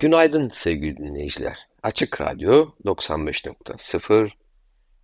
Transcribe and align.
Günaydın 0.00 0.48
sevgili 0.48 0.96
dinleyiciler. 0.96 1.58
Açık 1.82 2.20
Radyo 2.20 2.68
95.0 2.84 4.30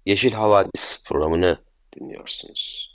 Yeşil 0.06 0.32
Havadis 0.32 1.04
programını 1.08 1.58
dinliyorsunuz. 1.96 2.90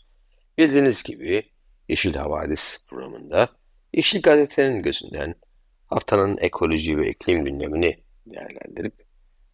Bildiğiniz 0.57 1.03
gibi 1.03 1.43
Yeşil 1.89 2.13
Havadis 2.13 2.87
programında 2.89 3.49
Yeşil 3.93 4.21
Gazete'nin 4.21 4.83
gözünden 4.83 5.35
haftanın 5.87 6.37
ekoloji 6.37 6.97
ve 6.97 7.09
iklim 7.09 7.45
gündemini 7.45 8.03
değerlendirip 8.25 9.05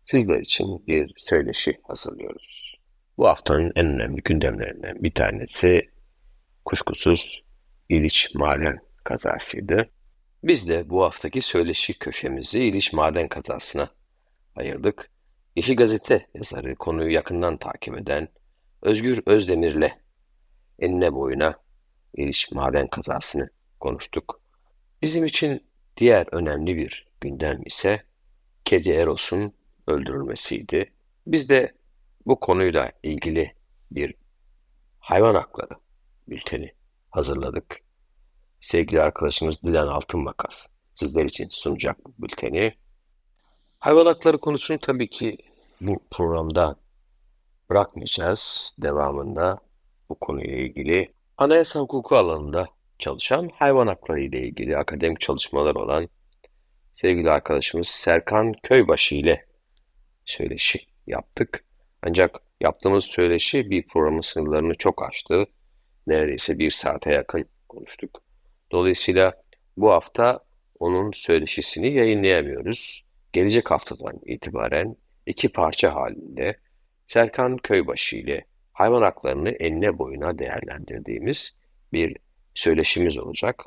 sizler 0.05 0.39
için 0.39 0.87
bir 0.87 1.13
söyleşi 1.17 1.79
hazırlıyoruz. 1.83 2.77
Bu 3.17 3.27
haftanın 3.27 3.71
en 3.75 3.85
önemli 3.85 4.21
gündemlerinden 4.21 5.03
bir 5.03 5.13
tanesi 5.13 5.91
kuşkusuz 6.65 7.43
İliç 7.89 8.35
Maden 8.35 8.79
kazasıydı. 9.03 9.89
Biz 10.47 10.69
de 10.69 10.89
bu 10.89 11.03
haftaki 11.03 11.41
söyleşi 11.41 11.99
köşemizi 11.99 12.63
İliç 12.63 12.93
Maden 12.93 13.27
kazasına 13.27 13.89
ayırdık. 14.55 15.11
Yeşil 15.55 15.75
Gazete 15.75 16.27
yazarı 16.33 16.75
konuyu 16.75 17.13
yakından 17.13 17.57
takip 17.57 17.97
eden 17.97 18.27
Özgür 18.81 19.23
Özdemir'le 19.25 19.91
enine 20.79 21.13
boyuna 21.13 21.55
İliç 22.13 22.51
Maden 22.51 22.87
kazasını 22.87 23.49
konuştuk. 23.79 24.41
Bizim 25.01 25.25
için 25.25 25.63
diğer 25.97 26.27
önemli 26.31 26.77
bir 26.77 27.07
gündem 27.21 27.61
ise 27.65 28.03
Kedi 28.65 28.89
Eros'un 28.89 29.53
öldürülmesiydi. 29.87 30.93
Biz 31.27 31.49
de 31.49 31.73
bu 32.25 32.39
konuyla 32.39 32.91
ilgili 33.03 33.55
bir 33.91 34.15
hayvan 34.99 35.35
hakları 35.35 35.73
bülteni 36.27 36.73
hazırladık 37.11 37.86
sevgili 38.61 39.01
arkadaşımız 39.01 39.63
Dilan 39.63 39.87
Altınmakas 39.87 40.65
sizler 40.95 41.25
için 41.25 41.47
sunacak 41.49 42.05
bu 42.05 42.13
bülteni. 42.23 42.73
Hayvan 43.79 44.05
hakları 44.05 44.37
konusunu 44.37 44.79
tabii 44.79 45.09
ki 45.09 45.37
bu 45.81 45.99
programda 46.11 46.75
bırakmayacağız. 47.69 48.75
Devamında 48.81 49.59
bu 50.09 50.15
konuyla 50.19 50.57
ilgili 50.57 51.13
anayasa 51.37 51.79
hukuku 51.79 52.15
alanında 52.15 52.67
çalışan 52.99 53.49
hayvan 53.53 53.87
hakları 53.87 54.19
ile 54.19 54.39
ilgili 54.39 54.77
akademik 54.77 55.19
çalışmalar 55.19 55.75
olan 55.75 56.09
sevgili 56.95 57.31
arkadaşımız 57.31 57.87
Serkan 57.87 58.53
Köybaşı 58.63 59.15
ile 59.15 59.45
söyleşi 60.25 60.79
yaptık. 61.07 61.65
Ancak 62.01 62.41
yaptığımız 62.61 63.05
söyleşi 63.05 63.69
bir 63.69 63.87
programın 63.87 64.21
sınırlarını 64.21 64.75
çok 64.75 65.09
aştı. 65.09 65.45
Neredeyse 66.07 66.59
bir 66.59 66.71
saate 66.71 67.11
yakın 67.11 67.45
konuştuk. 67.69 68.26
Dolayısıyla 68.71 69.33
bu 69.77 69.91
hafta 69.91 70.39
onun 70.79 71.11
söyleşisini 71.11 71.93
yayınlayamıyoruz. 71.93 73.03
Gelecek 73.33 73.71
haftadan 73.71 74.19
itibaren 74.25 74.95
iki 75.25 75.49
parça 75.49 75.95
halinde 75.95 76.57
Serkan 77.07 77.57
Köybaşı 77.57 78.15
ile 78.15 78.45
hayvan 78.73 79.01
haklarını 79.01 79.49
enine 79.49 79.99
boyuna 79.99 80.39
değerlendirdiğimiz 80.39 81.57
bir 81.93 82.17
söyleşimiz 82.55 83.17
olacak. 83.17 83.63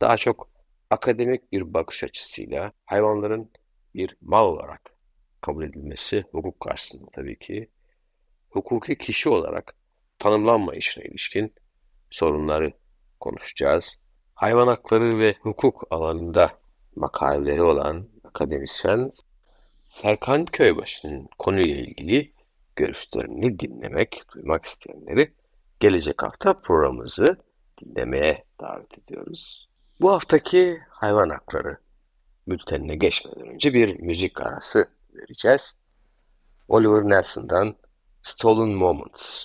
Daha 0.00 0.16
çok 0.16 0.48
akademik 0.90 1.52
bir 1.52 1.74
bakış 1.74 2.04
açısıyla 2.04 2.72
hayvanların 2.84 3.50
bir 3.94 4.16
mal 4.20 4.46
olarak 4.46 4.96
kabul 5.40 5.64
edilmesi 5.64 6.24
hukuk 6.32 6.60
karşısında 6.60 7.10
tabii 7.12 7.38
ki 7.38 7.70
hukuki 8.48 8.98
kişi 8.98 9.28
olarak 9.28 9.76
tanımlanmayışına 10.18 11.04
ilişkin 11.04 11.54
sorunları 12.10 12.72
konuşacağız 13.20 13.98
hayvan 14.36 14.66
hakları 14.66 15.18
ve 15.18 15.34
hukuk 15.40 15.84
alanında 15.90 16.50
makaleleri 16.96 17.62
olan 17.62 18.08
akademisyen 18.24 19.10
Serkan 19.86 20.44
Köybaşı'nın 20.44 21.28
konuyla 21.38 21.76
ilgili 21.76 22.32
görüşlerini 22.76 23.58
dinlemek, 23.58 24.22
duymak 24.34 24.64
isteyenleri 24.64 25.32
gelecek 25.80 26.22
hafta 26.22 26.60
programımızı 26.60 27.36
dinlemeye 27.80 28.44
davet 28.60 28.98
ediyoruz. 28.98 29.68
Bu 30.00 30.12
haftaki 30.12 30.78
hayvan 30.88 31.28
hakları 31.28 31.78
bültenine 32.48 32.96
geçmeden 32.96 33.46
önce 33.46 33.74
bir 33.74 34.00
müzik 34.00 34.40
arası 34.40 34.88
vereceğiz. 35.14 35.80
Oliver 36.68 37.02
Nelson'dan 37.02 37.76
Stolen 38.22 38.68
Moments. 38.68 39.44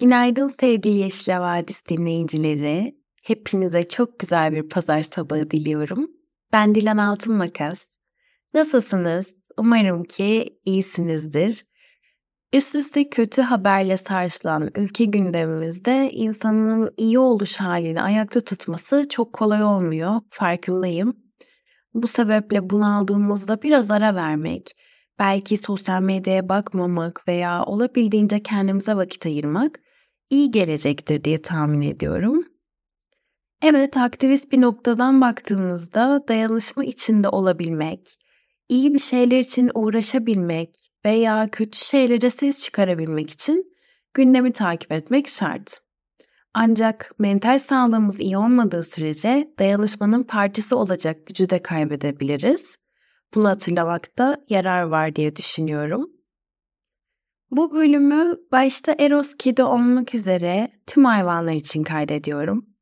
Günaydın 0.00 0.48
sevgili 0.60 0.98
Yeşil 0.98 1.32
Havadis 1.32 1.86
dinleyicileri. 1.88 2.97
Hepinize 3.28 3.88
çok 3.88 4.18
güzel 4.18 4.52
bir 4.52 4.68
pazar 4.68 5.02
sabahı 5.02 5.50
diliyorum. 5.50 6.10
Ben 6.52 6.74
Dilan 6.74 6.96
Altın 6.96 7.34
Makas. 7.34 7.86
Nasılsınız? 8.54 9.34
Umarım 9.58 10.04
ki 10.04 10.58
iyisinizdir. 10.64 11.64
Üst 12.52 12.74
üste 12.74 13.10
kötü 13.10 13.42
haberle 13.42 13.96
sarsılan 13.96 14.70
ülke 14.76 15.04
gündemimizde 15.04 16.10
insanın 16.12 16.94
iyi 16.96 17.18
oluş 17.18 17.56
halini 17.56 18.02
ayakta 18.02 18.40
tutması 18.40 19.08
çok 19.08 19.32
kolay 19.32 19.64
olmuyor, 19.64 20.20
farkındayım. 20.28 21.16
Bu 21.94 22.06
sebeple 22.06 22.70
bunaldığımızda 22.70 23.62
biraz 23.62 23.90
ara 23.90 24.14
vermek, 24.14 24.70
belki 25.18 25.56
sosyal 25.56 26.02
medyaya 26.02 26.48
bakmamak 26.48 27.28
veya 27.28 27.64
olabildiğince 27.64 28.42
kendimize 28.42 28.94
vakit 28.94 29.26
ayırmak 29.26 29.80
iyi 30.30 30.50
gelecektir 30.50 31.24
diye 31.24 31.42
tahmin 31.42 31.82
ediyorum. 31.82 32.57
Evet, 33.62 33.96
aktivist 33.96 34.52
bir 34.52 34.60
noktadan 34.60 35.20
baktığımızda 35.20 36.24
dayanışma 36.28 36.84
içinde 36.84 37.28
olabilmek, 37.28 38.18
iyi 38.68 38.94
bir 38.94 38.98
şeyler 38.98 39.38
için 39.38 39.70
uğraşabilmek 39.74 40.76
veya 41.04 41.48
kötü 41.52 41.78
şeylere 41.78 42.30
ses 42.30 42.64
çıkarabilmek 42.64 43.30
için 43.30 43.76
gündemi 44.14 44.52
takip 44.52 44.92
etmek 44.92 45.28
şart. 45.28 45.80
Ancak 46.54 47.12
mental 47.18 47.58
sağlığımız 47.58 48.20
iyi 48.20 48.38
olmadığı 48.38 48.82
sürece 48.82 49.54
dayanışmanın 49.58 50.22
partisi 50.22 50.74
olacak 50.74 51.26
gücü 51.26 51.50
de 51.50 51.62
kaybedebiliriz. 51.62 52.76
Bunu 53.34 53.48
hatırlamakta 53.48 54.44
yarar 54.48 54.82
var 54.82 55.16
diye 55.16 55.36
düşünüyorum. 55.36 56.10
Bu 57.50 57.72
bölümü 57.72 58.36
başta 58.52 58.94
Eros 58.98 59.34
kedi 59.38 59.62
olmak 59.62 60.14
üzere 60.14 60.68
tüm 60.86 61.04
hayvanlar 61.04 61.52
için 61.52 61.82
kaydediyorum 61.82 62.77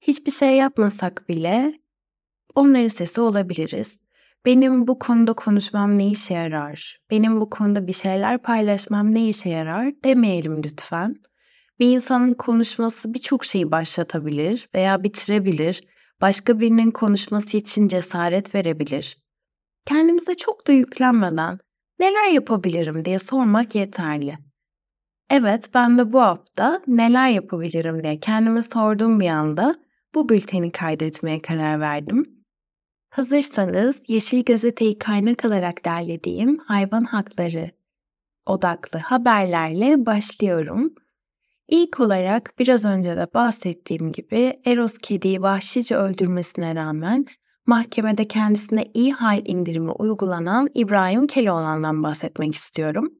hiçbir 0.00 0.30
şey 0.30 0.56
yapmasak 0.56 1.28
bile 1.28 1.80
onların 2.54 2.88
sesi 2.88 3.20
olabiliriz. 3.20 4.00
Benim 4.46 4.86
bu 4.86 4.98
konuda 4.98 5.32
konuşmam 5.32 5.98
ne 5.98 6.06
işe 6.06 6.34
yarar? 6.34 7.00
Benim 7.10 7.40
bu 7.40 7.50
konuda 7.50 7.86
bir 7.86 7.92
şeyler 7.92 8.42
paylaşmam 8.42 9.14
ne 9.14 9.28
işe 9.28 9.48
yarar? 9.48 9.92
Demeyelim 10.04 10.62
lütfen. 10.64 11.16
Bir 11.78 11.94
insanın 11.94 12.34
konuşması 12.34 13.14
birçok 13.14 13.44
şeyi 13.44 13.70
başlatabilir 13.70 14.68
veya 14.74 15.02
bitirebilir. 15.02 15.84
Başka 16.20 16.60
birinin 16.60 16.90
konuşması 16.90 17.56
için 17.56 17.88
cesaret 17.88 18.54
verebilir. 18.54 19.18
Kendimize 19.86 20.34
çok 20.34 20.66
da 20.66 20.72
yüklenmeden 20.72 21.58
neler 21.98 22.28
yapabilirim 22.28 23.04
diye 23.04 23.18
sormak 23.18 23.74
yeterli. 23.74 24.38
Evet 25.30 25.70
ben 25.74 25.98
de 25.98 26.12
bu 26.12 26.20
hafta 26.20 26.82
neler 26.86 27.28
yapabilirim 27.28 28.04
diye 28.04 28.20
kendime 28.20 28.62
sorduğum 28.62 29.20
bir 29.20 29.28
anda 29.28 29.76
bu 30.14 30.28
bülteni 30.28 30.72
kaydetmeye 30.72 31.42
karar 31.42 31.80
verdim. 31.80 32.44
Hazırsanız 33.10 34.02
Yeşil 34.08 34.44
Gazete'yi 34.44 34.98
kaynak 34.98 35.44
alarak 35.44 35.84
derlediğim 35.84 36.58
hayvan 36.58 37.04
hakları 37.04 37.70
odaklı 38.46 38.98
haberlerle 38.98 40.06
başlıyorum. 40.06 40.94
İlk 41.68 42.00
olarak 42.00 42.54
biraz 42.58 42.84
önce 42.84 43.16
de 43.16 43.26
bahsettiğim 43.34 44.12
gibi 44.12 44.60
Eros 44.64 44.98
kediyi 44.98 45.42
vahşice 45.42 45.96
öldürmesine 45.96 46.74
rağmen 46.74 47.26
mahkemede 47.66 48.28
kendisine 48.28 48.84
iyi 48.94 49.12
hal 49.12 49.42
indirimi 49.44 49.90
uygulanan 49.90 50.68
İbrahim 50.74 51.26
Keloğlan'dan 51.26 52.02
bahsetmek 52.02 52.54
istiyorum. 52.54 53.12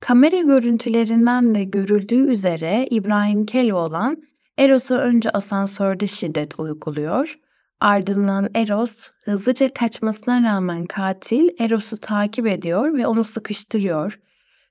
Kamera 0.00 0.40
görüntülerinden 0.40 1.54
de 1.54 1.64
görüldüğü 1.64 2.30
üzere 2.30 2.86
İbrahim 2.90 3.46
Keloğlan 3.46 4.22
Eros'a 4.60 4.94
önce 4.94 5.30
asansörde 5.30 6.06
şiddet 6.06 6.60
uyguluyor. 6.60 7.38
Ardından 7.80 8.50
Eros 8.54 9.08
hızlıca 9.24 9.74
kaçmasına 9.74 10.42
rağmen 10.42 10.86
katil 10.86 11.48
Eros'u 11.58 11.96
takip 11.96 12.46
ediyor 12.46 12.94
ve 12.98 13.06
onu 13.06 13.24
sıkıştırıyor. 13.24 14.20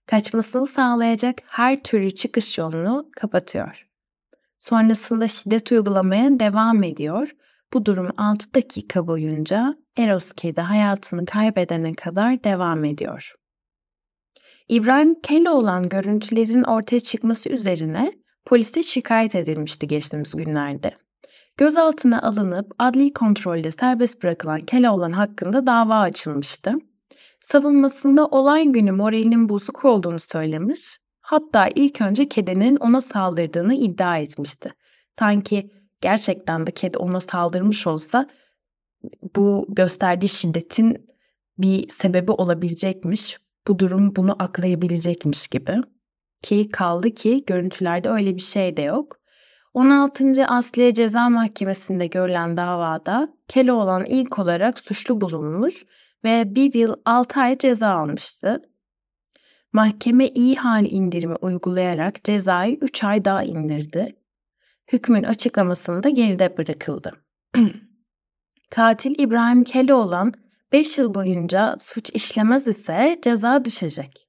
Kaçmasını 0.06 0.66
sağlayacak 0.66 1.38
her 1.46 1.84
türlü 1.84 2.12
çıkış 2.16 2.58
yolunu 2.58 3.10
kapatıyor. 3.16 3.88
Sonrasında 4.60 5.28
şiddet 5.28 5.72
uygulamaya 5.72 6.40
devam 6.40 6.84
ediyor. 6.84 7.36
Bu 7.74 7.86
durum 7.86 8.10
6 8.18 8.54
dakika 8.54 9.08
boyunca 9.08 9.76
Eros 9.98 10.34
kedi 10.34 10.62
hayatını 10.62 11.26
kaybedene 11.26 11.94
kadar 11.94 12.44
devam 12.44 12.86
ediyor. 12.86 13.36
İbrahim 14.68 15.22
Keloğlan 15.22 15.90
görüntülerin 15.90 16.64
ortaya 16.64 17.00
çıkması 17.00 17.50
üzerine 17.50 18.19
polise 18.50 18.84
şikayet 18.84 19.36
edilmişti 19.36 19.88
geçtiğimiz 19.88 20.31
günlerde. 20.36 20.92
Gözaltına 21.57 22.22
alınıp 22.22 22.72
adli 22.80 23.13
kontrolde 23.13 23.72
serbest 23.72 24.24
bırakılan 24.24 24.62
Keloğlan 24.62 25.12
hakkında 25.12 25.68
dava 25.68 26.00
açılmıştı. 26.00 26.74
Savunmasında 27.42 28.25
olay 28.25 28.66
günü 28.66 28.92
moralinin 28.92 29.50
bozuk 29.50 29.86
olduğunu 29.86 30.19
söylemiş, 30.19 30.98
hatta 31.22 31.68
ilk 31.75 32.01
önce 32.01 32.30
kedinin 32.30 32.75
ona 32.75 33.01
saldırdığını 33.01 33.74
iddia 33.74 34.18
etmişti. 34.18 34.74
Sanki 35.19 35.72
gerçekten 36.02 36.68
de 36.68 36.72
kedi 36.72 36.98
ona 36.98 37.19
saldırmış 37.19 37.88
olsa 37.88 38.30
bu 39.36 39.66
gösterdiği 39.69 40.30
şiddetin 40.30 41.07
bir 41.57 41.90
sebebi 41.90 42.31
olabilecekmiş. 42.31 43.38
Bu 43.68 43.80
durum 43.80 44.16
bunu 44.16 44.36
aklayabilecekmiş 44.40 45.48
gibi. 45.48 45.81
Ki 46.42 46.70
kaldı 46.70 47.12
ki 47.12 47.44
görüntülerde 47.48 48.10
öyle 48.10 48.36
bir 48.36 48.42
şey 48.42 48.78
de 48.78 48.82
yok. 48.82 49.20
16. 49.74 50.46
Asliye 50.48 50.94
Ceza 50.94 51.30
Mahkemesi'nde 51.30 52.08
görülen 52.08 52.58
davada 52.58 53.30
Keloğlan 53.48 54.06
ilk 54.06 54.40
olarak 54.40 54.80
suçlu 54.80 55.22
bulunmuş 55.22 55.86
ve 56.24 56.56
1 56.56 56.74
yıl 56.74 56.96
6 57.06 57.40
ay 57.40 57.58
ceza 57.58 57.88
almıştı. 57.88 58.62
Mahkeme 59.74 60.28
iyi 60.28 60.56
hal 60.56 60.86
indirimi 60.86 61.36
uygulayarak 61.36 62.24
cezayı 62.24 62.78
3 62.82 63.04
ay 63.04 63.26
daha 63.26 63.44
indirdi. 63.44 64.16
Hükmün 64.94 65.24
açıklamasında 65.24 66.10
geride 66.10 66.58
bırakıldı. 66.58 67.12
Katil 68.70 69.20
İbrahim 69.20 69.64
Keloğlan 69.64 70.34
5 70.72 70.98
yıl 70.98 71.14
boyunca 71.14 71.76
suç 71.80 72.10
işlemez 72.14 72.68
ise 72.68 73.20
ceza 73.24 73.66
düşecek. 73.66 74.29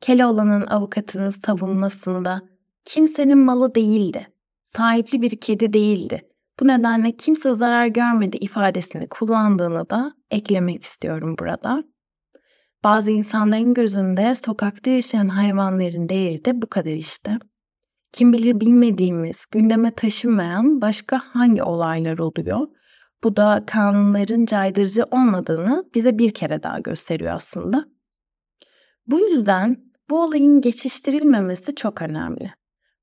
Keloğlan'ın 0.00 0.66
avukatının 0.66 1.30
savunmasında 1.30 2.42
kimsenin 2.84 3.38
malı 3.38 3.74
değildi, 3.74 4.28
sahipli 4.64 5.22
bir 5.22 5.40
kedi 5.40 5.72
değildi. 5.72 6.22
Bu 6.60 6.68
nedenle 6.68 7.16
kimse 7.16 7.54
zarar 7.54 7.86
görmedi 7.86 8.36
ifadesini 8.36 9.08
kullandığını 9.08 9.90
da 9.90 10.14
eklemek 10.30 10.82
istiyorum 10.82 11.36
burada. 11.38 11.84
Bazı 12.84 13.12
insanların 13.12 13.74
gözünde 13.74 14.34
sokakta 14.34 14.90
yaşayan 14.90 15.28
hayvanların 15.28 16.08
değeri 16.08 16.44
de 16.44 16.62
bu 16.62 16.66
kadar 16.66 16.92
işte. 16.92 17.38
Kim 18.12 18.32
bilir 18.32 18.60
bilmediğimiz, 18.60 19.46
gündeme 19.50 19.90
taşınmayan 19.90 20.80
başka 20.80 21.18
hangi 21.18 21.62
olaylar 21.62 22.18
oluyor? 22.18 22.66
Bu 23.24 23.36
da 23.36 23.64
kanunların 23.66 24.44
caydırıcı 24.44 25.04
olmadığını 25.10 25.84
bize 25.94 26.18
bir 26.18 26.34
kere 26.34 26.62
daha 26.62 26.78
gösteriyor 26.78 27.32
aslında. 27.34 27.84
Bu 29.06 29.20
yüzden 29.20 29.76
bu 30.10 30.22
olayın 30.22 30.60
geçiştirilmemesi 30.60 31.74
çok 31.74 32.02
önemli. 32.02 32.50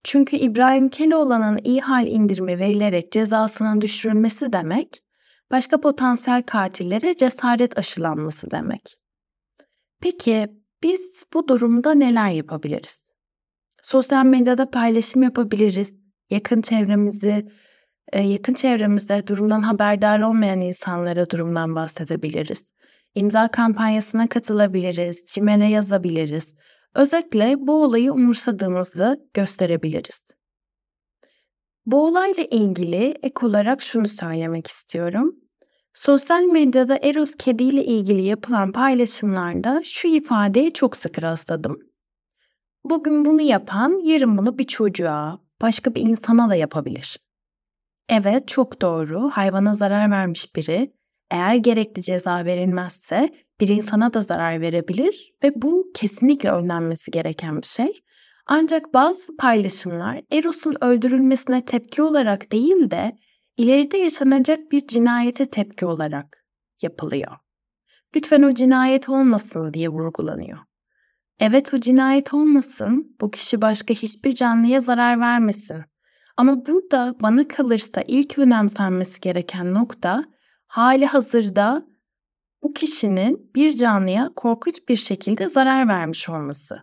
Çünkü 0.04 0.36
İbrahim 0.36 0.90
Keloğlan'ın 0.90 1.60
iyi 1.64 1.82
hal 1.82 2.08
indirimi 2.08 2.60
verilerek 2.60 3.12
cezasının 3.12 3.82
düşürülmesi 3.82 4.54
demek, 4.54 5.04
başka 5.52 5.82
potansiyel 5.82 6.44
katillere 6.44 7.18
cesaret 7.18 7.80
aşılanması 7.80 8.52
demek. 8.52 8.98
Peki 10.02 10.48
biz 10.84 11.26
bu 11.34 11.48
durumda 11.48 11.94
neler 11.94 12.30
yapabiliriz? 12.30 13.12
Sosyal 13.84 14.26
medyada 14.26 14.72
paylaşım 14.72 15.24
yapabiliriz. 15.24 15.94
Yakın 16.30 16.62
çevremizi, 16.62 17.48
e, 18.14 18.22
yakın 18.22 18.54
çevremizde 18.54 19.28
durumdan 19.28 19.62
haberdar 19.62 20.20
olmayan 20.20 20.62
insanlara 20.62 21.30
durumdan 21.30 21.76
bahsedebiliriz. 21.76 22.64
İmza 23.16 23.48
kampanyasına 23.48 24.30
katılabiliriz, 24.30 25.26
CİMER'e 25.26 25.68
yazabiliriz. 25.68 26.54
Özetle 26.96 27.56
bu 27.58 27.84
olayı 27.84 28.14
umursadığımızı 28.14 29.30
gösterebiliriz. 29.34 30.22
Bu 31.86 32.06
olayla 32.06 32.44
ilgili 32.44 33.16
ek 33.24 33.46
olarak 33.46 33.82
şunu 33.82 34.08
söylemek 34.08 34.68
istiyorum. 34.68 35.36
Sosyal 35.94 36.44
medyada 36.44 36.98
Eros 36.98 37.36
kediyle 37.36 37.86
ilgili 37.86 38.22
yapılan 38.22 38.72
paylaşımlarda 38.72 39.82
şu 39.86 40.08
ifadeye 40.08 40.74
çok 40.74 40.96
sık 40.96 41.24
rastladım. 41.24 41.80
Bugün 42.84 43.26
bunu 43.26 43.42
yapan 43.42 44.00
yarın 44.04 44.38
bunu 44.38 44.58
bir 44.58 44.64
çocuğa, 44.64 45.40
başka 45.62 45.96
bir 45.96 46.02
insana 46.02 46.50
da 46.50 46.56
yapabilir. 46.56 47.20
Evet 48.10 48.48
çok 48.48 48.82
doğru. 48.82 49.30
Hayvana 49.30 49.74
zarar 49.74 50.12
vermiş 50.12 50.56
biri 50.56 50.94
eğer 51.32 51.56
gerekli 51.56 52.02
ceza 52.02 52.46
verilmezse 52.46 53.30
bir 53.60 53.68
insana 53.68 54.14
da 54.14 54.22
zarar 54.22 54.62
verebilir 54.62 55.34
ve 55.44 55.52
bu 55.56 55.92
kesinlikle 55.96 56.52
önlenmesi 56.52 57.12
gereken 57.12 57.58
bir 57.62 57.68
şey. 57.68 58.04
Ancak 58.46 58.94
bazı 58.94 59.38
paylaşımlar 59.38 60.22
Eros'un 60.32 60.76
öldürülmesine 60.82 61.66
tepki 61.66 62.02
olarak 62.02 62.52
değil 62.52 62.92
de 62.92 63.16
ileride 63.58 63.98
yaşanacak 63.98 64.72
bir 64.72 64.88
cinayete 64.88 65.46
tepki 65.50 65.86
olarak 65.86 66.46
yapılıyor. 66.82 67.38
Lütfen 68.16 68.42
o 68.42 68.54
cinayet 68.54 69.10
olmasın 69.10 69.74
diye 69.74 69.90
vurgulanıyor. 69.90 70.60
Evet 71.40 71.74
o 71.74 71.78
cinayet 71.78 72.34
olmasın, 72.34 73.16
bu 73.22 73.32
kişi 73.32 73.62
başka 73.62 73.94
hiçbir 73.94 74.36
canlıya 74.36 74.82
zarar 74.82 75.20
vermesin. 75.20 75.84
Ama 76.38 76.66
burada 76.66 77.16
bana 77.22 77.48
kalırsa 77.48 78.02
ilk 78.08 78.38
önemsenmesi 78.40 79.20
gereken 79.20 79.74
nokta 79.74 80.26
hali 80.72 81.06
hazırda 81.06 81.86
bu 82.64 82.74
kişinin 82.74 83.52
bir 83.56 83.76
canlıya 83.76 84.32
korkunç 84.36 84.90
bir 84.90 84.96
şekilde 84.96 85.48
zarar 85.48 85.88
vermiş 85.88 86.30
olması. 86.30 86.82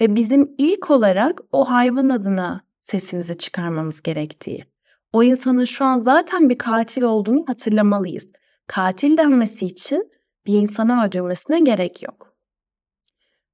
Ve 0.00 0.16
bizim 0.16 0.54
ilk 0.58 0.90
olarak 0.90 1.40
o 1.52 1.70
hayvan 1.70 2.08
adına 2.08 2.60
sesimizi 2.80 3.38
çıkarmamız 3.38 4.02
gerektiği. 4.02 4.64
O 5.12 5.22
insanın 5.22 5.64
şu 5.64 5.84
an 5.84 5.98
zaten 5.98 6.48
bir 6.48 6.58
katil 6.58 7.02
olduğunu 7.02 7.44
hatırlamalıyız. 7.46 8.28
Katil 8.66 9.16
denmesi 9.16 9.66
için 9.66 10.10
bir 10.46 10.54
insanı 10.54 11.04
öldürmesine 11.04 11.60
gerek 11.60 12.02
yok. 12.02 12.36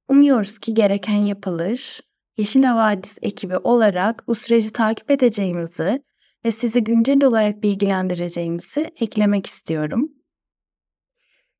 Umuyoruz 0.07 0.59
ki 0.59 0.73
gereken 0.73 1.17
yapılır. 1.17 2.01
Yeşil 2.37 2.63
Havadis 2.63 3.17
ekibi 3.21 3.57
olarak 3.57 4.27
bu 4.27 4.35
süreci 4.35 4.71
takip 4.71 5.11
edeceğimizi 5.11 6.03
ve 6.45 6.51
sizi 6.51 6.83
güncel 6.83 7.23
olarak 7.23 7.63
bilgilendireceğimizi 7.63 8.91
eklemek 8.99 9.45
istiyorum. 9.45 10.11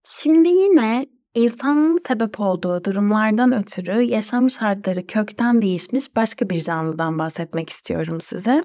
Şimdi 0.04 0.50
yine 0.50 1.06
insanın 1.36 2.00
sebep 2.08 2.40
olduğu 2.40 2.84
durumlardan 2.84 3.52
ötürü 3.52 4.02
yaşam 4.02 4.50
şartları 4.50 5.08
kökten 5.08 5.62
değişmiş 5.62 6.16
başka 6.16 6.50
bir 6.50 6.62
canlıdan 6.62 7.20
bahsetmek 7.20 7.70
istiyorum 7.70 8.22
size. 8.22 8.64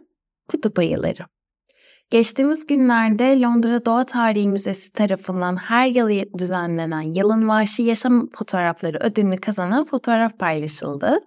Kutup 0.49 0.78
ayıları. 0.78 1.23
Geçtiğimiz 2.11 2.66
günlerde 2.66 3.40
Londra 3.40 3.85
Doğa 3.85 4.04
Tarihi 4.04 4.49
Müzesi 4.49 4.92
tarafından 4.92 5.56
her 5.56 5.87
yıl 5.87 6.38
düzenlenen 6.38 7.00
Yılın 7.00 7.49
Vahşi 7.49 7.82
Yaşam 7.82 8.28
Fotoğrafları 8.35 8.99
ödülünü 8.99 9.37
kazanan 9.37 9.85
fotoğraf 9.85 10.38
paylaşıldı. 10.38 11.20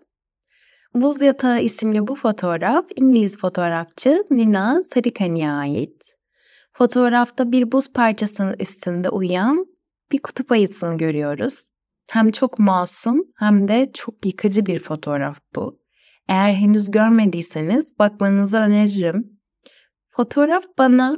Buz 0.93 1.21
Yatağı 1.21 1.61
isimli 1.61 2.07
bu 2.07 2.15
fotoğraf 2.15 2.85
İngiliz 2.95 3.37
fotoğrafçı 3.37 4.23
Nina 4.31 4.83
Sarikani'ye 4.83 5.51
ait. 5.51 6.03
Fotoğrafta 6.73 7.51
bir 7.51 7.71
buz 7.71 7.93
parçasının 7.93 8.55
üstünde 8.59 9.09
uyuyan 9.09 9.65
bir 10.11 10.19
kutup 10.19 10.51
ayısını 10.51 10.97
görüyoruz. 10.97 11.69
Hem 12.09 12.31
çok 12.31 12.59
masum 12.59 13.23
hem 13.37 13.67
de 13.67 13.91
çok 13.93 14.25
yıkıcı 14.25 14.65
bir 14.65 14.79
fotoğraf 14.79 15.39
bu. 15.55 15.79
Eğer 16.27 16.53
henüz 16.53 16.91
görmediyseniz 16.91 17.99
bakmanızı 17.99 18.57
öneririm. 18.57 19.39
Fotoğraf 20.09 20.63
bana 20.77 21.17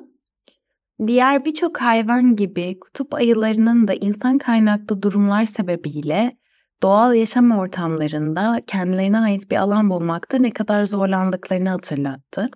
diğer 1.07 1.45
birçok 1.45 1.81
hayvan 1.81 2.35
gibi 2.35 2.79
kutup 2.79 3.13
ayılarının 3.13 3.87
da 3.87 3.93
insan 3.93 4.37
kaynaklı 4.37 5.01
durumlar 5.01 5.45
sebebiyle 5.45 6.37
doğal 6.83 7.15
yaşam 7.15 7.51
ortamlarında 7.51 8.61
kendilerine 8.67 9.19
ait 9.19 9.51
bir 9.51 9.57
alan 9.57 9.89
bulmakta 9.89 10.37
ne 10.37 10.51
kadar 10.51 10.85
zorlandıklarını 10.85 11.69
hatırlattı. 11.69 12.47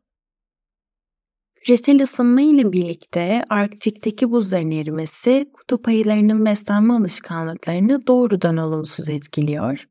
Küresel 1.55 2.03
ısınma 2.03 2.41
ile 2.41 2.71
birlikte 2.71 3.45
Arktik'teki 3.49 4.31
buzların 4.31 4.71
erimesi 4.71 5.49
kutup 5.53 5.87
ayılarının 5.87 6.45
beslenme 6.45 6.93
alışkanlıklarını 6.93 8.07
doğrudan 8.07 8.57
olumsuz 8.57 9.09
etkiliyor. 9.09 9.85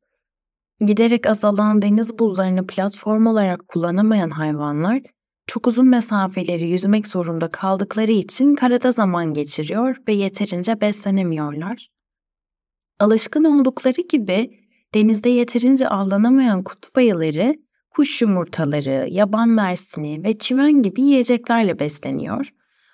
Giderek 0.81 1.27
azalan 1.27 1.83
deniz 1.83 2.19
buzlarını 2.19 2.67
platform 2.67 3.27
olarak 3.27 3.69
kullanamayan 3.69 4.31
hayvanlar 4.31 5.01
çok 5.47 5.67
uzun 5.67 5.89
mesafeleri 5.89 6.69
yüzmek 6.69 7.07
zorunda 7.07 7.51
kaldıkları 7.51 8.13
için 8.13 8.55
karada 8.55 8.93
zaman 8.93 9.35
geçiriyor 9.35 9.97
ve 10.09 10.13
yeterince 10.13 10.81
beslenemiyorlar. 10.81 11.94
Alışkın 13.01 13.45
oldukları 13.45 14.01
gibi 14.09 14.51
denizde 14.95 15.29
yeterince 15.29 15.89
avlanamayan 15.89 16.63
kutup 16.63 16.99
ayıları 16.99 17.55
kuş 17.91 18.23
yumurtaları, 18.23 19.07
yaban 19.11 19.49
mersini 19.49 20.25
ve 20.25 20.39
çimen 20.39 20.83
gibi 20.83 21.03
yiyeceklerle 21.03 21.79
besleniyor. 21.79 22.49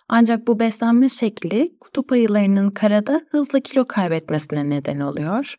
Ancak 0.08 0.46
bu 0.46 0.60
beslenme 0.60 1.08
şekli 1.08 1.78
kutup 1.80 2.12
ayılarının 2.12 2.70
karada 2.70 3.20
hızlı 3.30 3.60
kilo 3.60 3.88
kaybetmesine 3.88 4.70
neden 4.70 5.00
oluyor. 5.00 5.54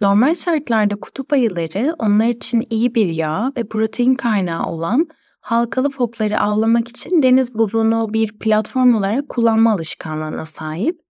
Normal 0.00 0.34
şartlarda 0.34 0.96
kutup 0.96 1.32
ayıları 1.32 1.94
onlar 1.98 2.28
için 2.28 2.66
iyi 2.70 2.94
bir 2.94 3.06
yağ 3.06 3.52
ve 3.56 3.68
protein 3.68 4.14
kaynağı 4.14 4.66
olan 4.66 5.08
halkalı 5.40 5.90
fokları 5.90 6.40
avlamak 6.40 6.88
için 6.88 7.22
deniz 7.22 7.54
buzunu 7.54 8.12
bir 8.12 8.38
platform 8.38 8.94
olarak 8.94 9.28
kullanma 9.28 9.72
alışkanlığına 9.72 10.46
sahip. 10.46 11.03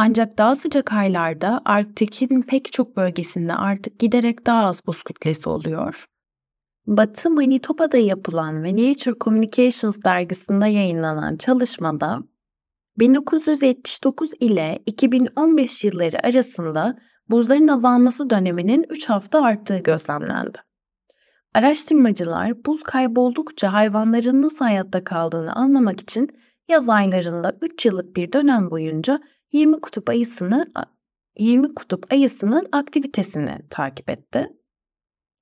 Ancak 0.00 0.38
daha 0.38 0.54
sıcak 0.54 0.92
aylarda 0.92 1.60
Arktik'in 1.64 2.42
pek 2.42 2.72
çok 2.72 2.96
bölgesinde 2.96 3.54
artık 3.54 3.98
giderek 3.98 4.46
daha 4.46 4.64
az 4.64 4.86
buz 4.86 5.02
kütlesi 5.02 5.48
oluyor. 5.48 6.06
Batı 6.86 7.30
Manitoba'da 7.30 7.96
yapılan 7.96 8.62
ve 8.62 8.72
Nature 8.72 9.14
Communications 9.20 9.96
dergisinde 10.04 10.68
yayınlanan 10.68 11.36
çalışmada 11.36 12.18
1979 12.98 14.30
ile 14.40 14.78
2015 14.86 15.84
yılları 15.84 16.26
arasında 16.26 16.98
buzların 17.28 17.68
azalması 17.68 18.30
döneminin 18.30 18.86
3 18.90 19.08
hafta 19.08 19.42
arttığı 19.42 19.78
gözlemlendi. 19.78 20.58
Araştırmacılar 21.54 22.64
buz 22.64 22.82
kayboldukça 22.82 23.72
hayvanların 23.72 24.42
nasıl 24.42 24.64
hayatta 24.64 25.04
kaldığını 25.04 25.52
anlamak 25.52 26.00
için 26.00 26.28
yaz 26.68 26.88
aylarında 26.88 27.58
3 27.62 27.86
yıllık 27.86 28.16
bir 28.16 28.32
dönem 28.32 28.70
boyunca 28.70 29.20
20 29.52 29.80
kutup 29.80 30.08
ayısını 30.08 30.66
20 31.38 31.74
kutup 31.74 32.12
ayısının 32.12 32.66
aktivitesini 32.72 33.58
takip 33.70 34.10
etti. 34.10 34.48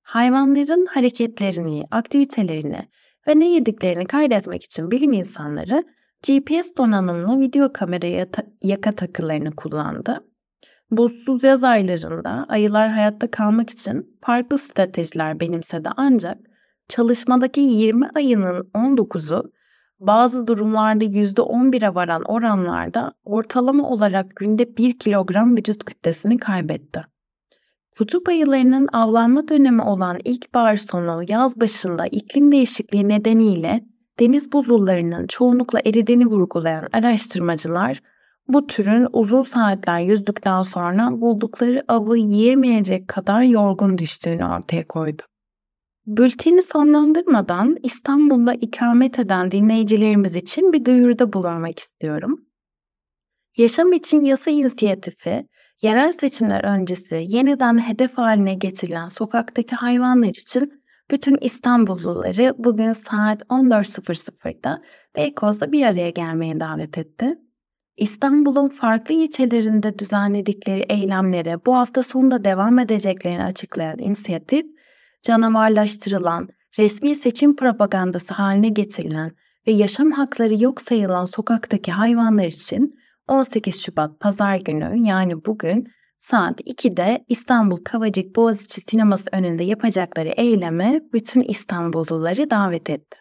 Hayvanların 0.01 0.85
hareketlerini, 0.85 1.83
aktivitelerini 1.91 2.87
ve 3.27 3.39
ne 3.39 3.49
yediklerini 3.49 4.05
kaydetmek 4.05 4.63
için 4.63 4.91
bilim 4.91 5.13
insanları 5.13 5.83
GPS 6.27 6.77
donanımlı 6.77 7.39
video 7.39 7.73
kameraya 7.73 8.31
ta- 8.31 8.45
yaka 8.63 8.91
takılarını 8.91 9.51
kullandı. 9.55 10.23
Buzsuz 10.91 11.43
yaz 11.43 11.63
aylarında 11.63 12.45
ayılar 12.49 12.89
hayatta 12.89 13.31
kalmak 13.31 13.69
için 13.69 14.17
farklı 14.25 14.57
stratejiler 14.57 15.39
benimsedi 15.39 15.89
ancak 15.97 16.37
çalışmadaki 16.89 17.61
20 17.61 18.09
ayının 18.15 18.69
19'u 18.73 19.51
bazı 19.99 20.47
durumlarda 20.47 21.05
%11'e 21.05 21.95
varan 21.95 22.21
oranlarda 22.23 23.11
ortalama 23.25 23.89
olarak 23.89 24.35
günde 24.35 24.77
1 24.77 24.99
kilogram 24.99 25.57
vücut 25.57 25.85
kütlesini 25.85 26.37
kaybetti. 26.37 27.01
Kutup 27.97 28.29
ayılarının 28.29 28.87
avlanma 28.93 29.47
dönemi 29.47 29.81
olan 29.81 30.17
ilkbahar 30.25 30.77
sonu 30.77 31.23
yaz 31.27 31.59
başında 31.59 32.07
iklim 32.07 32.51
değişikliği 32.51 33.09
nedeniyle 33.09 33.85
deniz 34.19 34.51
buzullarının 34.53 35.27
çoğunlukla 35.27 35.79
eridiğini 35.85 36.25
vurgulayan 36.25 36.87
araştırmacılar 36.93 38.01
bu 38.47 38.67
türün 38.67 39.07
uzun 39.13 39.41
saatler 39.41 39.99
yüzdükten 39.99 40.61
sonra 40.61 41.21
buldukları 41.21 41.83
avı 41.87 42.17
yiyemeyecek 42.17 43.07
kadar 43.07 43.41
yorgun 43.41 43.97
düştüğünü 43.97 44.45
ortaya 44.45 44.87
koydu. 44.87 45.23
Bülteni 46.07 46.61
sonlandırmadan 46.61 47.77
İstanbul'da 47.83 48.53
ikamet 48.53 49.19
eden 49.19 49.51
dinleyicilerimiz 49.51 50.35
için 50.35 50.73
bir 50.73 50.85
duyuruda 50.85 51.33
bulunmak 51.33 51.79
istiyorum. 51.79 52.45
Yaşam 53.57 53.93
için 53.93 54.21
Yasa 54.21 54.51
İnisiyatifi 54.51 55.47
yerel 55.81 56.11
seçimler 56.11 56.63
öncesi 56.63 57.25
yeniden 57.27 57.77
hedef 57.77 58.17
haline 58.17 58.53
getirilen 58.53 59.07
sokaktaki 59.07 59.75
hayvanlar 59.75 60.27
için 60.27 60.83
bütün 61.11 61.37
İstanbulluları 61.41 62.53
bugün 62.57 62.93
saat 62.93 63.41
14.00'da 63.41 64.81
Beykoz'da 65.15 65.71
bir 65.71 65.85
araya 65.85 66.09
gelmeye 66.09 66.59
davet 66.59 66.97
etti. 66.97 67.37
İstanbul'un 67.97 68.69
farklı 68.69 69.15
ilçelerinde 69.15 69.99
düzenledikleri 69.99 70.85
eylemlere 70.89 71.65
bu 71.65 71.75
hafta 71.75 72.03
sonunda 72.03 72.43
devam 72.43 72.79
edeceklerini 72.79 73.43
açıklayan 73.43 73.99
inisiyatif, 73.99 74.76
canavarlaştırılan, 75.27 76.49
resmi 76.79 77.15
seçim 77.15 77.55
propagandası 77.55 78.33
haline 78.33 78.69
getirilen 78.69 79.31
ve 79.67 79.71
yaşam 79.71 80.11
hakları 80.11 80.63
yok 80.63 80.81
sayılan 80.81 81.25
sokaktaki 81.25 81.91
hayvanlar 81.91 82.45
için 82.45 82.93
18 83.27 83.81
Şubat 83.83 84.19
Pazar 84.19 84.55
günü 84.55 85.07
yani 85.07 85.45
bugün 85.45 85.87
saat 86.17 86.61
2'de 86.61 87.25
İstanbul 87.27 87.77
Kavacık 87.83 88.35
Boğaziçi 88.35 88.81
Sineması 88.81 89.25
önünde 89.31 89.63
yapacakları 89.63 90.29
eyleme 90.29 91.01
bütün 91.13 91.41
İstanbulluları 91.41 92.49
davet 92.49 92.89
etti. 92.89 93.17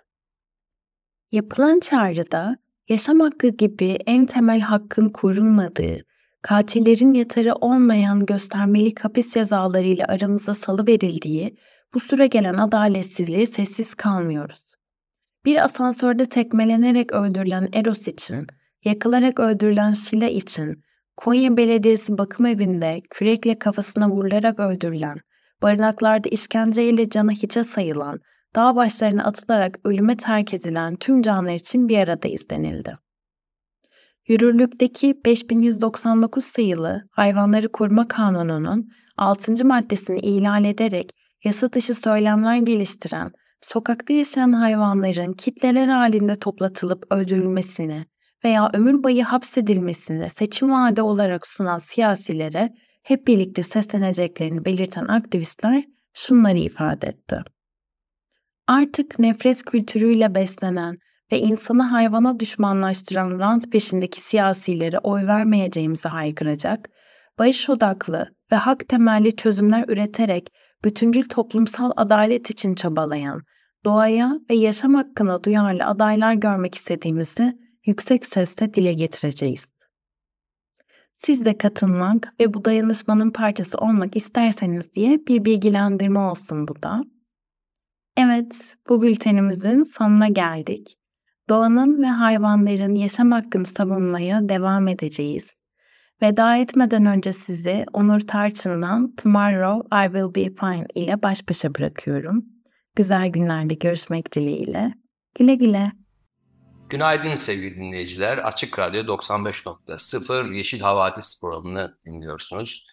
Yapılan 1.33 1.81
çağrıda 1.81 2.57
yaşam 2.89 3.21
hakkı 3.21 3.49
gibi 3.49 3.99
en 4.07 4.27
temel 4.27 4.61
hakkın 4.61 5.09
korunmadığı, 5.09 5.99
katillerin 6.43 7.15
yatarı 7.15 7.55
olmayan 7.55 8.27
göstermelik 8.27 9.01
hapis 9.01 9.35
cezalarıyla 9.35 10.07
aramıza 10.09 10.55
salı 10.55 10.87
verildiği 10.87 11.57
bu 11.95 12.01
süre 12.01 12.27
gelen 12.27 12.55
adaletsizliği 12.55 13.47
sessiz 13.47 13.95
kalmıyoruz. 13.95 14.75
Bir 15.45 15.65
asansörde 15.65 16.27
tekmelenerek 16.27 17.13
öldürülen 17.13 17.69
Eros 17.73 18.09
için, 18.09 18.47
yakılarak 18.85 19.41
öldürülen 19.41 19.93
Şila 19.93 20.29
için, 20.29 20.83
Konya 21.17 21.57
Belediyesi 21.57 22.19
bakım 22.19 22.47
evinde 22.47 23.03
kürekle 23.11 23.59
kafasına 23.59 24.11
vurularak 24.11 24.61
öldürülen, 24.61 25.17
barınaklarda 25.63 26.29
işkenceyle 26.29 27.11
canı 27.11 27.33
hiçe 27.33 27.65
sayılan, 27.65 28.21
dağ 28.55 28.77
başlarına 28.77 29.25
atılarak 29.25 29.79
ölüme 29.85 30.17
terk 30.17 30.55
edilen 30.55 30.97
tüm 30.97 31.23
canlar 31.23 31.55
için 31.55 31.89
bir 31.89 31.99
aradayız 31.99 32.51
denildi. 32.51 32.99
Yürürlükteki 34.29 35.15
5199 35.25 36.45
sayılı 36.45 37.03
Hayvanları 37.11 37.73
Koruma 37.73 38.09
Kanunu'nun 38.09 38.91
6. 39.17 39.65
maddesini 39.65 40.19
ihlal 40.21 40.65
ederek 40.65 41.11
yasa 41.45 41.73
dışı 41.73 41.95
söylemler 41.95 42.57
geliştiren, 42.57 43.33
sokakta 43.61 44.13
yaşayan 44.13 44.53
hayvanların 44.53 45.33
kitleler 45.33 45.89
halinde 45.89 46.37
toplatılıp 46.39 47.07
öldürülmesini, 47.11 48.07
veya 48.45 48.71
ömür 48.73 49.03
boyu 49.03 49.25
hapsedilmesini 49.25 50.31
seçim 50.31 50.71
vaadi 50.71 51.03
olarak 51.03 51.47
sunan 51.47 51.79
siyasilere 51.79 52.73
hep 53.03 53.27
birlikte 53.27 53.63
sesleneceklerini 53.63 54.65
belirten 54.65 55.07
aktivistler 55.09 55.85
şunları 56.15 56.59
ifade 56.59 57.07
etti. 57.07 57.43
Artık 58.67 59.19
nefret 59.19 59.63
kültürüyle 59.63 60.35
beslenen 60.35 60.97
ve 61.33 61.39
insanı 61.39 61.83
hayvana 61.83 62.41
düşmanlaştıran 62.41 63.39
rant 63.39 63.73
peşindeki 63.73 64.21
siyasilere 64.21 64.99
oy 64.99 65.27
vermeyeceğimizi 65.27 66.09
haykıracak, 66.09 66.89
barış 67.39 67.71
odaklı 67.71 68.29
ve 68.53 68.57
hak 68.57 68.89
temelli 68.89 69.37
çözümler 69.37 69.85
üreterek 69.89 70.49
bütüncül 70.87 71.29
toplumsal 71.29 71.91
adalet 71.97 72.51
için 72.51 72.75
çabalayan, 72.75 73.43
doğaya 73.85 74.41
ve 74.51 74.55
yaşam 74.55 74.95
hakkına 74.95 75.45
duyarlı 75.45 75.85
adaylar 75.85 76.35
görmek 76.35 76.75
istediğimizi 76.75 77.59
yüksek 77.87 78.27
sesle 78.27 78.75
dile 78.75 78.93
getireceğiz. 78.93 79.67
Siz 81.13 81.45
de 81.45 81.59
katılmak 81.59 82.35
ve 82.41 82.55
bu 82.55 82.65
dayanışmanın 82.65 83.31
parçası 83.31 83.79
olmak 83.79 84.17
isterseniz 84.17 84.93
diye 84.93 85.27
bir 85.27 85.45
bilgilendirme 85.45 86.19
olsun 86.19 86.69
bu 86.69 86.83
da. 86.83 87.05
Evet, 88.17 88.77
bu 88.89 89.03
bültenimizin 89.03 89.83
sonuna 89.83 90.29
geldik. 90.29 90.99
Doğanın 91.49 92.03
ve 92.03 92.07
hayvanların 92.07 92.95
yaşam 92.95 93.31
hakkını 93.31 93.67
savunmaya 93.67 94.49
devam 94.49 94.89
edeceğiz. 94.89 95.57
Veda 96.23 96.57
etmeden 96.57 97.07
önce 97.07 97.33
sizi 97.33 97.85
Onur 97.93 98.21
Tarçın'dan 98.21 99.15
Tomorrow 99.17 100.05
I 100.05 100.07
Will 100.07 100.35
Be 100.35 100.55
Fine 100.55 100.87
ile 100.95 101.23
baş 101.23 101.49
başa 101.49 101.75
bırakıyorum. 101.75 102.45
Güzel 102.97 103.29
günlerde 103.29 103.75
görüşmek 103.75 104.35
dileğiyle. 104.35 104.95
Güle 105.35 105.55
güle. 105.55 105.93
Günaydın 106.89 107.35
sevgili 107.35 107.77
dinleyiciler. 107.77 108.39
Açık 108.39 108.79
Radyo 108.79 109.03
95.0 109.03 110.55
Yeşil 110.55 110.81
Havadis 110.81 111.41
programını 111.41 111.99
dinliyorsunuz. 112.07 112.87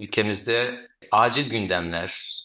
Ülkemizde 0.00 0.88
acil 1.10 1.50
gündemler 1.50 2.40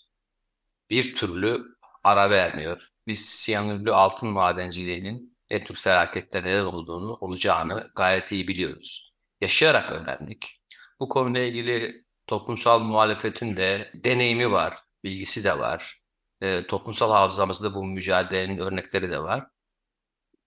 bir 0.90 1.16
türlü 1.16 1.62
ara 2.04 2.30
vermiyor. 2.30 2.90
Biz 3.08 3.26
siyanürlü 3.26 3.94
altın 3.94 4.30
madenciliğinin 4.30 5.38
ne 5.52 5.64
tür 5.64 5.76
felaketler 5.76 6.64
olduğunu, 6.64 7.14
olacağını 7.14 7.92
gayet 7.96 8.32
iyi 8.32 8.48
biliyoruz. 8.48 9.15
Yaşayarak 9.46 9.92
öğrendik. 9.92 10.62
Bu 11.00 11.10
konuyla 11.10 11.42
ilgili 11.42 12.04
toplumsal 12.28 12.80
muhalefetin 12.80 13.58
de 13.58 13.92
deneyimi 13.94 14.52
var, 14.52 14.74
bilgisi 15.04 15.44
de 15.44 15.60
var. 15.60 16.02
e, 16.42 16.68
toplumsal 16.68 17.12
hafızamızda 17.12 17.74
bu 17.74 17.84
mücadelenin 17.86 18.58
örnekleri 18.58 19.12
de 19.12 19.20
var. 19.20 19.48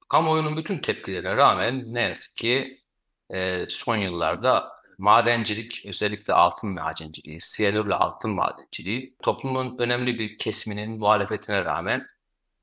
Kamuoyunun 0.08 0.56
bütün 0.56 0.78
tepkilerine 0.78 1.36
rağmen 1.36 1.94
ne 1.94 2.02
yazık 2.02 2.36
ki 2.36 2.82
e, 3.30 3.66
son 3.68 3.96
yıllarda 3.96 4.72
madencilik, 4.98 5.82
özellikle 5.86 6.32
altın 6.32 6.70
madenciliği, 6.70 7.40
siyanürle 7.40 7.94
altın 7.94 8.30
madenciliği 8.30 9.16
toplumun 9.22 9.78
önemli 9.78 10.18
bir 10.18 10.38
kesiminin 10.38 10.98
muhalefetine 10.98 11.64
rağmen 11.64 12.06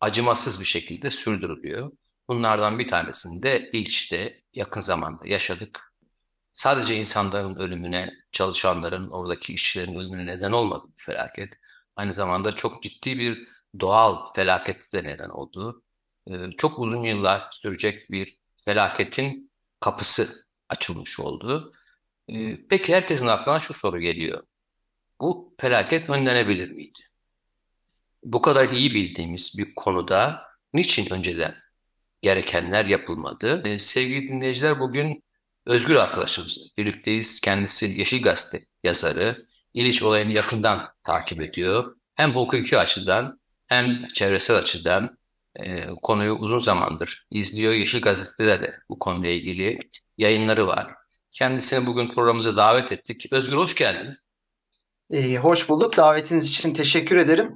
acımasız 0.02 0.60
bir 0.60 0.66
şekilde 0.66 1.10
sürdürülüyor. 1.10 1.92
Bunlardan 2.30 2.80
bir 2.80 2.88
tanesini 2.88 3.44
de 3.44 3.70
İlç'te 3.74 4.42
yakın 4.54 4.82
zamanda 4.82 5.28
yaşadık. 5.28 5.85
Sadece 6.56 6.96
insanların 6.96 7.56
ölümüne, 7.56 8.14
çalışanların, 8.32 9.10
oradaki 9.10 9.54
işçilerin 9.54 9.96
ölümüne 9.96 10.26
neden 10.26 10.52
olmadı 10.52 10.84
bu 10.88 10.94
felaket. 10.98 11.50
Aynı 11.96 12.14
zamanda 12.14 12.56
çok 12.56 12.84
ciddi 12.84 13.20
bir 13.20 13.48
doğal 13.80 14.34
felaket 14.36 14.94
de 14.94 15.04
neden 15.04 15.30
oldu. 15.30 15.84
Ee, 16.28 16.34
çok 16.58 16.80
uzun 16.80 17.04
yıllar 17.04 17.48
sürecek 17.52 18.12
bir 18.12 18.38
felaketin 18.58 19.52
kapısı 19.80 20.46
açılmış 20.70 21.20
oldu. 21.20 21.72
Ee, 22.30 22.68
peki 22.70 22.96
herkesin 22.96 23.28
aklına 23.28 23.60
şu 23.60 23.74
soru 23.74 24.00
geliyor. 24.00 24.44
Bu 25.22 25.56
felaket 25.60 26.10
önlenebilir 26.10 26.72
miydi? 26.72 27.00
Bu 28.24 28.42
kadar 28.42 28.70
iyi 28.70 28.94
bildiğimiz 28.94 29.58
bir 29.58 29.76
konuda 29.76 30.42
niçin 30.74 31.14
önceden 31.14 31.56
gerekenler 32.22 32.86
yapılmadı? 32.86 33.62
Ee, 33.66 33.80
sevgili 33.80 34.28
dinleyiciler 34.28 34.80
bugün 34.80 35.26
Özgür 35.66 35.96
arkadaşımız 35.96 36.58
birlikteyiz. 36.78 37.40
Kendisi 37.42 37.86
Yeşil 37.86 38.22
Gazete 38.22 38.66
yazarı. 38.84 39.46
İliç 39.74 40.04
olayını 40.04 40.32
yakından 40.32 40.90
takip 41.04 41.42
ediyor. 41.42 41.96
Hem 42.16 42.36
hukuki 42.36 42.78
açıdan 42.78 43.40
hem 43.68 44.08
çevresel 44.08 44.56
açıdan 44.56 45.18
e, 45.56 45.88
konuyu 46.04 46.34
uzun 46.34 46.60
zamandır 46.60 47.28
izliyor. 47.32 47.74
Yeşil 47.74 48.02
Gazete'de 48.02 48.62
de 48.62 48.80
bu 48.90 49.00
konuyla 49.00 49.30
ilgili 49.30 49.80
yayınları 50.18 50.68
var. 50.68 50.94
Kendisini 51.32 51.86
bugün 51.86 52.10
programımıza 52.10 52.58
davet 52.58 52.92
ettik. 52.92 53.28
Özgür 53.32 53.58
hoş 53.58 53.76
geldin. 53.76 54.18
Ee, 55.12 55.38
hoş 55.38 55.70
bulduk. 55.70 55.98
Davetiniz 55.98 56.50
için 56.50 56.74
teşekkür 56.74 57.18
ederim. 57.18 57.56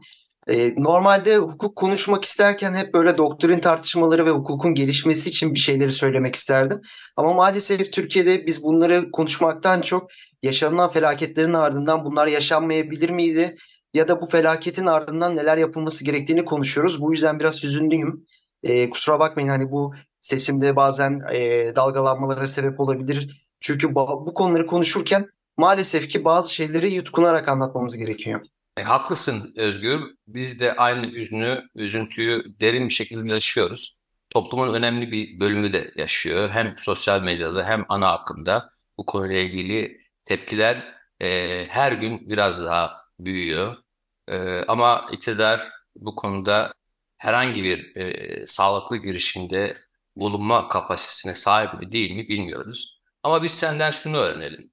Ee, 0.50 0.74
normalde 0.78 1.38
hukuk 1.38 1.76
konuşmak 1.76 2.26
isterken 2.26 2.74
hep 2.74 2.94
böyle 2.94 3.18
doktrin 3.18 3.60
tartışmaları 3.60 4.26
ve 4.26 4.30
hukukun 4.30 4.74
gelişmesi 4.74 5.30
için 5.30 5.54
bir 5.54 5.60
şeyleri 5.60 5.92
söylemek 5.92 6.36
isterdim. 6.36 6.82
Ama 7.18 7.34
maalesef 7.34 7.94
Türkiye'de 7.94 8.48
biz 8.48 8.64
bunları 8.64 9.12
konuşmaktan 9.12 9.82
çok 9.82 10.10
yaşanılan 10.44 10.92
felaketlerin 10.92 11.54
ardından 11.54 12.06
bunlar 12.06 12.28
yaşanmayabilir 12.28 13.10
miydi? 13.10 13.56
Ya 13.94 14.08
da 14.08 14.22
bu 14.22 14.26
felaketin 14.26 14.86
ardından 14.86 15.36
neler 15.36 15.58
yapılması 15.58 16.04
gerektiğini 16.04 16.46
konuşuyoruz. 16.46 17.02
Bu 17.02 17.12
yüzden 17.14 17.40
biraz 17.40 17.64
hüzünlüyüm. 17.64 18.26
Ee, 18.64 18.90
kusura 18.90 19.20
bakmayın 19.20 19.50
hani 19.50 19.72
bu 19.72 19.94
sesimde 20.22 20.76
bazen 20.76 21.22
e, 21.34 21.72
dalgalanmalara 21.76 22.48
sebep 22.48 22.80
olabilir. 22.80 23.48
Çünkü 23.60 23.96
bu 23.96 24.34
konuları 24.34 24.66
konuşurken 24.66 25.26
maalesef 25.58 26.10
ki 26.10 26.26
bazı 26.26 26.54
şeyleri 26.54 26.92
yutkunarak 26.92 27.48
anlatmamız 27.48 27.98
gerekiyor. 27.98 28.42
E, 28.80 28.84
haklısın 28.84 29.54
Özgür. 29.58 30.02
Biz 30.28 30.60
de 30.60 30.76
aynı 30.76 31.06
üzünü, 31.06 31.70
üzüntüyü 31.76 32.44
derin 32.62 32.88
bir 32.88 32.94
şekilde 32.94 33.34
yaşıyoruz. 33.34 34.00
Toplumun 34.30 34.74
önemli 34.74 35.12
bir 35.12 35.40
bölümü 35.40 35.74
de 35.74 35.92
yaşıyor. 35.96 36.50
Hem 36.50 36.76
sosyal 36.78 37.22
medyada 37.22 37.66
hem 37.66 37.86
ana 37.90 38.12
akımda 38.14 38.68
bu 38.98 39.06
konuyla 39.06 39.38
ilgili 39.38 40.00
tepkiler 40.26 40.96
e, 41.20 41.66
her 41.66 41.92
gün 41.92 42.30
biraz 42.30 42.62
daha 42.62 43.02
büyüyor. 43.20 43.78
E, 44.28 44.64
ama 44.68 45.06
iktidar 45.12 45.70
bu 45.96 46.16
konuda 46.16 46.74
herhangi 47.18 47.64
bir 47.64 47.96
e, 47.96 48.48
sağlıklı 48.48 48.98
girişimde 48.98 49.78
bulunma 50.16 50.68
kapasitesine 50.68 51.36
sahip 51.36 51.80
mi 51.82 51.92
değil 51.92 52.12
mi 52.16 52.30
bilmiyoruz. 52.30 53.02
Ama 53.24 53.44
biz 53.44 53.52
senden 53.52 53.92
şunu 53.92 54.18
öğrenelim. 54.18 54.72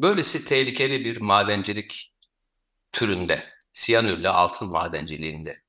Böylesi 0.00 0.44
tehlikeli 0.44 1.04
bir 1.04 1.20
madencilik 1.20 2.13
türünde, 2.94 3.44
siyanürle 3.72 4.28
altın 4.28 4.68
madenciliğinde. 4.68 5.62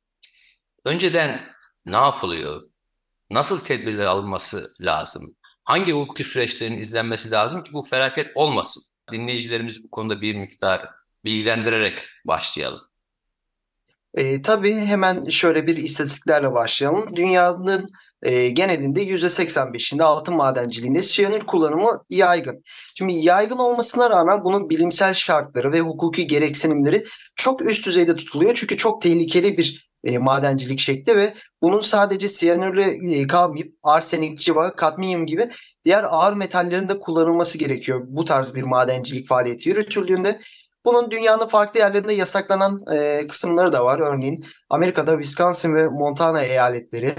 Önceden 0.86 1.42
ne 1.86 1.96
yapılıyor? 1.96 2.70
Nasıl 3.32 3.60
tedbirler 3.60 4.06
alınması 4.06 4.74
lazım? 4.80 5.36
Hangi 5.64 5.92
hukuki 5.92 6.24
süreçlerin 6.24 6.78
izlenmesi 6.78 7.32
lazım 7.32 7.64
ki 7.64 7.74
bu 7.74 7.82
felaket 7.82 8.32
olmasın? 8.36 8.84
Dinleyicilerimiz 9.12 9.84
bu 9.84 9.90
konuda 9.92 10.22
bir 10.22 10.36
miktar 10.36 10.90
bilgilendirerek 11.26 12.08
başlayalım. 12.26 12.82
E, 14.14 14.42
tabii 14.42 14.76
hemen 14.76 15.30
şöyle 15.30 15.68
bir 15.68 15.78
istatistiklerle 15.78 16.54
başlayalım. 16.54 17.16
Dünyanın 17.16 17.88
e, 18.26 18.50
genelinde 18.50 19.04
%85'inde 19.04 20.04
altın 20.04 20.36
madenciliğinde 20.36 21.02
siyanür 21.02 21.40
kullanımı 21.40 21.90
yaygın. 22.10 22.64
Şimdi 22.98 23.14
yaygın 23.14 23.58
olmasına 23.58 24.10
rağmen 24.10 24.44
bunun 24.44 24.70
bilimsel 24.70 25.14
şartları 25.14 25.72
ve 25.72 25.82
hukuki 25.82 26.28
gereksinimleri 26.28 27.06
çok 27.36 27.70
üst 27.70 27.86
düzeyde 27.86 28.16
tutuluyor. 28.16 28.54
Çünkü 28.56 28.78
çok 28.78 29.02
tehlikeli 29.02 29.58
bir 29.58 29.90
e, 30.04 30.18
madencilik 30.18 30.80
şekli 30.80 31.16
ve 31.16 31.34
bunun 31.62 31.80
sadece 31.80 32.28
siyanürle 32.28 33.20
e, 33.20 33.28
kalmayıp 33.28 33.74
arsenik, 33.84 34.38
civa, 34.38 34.76
kadmiyum 34.76 35.26
gibi 35.26 35.50
diğer 35.84 36.04
ağır 36.04 36.34
metallerin 36.34 36.90
de 36.90 37.00
kullanılması 37.00 37.58
gerekiyor 37.58 38.02
bu 38.08 38.26
tarz 38.26 38.56
bir 38.56 38.64
madencilik 38.64 39.28
faaliyeti 39.28 39.70
yürütüldüğünde. 39.70 40.40
Bunun 40.86 41.12
dünyanın 41.12 41.48
farklı 41.48 41.80
yerlerinde 41.80 42.14
yasaklanan 42.14 42.80
e, 42.94 43.28
kısımları 43.28 43.74
da 43.74 43.86
var. 43.86 44.00
Örneğin 44.00 44.46
Amerika'da 44.70 45.12
Wisconsin 45.12 45.76
ve 45.76 45.88
Montana 45.88 46.42
eyaletleri, 46.44 47.16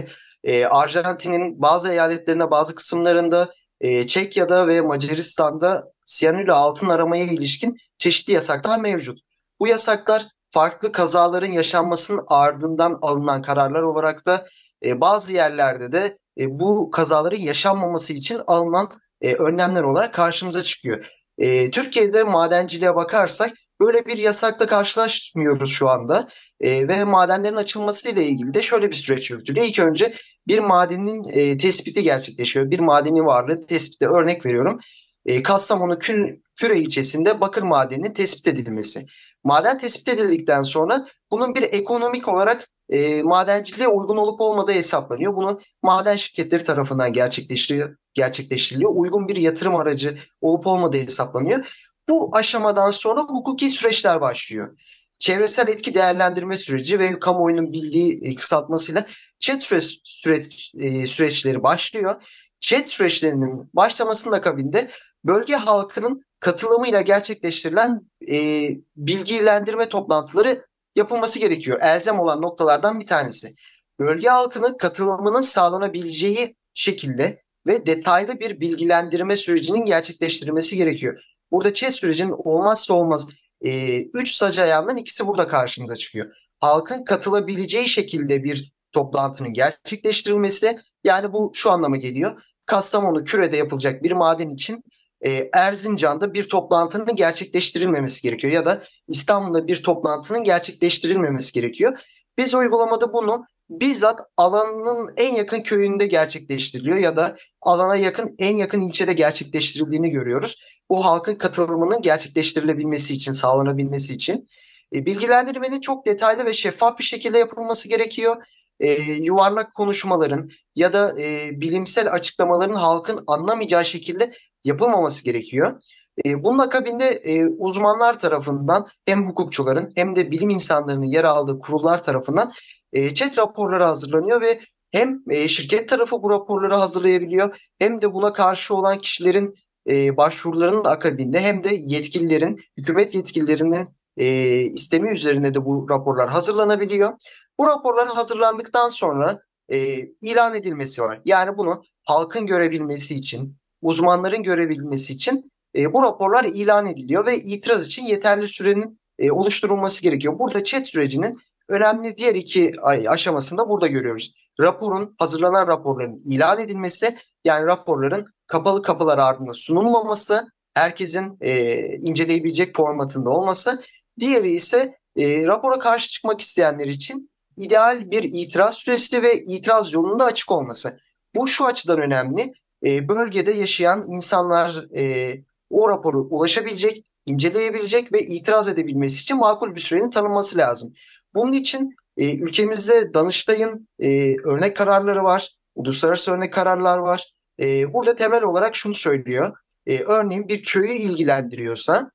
e, 0.47 0.65
Arjantin'in 0.67 1.63
bazı 1.63 1.89
eyaletlerinde 1.89 2.51
bazı 2.51 2.75
kısımlarında 2.75 3.53
e, 3.81 4.07
Çekya'da 4.07 4.67
ve 4.67 4.81
Macaristan'da 4.81 5.85
siyanürle 6.05 6.53
altın 6.53 6.89
aramaya 6.89 7.25
ilişkin 7.25 7.77
çeşitli 7.99 8.33
yasaklar 8.33 8.79
mevcut. 8.79 9.19
Bu 9.61 9.67
yasaklar 9.67 10.27
farklı 10.51 10.93
kazaların 10.93 11.53
yaşanmasının 11.53 12.25
ardından 12.27 12.99
alınan 13.03 13.43
kararlar 13.43 13.83
olarak 13.83 14.27
da 14.27 14.45
e, 14.85 15.01
bazı 15.01 15.33
yerlerde 15.33 15.93
de 15.93 16.19
e, 16.39 16.61
bu 16.61 16.91
kazaların 16.91 17.41
yaşanmaması 17.41 18.13
için 18.13 18.41
alınan 18.47 18.91
e, 19.21 19.35
önlemler 19.35 19.83
olarak 19.83 20.15
karşımıza 20.15 20.63
çıkıyor. 20.63 21.13
E, 21.39 21.71
Türkiye'de 21.71 22.23
madenciliğe 22.23 22.95
bakarsak 22.95 23.53
böyle 23.81 24.07
bir 24.07 24.19
yasakla 24.19 24.67
karşılaşmıyoruz 24.67 25.71
şu 25.71 25.89
anda. 25.89 26.29
E, 26.61 26.89
ve 26.89 27.05
madenlerin 27.05 27.57
açılması 27.57 28.11
ile 28.11 28.25
ilgili 28.25 28.55
de 28.55 28.63
şöyle 28.63 28.89
bir 28.89 28.95
süreç 28.95 29.31
yürütülüyor. 29.31 29.67
İlk 29.67 29.79
önce 29.79 30.15
bir 30.49 30.59
madenin 30.59 31.25
e, 31.25 31.59
tespiti 31.59 32.03
gerçekleşiyor. 32.03 32.71
Bir 32.71 32.79
madenin 32.79 33.27
varlığı 33.27 33.67
tespiti 33.67 34.07
örnek 34.07 34.47
veriyorum. 34.47 34.81
E, 35.27 35.43
Kastamonu 35.43 35.99
Kül, 35.99 36.37
Küre 36.57 36.79
ilçesinde 36.79 37.41
bakır 37.41 37.63
madeninin 37.63 38.15
tespit 38.15 38.49
edilmesi. 38.49 39.07
Maden 39.45 39.79
tespit 39.79 40.09
edildikten 40.09 40.63
sonra 40.63 41.07
bunun 41.31 41.55
bir 41.55 41.63
ekonomik 41.63 42.29
olarak 42.29 42.69
e, 42.89 43.23
madenciliğe 43.23 43.89
uygun 43.89 44.17
olup 44.17 44.41
olmadığı 44.41 44.73
hesaplanıyor. 44.73 45.37
Bunu 45.37 45.61
maden 45.83 46.17
şirketleri 46.17 46.65
tarafından 46.65 47.13
gerçekleştiriliyor, 47.13 47.97
gerçekleştiriliyor. 48.15 48.93
Uygun 48.95 49.29
bir 49.29 49.37
yatırım 49.37 49.77
aracı 49.77 50.19
olup 50.41 50.67
olmadığı 50.67 50.99
hesaplanıyor. 50.99 51.87
Bu 52.09 52.37
aşamadan 52.37 52.91
sonra 52.91 53.21
hukuki 53.21 53.71
süreçler 53.71 54.21
başlıyor. 54.21 54.79
Çevresel 55.19 55.69
etki 55.69 55.95
değerlendirme 55.95 56.57
süreci 56.57 56.99
ve 56.99 57.19
kamuoyunun 57.19 57.73
bildiği 57.73 58.21
e, 58.23 58.35
kısaltmasıyla 58.35 59.07
chat 59.41 59.63
süreç, 59.63 60.01
süreç, 60.05 60.73
e, 60.79 61.07
süreçleri 61.07 61.63
başlıyor. 61.63 62.23
Chat 62.61 62.89
süreçlerinin 62.89 63.71
başlamasının 63.75 64.35
akabinde 64.35 64.91
bölge 65.25 65.55
halkının 65.55 66.23
katılımıyla 66.41 67.01
gerçekleştirilen 67.01 68.01
e, 68.31 68.69
bilgilendirme 68.97 69.89
toplantıları 69.89 70.67
yapılması 70.97 71.39
gerekiyor. 71.39 71.79
Elzem 71.83 72.19
olan 72.19 72.43
noktalardan 72.43 73.01
bir 73.01 73.07
tanesi. 73.07 73.55
Bölge 73.99 74.29
halkının 74.29 74.77
katılımının 74.77 75.41
sağlanabileceği 75.41 76.57
şekilde 76.75 77.43
ve 77.67 77.87
detaylı 77.87 78.41
bir 78.41 78.61
bilgilendirme 78.61 79.37
sürecinin 79.37 79.85
gerçekleştirilmesi 79.85 80.77
gerekiyor. 80.77 81.23
Burada 81.51 81.75
ÇED 81.75 81.91
sürecinin 81.91 82.35
olmazsa 82.39 82.95
olmaz 82.95 83.27
3 83.29 83.46
e, 83.65 84.03
üç 84.03 84.33
sac 84.33 84.59
ayağından 84.59 84.97
ikisi 84.97 85.27
burada 85.27 85.49
karşımıza 85.49 85.97
çıkıyor. 85.97 86.35
Halkın 86.61 87.05
katılabileceği 87.05 87.89
şekilde 87.89 88.45
bir 88.45 88.73
toplantının 88.93 89.53
gerçekleştirilmesi 89.53 90.79
yani 91.05 91.33
bu 91.33 91.53
şu 91.55 91.71
anlama 91.71 91.97
geliyor. 91.97 92.43
Kastamonu 92.67 93.25
Küre'de 93.25 93.57
yapılacak 93.57 94.03
bir 94.03 94.13
maden 94.13 94.51
için 94.51 94.83
e, 95.27 95.51
Erzincan'da 95.53 96.35
bir 96.35 96.49
toplantının 96.49 97.17
gerçekleştirilmemesi 97.17 98.23
gerekiyor 98.23 98.53
ya 98.53 98.65
da 98.65 98.83
İstanbul'da 99.09 99.67
bir 99.67 99.83
toplantının 99.83 100.45
gerçekleştirilmemesi 100.45 101.53
gerekiyor. 101.53 101.99
Biz 102.39 102.55
uygulamada 102.55 103.13
bunu 103.13 103.47
bizzat 103.71 104.21
alanın 104.37 105.11
en 105.17 105.35
yakın 105.35 105.61
köyünde 105.61 106.07
gerçekleştiriliyor 106.07 106.97
ya 106.97 107.17
da 107.17 107.37
alana 107.63 107.97
yakın 107.97 108.35
en 108.39 108.57
yakın 108.57 108.81
ilçede 108.81 109.13
gerçekleştirildiğini 109.13 110.11
görüyoruz. 110.11 110.63
Bu 110.91 111.05
halkın 111.05 111.35
katılımının 111.35 112.03
gerçekleştirilebilmesi 112.03 113.15
için, 113.15 113.33
sağlanabilmesi 113.33 114.15
için. 114.15 114.49
E, 114.95 115.07
bilgilendirmenin 115.07 115.81
çok 115.81 116.07
detaylı 116.07 116.45
ve 116.47 116.53
şeffaf 116.53 116.99
bir 116.99 117.05
şekilde 117.05 117.39
yapılması 117.39 117.89
gerekiyor. 117.89 118.45
E, 118.81 118.93
yuvarlak 119.03 119.75
konuşmaların 119.75 120.51
ya 120.75 120.93
da 120.93 121.21
e, 121.21 121.51
bilimsel 121.61 122.13
açıklamaların 122.13 122.75
halkın 122.75 123.25
anlamayacağı 123.27 123.87
şekilde 123.87 124.33
yapılmaması 124.65 125.25
gerekiyor. 125.25 125.83
E, 126.25 126.43
bunun 126.43 126.59
akabinde 126.59 127.05
e, 127.05 127.47
uzmanlar 127.47 128.19
tarafından 128.19 128.87
hem 129.07 129.29
hukukçuların 129.29 129.93
hem 129.95 130.17
de 130.17 130.31
bilim 130.31 130.51
insanlarının 130.51 131.07
yer 131.07 131.25
aldığı 131.25 131.59
kurullar 131.59 132.05
tarafından 132.05 132.53
e, 132.97 133.15
chat 133.15 133.39
raporları 133.39 133.85
hazırlanıyor 133.85 134.41
ve 134.41 134.61
hem 134.93 135.23
e, 135.31 135.49
şirket 135.49 135.89
tarafı 135.89 136.23
bu 136.23 136.31
raporları 136.31 136.75
hazırlayabiliyor 136.75 137.61
hem 137.79 138.03
de 138.03 138.15
buna 138.15 138.33
karşı 138.33 138.75
olan 138.75 138.99
kişilerin 138.99 139.55
e, 139.89 140.17
başvurularının 140.17 140.85
akabinde 140.85 141.41
hem 141.41 141.65
de 141.65 141.75
yetkililerin, 141.75 142.61
hükümet 142.77 143.15
yetkililerinin 143.15 143.89
e, 144.17 144.27
istemi 144.61 145.11
üzerine 145.11 145.55
de 145.55 145.65
bu 145.65 145.87
raporlar 145.91 146.31
hazırlanabiliyor. 146.31 147.13
Bu 147.59 147.67
raporların 147.67 148.15
hazırlandıktan 148.15 148.89
sonra 148.89 149.39
e, 149.69 149.99
ilan 150.21 150.55
edilmesi 150.55 151.03
var. 151.03 151.21
Yani 151.25 151.59
bunu 151.59 151.83
halkın 152.03 152.47
görebilmesi 152.47 153.15
için, 153.15 153.57
uzmanların 153.83 154.43
görebilmesi 154.43 155.13
için 155.13 155.53
e, 155.77 155.93
bu 155.93 156.03
raporlar 156.03 156.45
ilan 156.45 156.87
ediliyor 156.87 157.27
ve 157.27 157.39
itiraz 157.39 157.87
için 157.87 158.05
yeterli 158.05 158.49
sürenin 158.49 159.01
e, 159.19 159.31
oluşturulması 159.31 160.03
gerekiyor. 160.03 160.39
Burada 160.39 160.65
chat 160.65 160.87
sürecinin 160.87 161.39
önemli 161.69 162.17
diğer 162.17 162.35
iki 162.35 162.73
aşamasında 163.09 163.69
burada 163.69 163.87
görüyoruz. 163.87 164.35
Raporun, 164.61 165.15
hazırlanan 165.19 165.67
raporların 165.67 166.21
ilan 166.25 166.61
edilmesi, 166.61 167.17
yani 167.45 167.67
raporların 167.67 168.27
kapalı 168.47 168.83
kapılar 168.83 169.19
ardında 169.19 169.53
sunulmaması, 169.53 170.49
herkesin 170.75 171.37
e, 171.41 171.81
inceleyebilecek 171.97 172.77
formatında 172.77 173.31
olması. 173.31 173.83
Diğeri 174.21 174.51
ise 174.51 174.95
e, 175.17 175.47
rapora 175.47 175.79
karşı 175.79 176.11
çıkmak 176.11 176.41
isteyenler 176.41 176.87
için 176.87 177.31
ideal 177.57 178.11
bir 178.11 178.23
itiraz 178.23 178.75
süresi 178.75 179.23
ve 179.23 179.43
itiraz 179.43 179.93
yolunda 179.93 180.25
açık 180.25 180.51
olması. 180.53 180.99
Bu 181.35 181.47
şu 181.47 181.67
açıdan 181.67 182.01
önemli. 182.01 182.53
E, 182.85 183.09
bölgede 183.09 183.53
yaşayan 183.53 184.05
insanlar 184.09 184.97
e, 184.97 185.35
o 185.71 185.89
raporu 185.89 186.29
ulaşabilecek, 186.31 187.05
inceleyebilecek 187.27 188.13
ve 188.13 188.21
itiraz 188.21 188.69
edebilmesi 188.69 189.23
için 189.23 189.37
makul 189.37 189.75
bir 189.75 189.81
sürenin 189.81 190.11
tanınması 190.11 190.59
lazım. 190.59 190.95
Bunun 191.37 191.53
için 191.53 191.95
e, 192.17 192.37
ülkemizde 192.39 193.15
Danıştay'ın 193.15 193.89
e, 193.99 194.37
örnek 194.37 194.77
kararları 194.77 195.25
var, 195.25 195.51
uluslararası 195.75 196.33
örnek 196.33 196.53
kararlar 196.53 196.99
var. 196.99 197.33
E, 197.61 197.93
burada 197.93 198.17
temel 198.17 198.43
olarak 198.43 198.77
şunu 198.77 198.95
söylüyor. 198.95 199.57
E, 199.87 199.99
örneğin 199.99 200.49
bir 200.49 200.63
köyü 200.63 200.93
ilgilendiriyorsa 200.93 202.11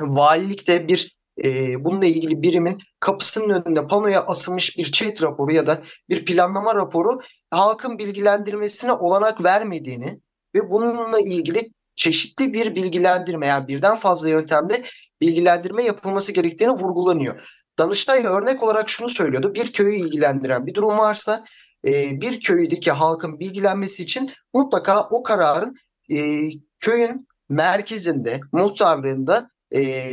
valilikte 0.00 0.88
bir 0.88 1.16
e, 1.44 1.84
bununla 1.84 2.06
ilgili 2.06 2.42
birimin 2.42 2.78
kapısının 3.00 3.62
önünde 3.62 3.86
panoya 3.86 4.24
asılmış 4.26 4.78
bir 4.78 4.92
chat 4.92 5.22
raporu 5.22 5.52
ya 5.52 5.66
da 5.66 5.82
bir 6.08 6.24
planlama 6.24 6.74
raporu 6.74 7.20
halkın 7.50 7.98
bilgilendirmesine 7.98 8.92
olanak 8.92 9.44
vermediğini 9.44 10.20
ve 10.54 10.70
bununla 10.70 11.20
ilgili 11.20 11.70
çeşitli 11.96 12.52
bir 12.52 12.74
bilgilendirme 12.74 13.46
yani 13.46 13.68
birden 13.68 13.96
fazla 13.96 14.28
yöntemde 14.28 14.82
bilgilendirme 15.20 15.82
yapılması 15.82 16.32
gerektiğini 16.32 16.72
vurgulanıyor. 16.72 17.63
Danıştay 17.78 18.26
örnek 18.26 18.62
olarak 18.62 18.88
şunu 18.88 19.08
söylüyordu. 19.08 19.54
Bir 19.54 19.72
köyü 19.72 19.96
ilgilendiren 19.96 20.66
bir 20.66 20.74
durum 20.74 20.98
varsa 20.98 21.44
e, 21.86 22.20
bir 22.20 22.40
köydeki 22.40 22.90
halkın 22.90 23.40
bilgilenmesi 23.40 24.02
için 24.02 24.30
mutlaka 24.54 25.08
o 25.10 25.22
kararın 25.22 25.76
e, 26.12 26.48
köyün 26.78 27.28
merkezinde, 27.48 28.40
muhtarlığında 28.52 29.48
e, 29.74 30.10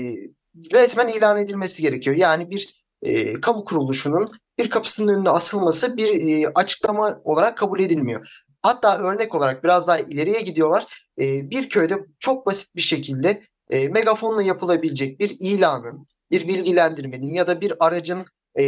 resmen 0.74 1.08
ilan 1.08 1.38
edilmesi 1.38 1.82
gerekiyor. 1.82 2.16
Yani 2.16 2.50
bir 2.50 2.84
e, 3.02 3.42
kamu 3.42 3.66
kuruluşunun 3.66 4.32
bir 4.58 4.70
kapısının 4.70 5.14
önünde 5.14 5.30
asılması 5.30 5.98
bir 5.98 6.44
e, 6.44 6.52
açıklama 6.56 7.22
olarak 7.24 7.58
kabul 7.58 7.80
edilmiyor. 7.80 8.44
Hatta 8.62 8.98
örnek 8.98 9.36
olarak 9.36 9.64
biraz 9.64 9.88
daha 9.88 10.00
ileriye 10.00 10.42
gidiyorlar. 10.42 11.08
E, 11.20 11.50
bir 11.50 11.70
köyde 11.70 12.06
çok 12.20 12.46
basit 12.46 12.76
bir 12.76 12.82
şekilde 12.82 13.42
e, 13.70 13.88
megafonla 13.88 14.44
yapılabilecek 14.44 15.20
bir 15.20 15.38
ilanın, 15.40 16.08
bir 16.32 16.48
bilgilendirmenin 16.48 17.34
ya 17.34 17.48
da 17.48 17.62
bir 17.62 17.74
aracın 17.86 18.26
e, 18.60 18.64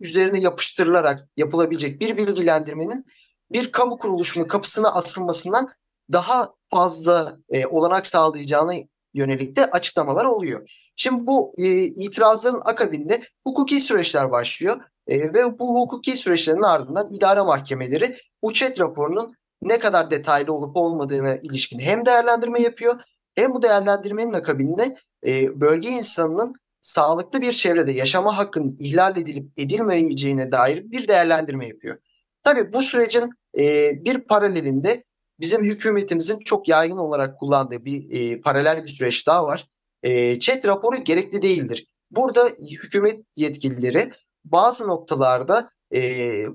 üzerine 0.00 0.38
yapıştırılarak 0.40 1.28
yapılabilecek 1.36 2.00
bir 2.00 2.16
bilgilendirmenin 2.16 3.06
bir 3.52 3.72
kamu 3.72 3.98
kuruluşunun 3.98 4.44
kapısına 4.44 4.94
asılmasından 4.94 5.68
daha 6.12 6.54
fazla 6.70 7.38
e, 7.50 7.66
olanak 7.66 8.06
sağlayacağını 8.06 8.74
yönelik 9.14 9.56
de 9.56 9.70
açıklamalar 9.70 10.24
oluyor. 10.24 10.70
Şimdi 10.96 11.26
bu 11.26 11.54
e, 11.58 11.82
itirazların 11.82 12.62
akabinde 12.64 13.22
hukuki 13.44 13.80
süreçler 13.80 14.30
başlıyor 14.30 14.80
e, 15.06 15.32
ve 15.32 15.58
bu 15.58 15.80
hukuki 15.80 16.16
süreçlerin 16.16 16.62
ardından 16.62 17.08
idare 17.10 17.42
mahkemeleri 17.42 18.16
chat 18.54 18.80
raporunun 18.80 19.34
ne 19.62 19.78
kadar 19.78 20.10
detaylı 20.10 20.52
olup 20.52 20.76
olmadığına 20.76 21.36
ilişkin 21.36 21.78
hem 21.78 22.06
değerlendirme 22.06 22.60
yapıyor 22.60 23.00
hem 23.34 23.54
bu 23.54 23.62
değerlendirmenin 23.62 24.32
akabinde 24.32 24.96
e, 25.26 25.60
bölge 25.60 25.88
insanının 25.88 26.54
sağlıklı 26.88 27.40
bir 27.40 27.52
çevrede 27.52 27.92
yaşama 27.92 28.36
hakkının 28.36 28.76
ihlal 28.78 29.16
edilip 29.16 29.52
edilmeyeceğine 29.56 30.52
dair 30.52 30.90
bir 30.90 31.08
değerlendirme 31.08 31.68
yapıyor. 31.68 31.98
Tabii 32.42 32.72
bu 32.72 32.82
sürecin 32.82 33.30
e, 33.58 33.92
bir 34.04 34.18
paralelinde 34.18 35.04
bizim 35.40 35.64
hükümetimizin 35.64 36.38
çok 36.38 36.68
yaygın 36.68 36.96
olarak 36.96 37.38
kullandığı 37.38 37.84
bir 37.84 38.10
e, 38.10 38.40
paralel 38.40 38.82
bir 38.82 38.88
süreç 38.88 39.26
daha 39.26 39.46
var. 39.46 39.68
E, 40.02 40.38
chat 40.38 40.64
raporu 40.66 40.96
gerekli 40.96 41.42
değildir. 41.42 41.86
Burada 42.10 42.48
hükümet 42.70 43.20
yetkilileri 43.36 44.12
bazı 44.44 44.88
noktalarda 44.88 45.70
e, 45.94 46.00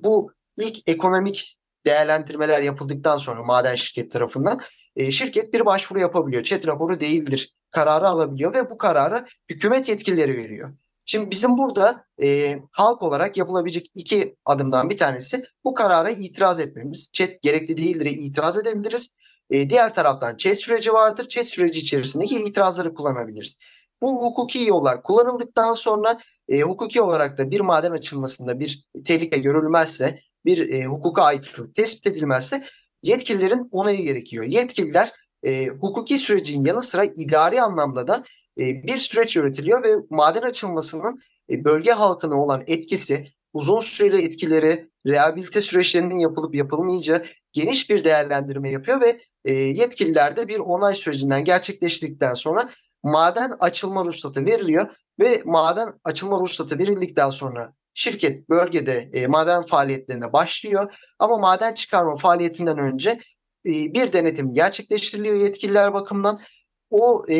bu 0.03 0.31
ilk 0.57 0.89
ekonomik 0.89 1.57
değerlendirmeler 1.85 2.61
yapıldıktan 2.61 3.17
sonra 3.17 3.43
maden 3.43 3.75
şirket 3.75 4.11
tarafından 4.11 4.59
e, 4.95 5.11
şirket 5.11 5.53
bir 5.53 5.65
başvuru 5.65 5.99
yapabiliyor. 5.99 6.43
Chat 6.43 6.67
raporu 6.67 6.99
değildir 6.99 7.53
kararı 7.73 8.07
alabiliyor 8.07 8.53
ve 8.53 8.69
bu 8.69 8.77
kararı 8.77 9.25
hükümet 9.49 9.89
yetkilileri 9.89 10.37
veriyor. 10.37 10.73
Şimdi 11.05 11.31
bizim 11.31 11.57
burada 11.57 12.05
e, 12.21 12.59
halk 12.71 13.01
olarak 13.01 13.37
yapılabilecek 13.37 13.91
iki 13.95 14.35
adımdan 14.45 14.89
bir 14.89 14.97
tanesi 14.97 15.45
bu 15.63 15.73
karara 15.73 16.09
itiraz 16.09 16.59
etmemiz. 16.59 17.09
Chat 17.13 17.41
gerekli 17.41 17.77
değildir 17.77 18.05
itiraz 18.05 18.57
edebiliriz. 18.57 19.15
E, 19.49 19.69
diğer 19.69 19.93
taraftan 19.93 20.37
chat 20.37 20.57
süreci 20.57 20.93
vardır. 20.93 21.27
Chat 21.27 21.47
süreci 21.47 21.79
içerisindeki 21.79 22.35
itirazları 22.35 22.93
kullanabiliriz. 22.93 23.57
Bu 24.01 24.25
hukuki 24.25 24.63
yollar 24.63 25.03
kullanıldıktan 25.03 25.73
sonra 25.73 26.19
e, 26.49 26.61
hukuki 26.61 27.01
olarak 27.01 27.37
da 27.37 27.51
bir 27.51 27.61
maden 27.61 27.91
açılmasında 27.91 28.59
bir 28.59 28.85
tehlike 29.05 29.37
görülmezse, 29.37 30.19
bir 30.45 30.69
e, 30.69 30.85
hukuka 30.85 31.23
aykırılık 31.23 31.75
tespit 31.75 32.07
edilmezse 32.07 32.63
yetkililerin 33.03 33.67
onayı 33.71 34.01
gerekiyor. 34.01 34.43
Yetkililer 34.43 35.11
e, 35.43 35.67
hukuki 35.67 36.19
sürecin 36.19 36.65
yanı 36.65 36.81
sıra 36.81 37.03
idari 37.03 37.61
anlamda 37.61 38.07
da 38.07 38.23
e, 38.59 38.83
bir 38.83 38.99
süreç 38.99 39.35
yürütülüyor 39.35 39.83
ve 39.83 39.95
maden 40.09 40.41
açılmasının 40.41 41.19
e, 41.49 41.63
bölge 41.63 41.91
halkına 41.91 42.41
olan 42.41 42.63
etkisi, 42.67 43.27
uzun 43.53 43.79
süreli 43.79 44.25
etkileri, 44.25 44.89
rehabilite 45.05 45.61
süreçlerinin 45.61 46.19
yapılıp 46.19 46.55
yapılmayacağı 46.55 47.25
geniş 47.51 47.89
bir 47.89 48.03
değerlendirme 48.03 48.69
yapıyor 48.69 49.01
ve 49.01 49.19
e, 49.45 49.53
yetkililer 49.53 50.37
de 50.37 50.47
bir 50.47 50.59
onay 50.59 50.95
sürecinden 50.95 51.45
gerçekleştirdikten 51.45 52.33
sonra 52.33 52.69
maden 53.03 53.53
açılma 53.59 54.05
ruhsatı 54.05 54.45
veriliyor 54.45 54.95
ve 55.19 55.41
maden 55.45 55.93
açılma 56.03 56.39
ruhsatı 56.39 56.79
verildikten 56.79 57.29
sonra 57.29 57.73
şirket 57.93 58.49
bölgede 58.49 59.09
e, 59.13 59.27
maden 59.27 59.65
faaliyetlerine 59.65 60.33
başlıyor. 60.33 60.93
Ama 61.19 61.37
maden 61.37 61.73
çıkarma 61.73 62.15
faaliyetinden 62.15 62.77
önce 62.77 63.19
e, 63.65 63.71
bir 63.93 64.13
denetim 64.13 64.53
gerçekleştiriliyor 64.53 65.35
yetkililer 65.35 65.93
bakımından. 65.93 66.39
O 66.89 67.25
e, 67.29 67.35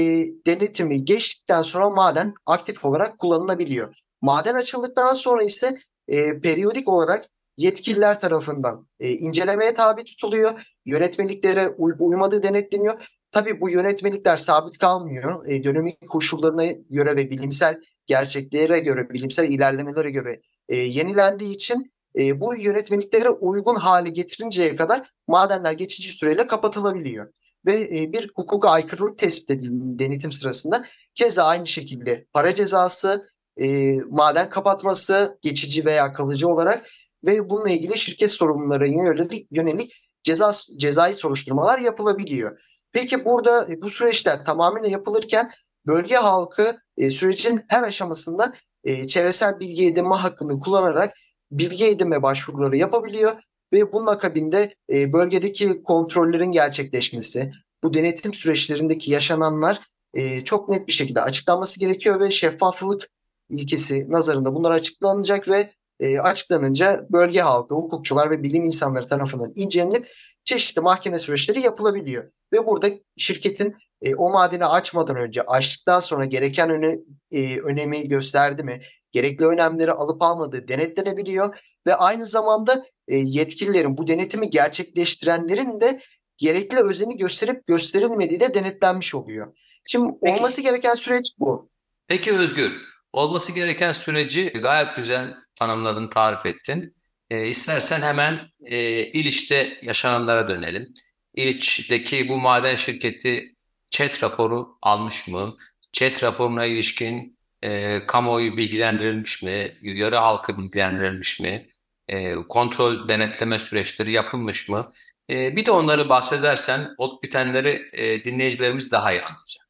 denetimi 0.47 1.05
geçtikten 1.05 1.61
sonra 1.61 1.89
maden 1.89 2.33
aktif 2.45 2.85
olarak 2.85 3.19
kullanılabiliyor. 3.19 3.95
Maden 4.21 4.55
açıldıktan 4.55 5.13
sonra 5.13 5.43
ise 5.43 5.79
e, 6.07 6.39
periyodik 6.39 6.87
olarak 6.89 7.29
yetkililer 7.57 8.19
tarafından 8.19 8.87
e, 8.99 9.11
incelemeye 9.11 9.73
tabi 9.73 10.03
tutuluyor. 10.03 10.67
Yönetmeliklere 10.85 11.69
uyup 11.69 12.01
uymadığı 12.01 12.43
denetleniyor. 12.43 13.09
Tabii 13.31 13.61
bu 13.61 13.69
yönetmelikler 13.69 14.37
sabit 14.37 14.77
kalmıyor. 14.77 15.47
E, 15.47 15.63
dönemik 15.63 16.09
koşullarına 16.09 16.65
göre 16.89 17.15
ve 17.15 17.29
bilimsel 17.29 17.81
gerçeklere 18.05 18.79
göre, 18.79 19.09
bilimsel 19.09 19.49
ilerlemelere 19.49 20.11
göre 20.11 20.41
e, 20.69 20.75
yenilendiği 20.75 21.55
için 21.55 21.92
e, 22.19 22.41
bu 22.41 22.55
yönetmeliklere 22.55 23.29
uygun 23.29 23.75
hale 23.75 24.09
getirinceye 24.09 24.75
kadar 24.75 25.11
madenler 25.27 25.71
geçici 25.71 26.09
süreyle 26.09 26.47
kapatılabiliyor. 26.47 27.33
Ve 27.65 27.81
e, 27.81 28.13
bir 28.13 28.31
hukuka 28.35 28.69
aykırılık 28.69 29.19
tespit 29.19 29.51
edildiği 29.51 29.99
denetim 29.99 30.31
sırasında 30.31 30.85
keza 31.15 31.43
aynı 31.43 31.67
şekilde 31.67 32.25
para 32.33 32.55
cezası, 32.55 33.29
e, 33.57 33.97
maden 34.09 34.49
kapatması 34.49 35.37
geçici 35.41 35.85
veya 35.85 36.13
kalıcı 36.13 36.47
olarak 36.47 36.85
ve 37.23 37.49
bununla 37.49 37.69
ilgili 37.69 37.97
şirket 37.97 38.31
sorumlularına 38.31 38.85
yönelik, 38.85 39.47
yönelik 39.51 39.93
ceza, 40.23 40.51
cezai 40.77 41.13
soruşturmalar 41.13 41.79
yapılabiliyor. 41.79 42.59
Peki 42.91 43.25
burada 43.25 43.67
e, 43.69 43.81
bu 43.81 43.89
süreçler 43.89 44.45
tamamıyla 44.45 44.89
yapılırken 44.89 45.51
bölge 45.87 46.15
halkı 46.15 46.77
e, 46.97 47.09
sürecin 47.09 47.61
her 47.67 47.83
aşamasında 47.83 48.53
e, 48.83 49.07
çevresel 49.07 49.59
bilgi 49.59 49.87
edinme 49.87 50.15
hakkını 50.15 50.59
kullanarak 50.59 51.13
bilgi 51.59 51.85
edinme 51.85 52.23
başvuruları 52.23 52.77
yapabiliyor 52.77 53.31
ve 53.73 53.91
bunun 53.91 54.07
akabinde 54.07 54.75
e, 54.91 55.13
bölgedeki 55.13 55.83
kontrollerin 55.83 56.51
gerçekleşmesi, 56.51 57.51
bu 57.83 57.93
denetim 57.93 58.33
süreçlerindeki 58.33 59.11
yaşananlar 59.11 59.79
e, 60.13 60.43
çok 60.43 60.69
net 60.69 60.87
bir 60.87 60.93
şekilde 60.93 61.21
açıklanması 61.21 61.79
gerekiyor 61.79 62.19
ve 62.19 62.31
şeffaflık 62.31 63.09
ilkesi 63.49 64.11
nazarında 64.11 64.55
bunlar 64.55 64.71
açıklanacak 64.71 65.47
ve 65.47 65.73
e, 65.99 66.19
açıklanınca 66.19 67.05
bölge 67.09 67.41
halkı, 67.41 67.75
hukukçular 67.75 68.31
ve 68.31 68.43
bilim 68.43 68.65
insanları 68.65 69.07
tarafından 69.07 69.51
incelenip 69.55 70.09
çeşitli 70.43 70.81
mahkeme 70.81 71.19
süreçleri 71.19 71.59
yapılabiliyor. 71.59 72.31
Ve 72.53 72.67
burada 72.67 72.89
şirketin 73.17 73.75
e, 74.01 74.15
o 74.15 74.29
madeni 74.29 74.65
açmadan 74.65 75.15
önce, 75.15 75.41
açtıktan 75.41 75.99
sonra 75.99 76.25
gereken 76.25 76.69
öne, 76.69 76.99
e, 77.31 77.59
önemi 77.59 78.07
gösterdi 78.07 78.63
mi, 78.63 78.81
gerekli 79.13 79.45
önemleri 79.45 79.91
alıp 79.91 80.21
almadığı 80.21 80.67
denetlenebiliyor 80.67 81.57
ve 81.87 81.95
aynı 81.95 82.25
zamanda 82.25 82.85
e, 83.07 83.17
yetkililerin 83.17 83.97
bu 83.97 84.07
denetimi 84.07 84.49
gerçekleştirenlerin 84.49 85.81
de 85.81 86.01
gerekli 86.37 86.79
özeni 86.79 87.17
gösterip 87.17 87.67
gösterilmediği 87.67 88.39
de 88.39 88.53
denetlenmiş 88.53 89.15
oluyor. 89.15 89.55
Şimdi 89.85 90.11
Peki. 90.23 90.35
olması 90.35 90.61
gereken 90.61 90.93
süreç 90.93 91.33
bu. 91.39 91.69
Peki 92.07 92.31
Özgür, 92.31 92.81
olması 93.13 93.51
gereken 93.51 93.91
süreci 93.91 94.49
gayet 94.49 94.95
güzel 94.95 95.33
tanımladın, 95.55 96.09
tarif 96.09 96.45
ettin. 96.45 96.95
E, 97.29 97.47
istersen 97.47 98.01
hemen 98.01 98.39
e, 98.65 99.05
İliç'te 99.05 99.77
yaşananlara 99.81 100.47
dönelim. 100.47 100.93
İliç'teki 101.33 102.29
bu 102.29 102.37
maden 102.37 102.75
şirketi 102.75 103.55
ÇED 103.89 104.23
raporu 104.23 104.77
almış 104.81 105.27
mı? 105.27 105.57
ÇED 105.93 106.23
raporuna 106.23 106.65
ilişkin 106.65 107.32
e, 107.63 107.99
kamuoyu 108.07 108.57
bilgilendirilmiş 108.57 109.43
mi? 109.43 109.77
Yöre 109.81 110.17
halkı 110.17 110.57
bilgilendirilmiş 110.57 111.39
mi? 111.39 111.67
E, 112.07 112.35
kontrol 112.35 113.07
denetleme 113.07 113.59
süreçleri 113.59 114.11
yapılmış 114.11 114.69
mı? 114.69 114.91
E, 115.29 115.55
bir 115.55 115.65
de 115.65 115.71
onları 115.71 116.09
bahsedersen 116.09 116.89
ot 116.97 117.23
bitenleri 117.23 117.81
e, 117.93 118.23
dinleyicilerimiz 118.23 118.91
daha 118.91 119.11
iyi 119.11 119.21
anlayacak. 119.21 119.63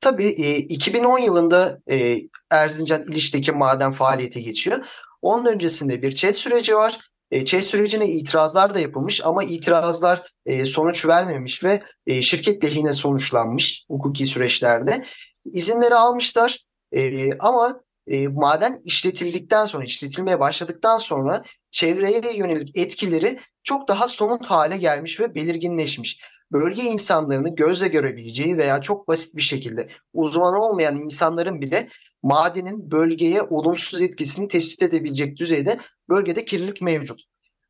Tabii 0.00 0.28
e, 0.28 0.56
2010 0.56 1.18
yılında 1.18 1.78
e, 1.90 2.18
Erzincan 2.50 3.02
İliç'teki 3.02 3.52
maden 3.52 3.92
faaliyete 3.92 4.40
geçiyor. 4.40 4.86
Onun 5.22 5.46
öncesinde 5.46 6.02
bir 6.02 6.12
chat 6.12 6.36
süreci 6.36 6.76
var. 6.76 6.98
E, 7.30 7.62
sürecine 7.62 8.06
itirazlar 8.06 8.74
da 8.74 8.80
yapılmış 8.80 9.20
ama 9.24 9.44
itirazlar 9.44 10.22
e, 10.46 10.64
sonuç 10.64 11.06
vermemiş 11.06 11.64
ve 11.64 11.82
e, 12.06 12.22
şirket 12.22 12.64
lehine 12.64 12.92
sonuçlanmış 12.92 13.84
hukuki 13.88 14.26
süreçlerde. 14.26 15.04
İzinleri 15.44 15.94
almışlar 15.94 16.58
e, 16.92 17.30
ama 17.38 17.80
e, 18.06 18.28
maden 18.28 18.80
işletildikten 18.84 19.64
sonra, 19.64 19.84
işletilmeye 19.84 20.40
başladıktan 20.40 20.96
sonra 20.96 21.44
çevreye 21.70 22.36
yönelik 22.36 22.78
etkileri 22.78 23.40
çok 23.62 23.88
daha 23.88 24.08
somut 24.08 24.46
hale 24.46 24.76
gelmiş 24.76 25.20
ve 25.20 25.34
belirginleşmiş 25.34 26.20
bölge 26.52 26.82
insanlarını 26.82 27.54
gözle 27.54 27.88
görebileceği 27.88 28.58
veya 28.58 28.80
çok 28.80 29.08
basit 29.08 29.36
bir 29.36 29.42
şekilde 29.42 29.88
uzman 30.12 30.54
olmayan 30.54 30.96
insanların 30.96 31.60
bile 31.60 31.88
madenin 32.22 32.90
bölgeye 32.90 33.42
olumsuz 33.42 34.02
etkisini 34.02 34.48
tespit 34.48 34.82
edebilecek 34.82 35.36
düzeyde 35.36 35.78
bölgede 36.08 36.44
kirlilik 36.44 36.82
mevcut. 36.82 37.22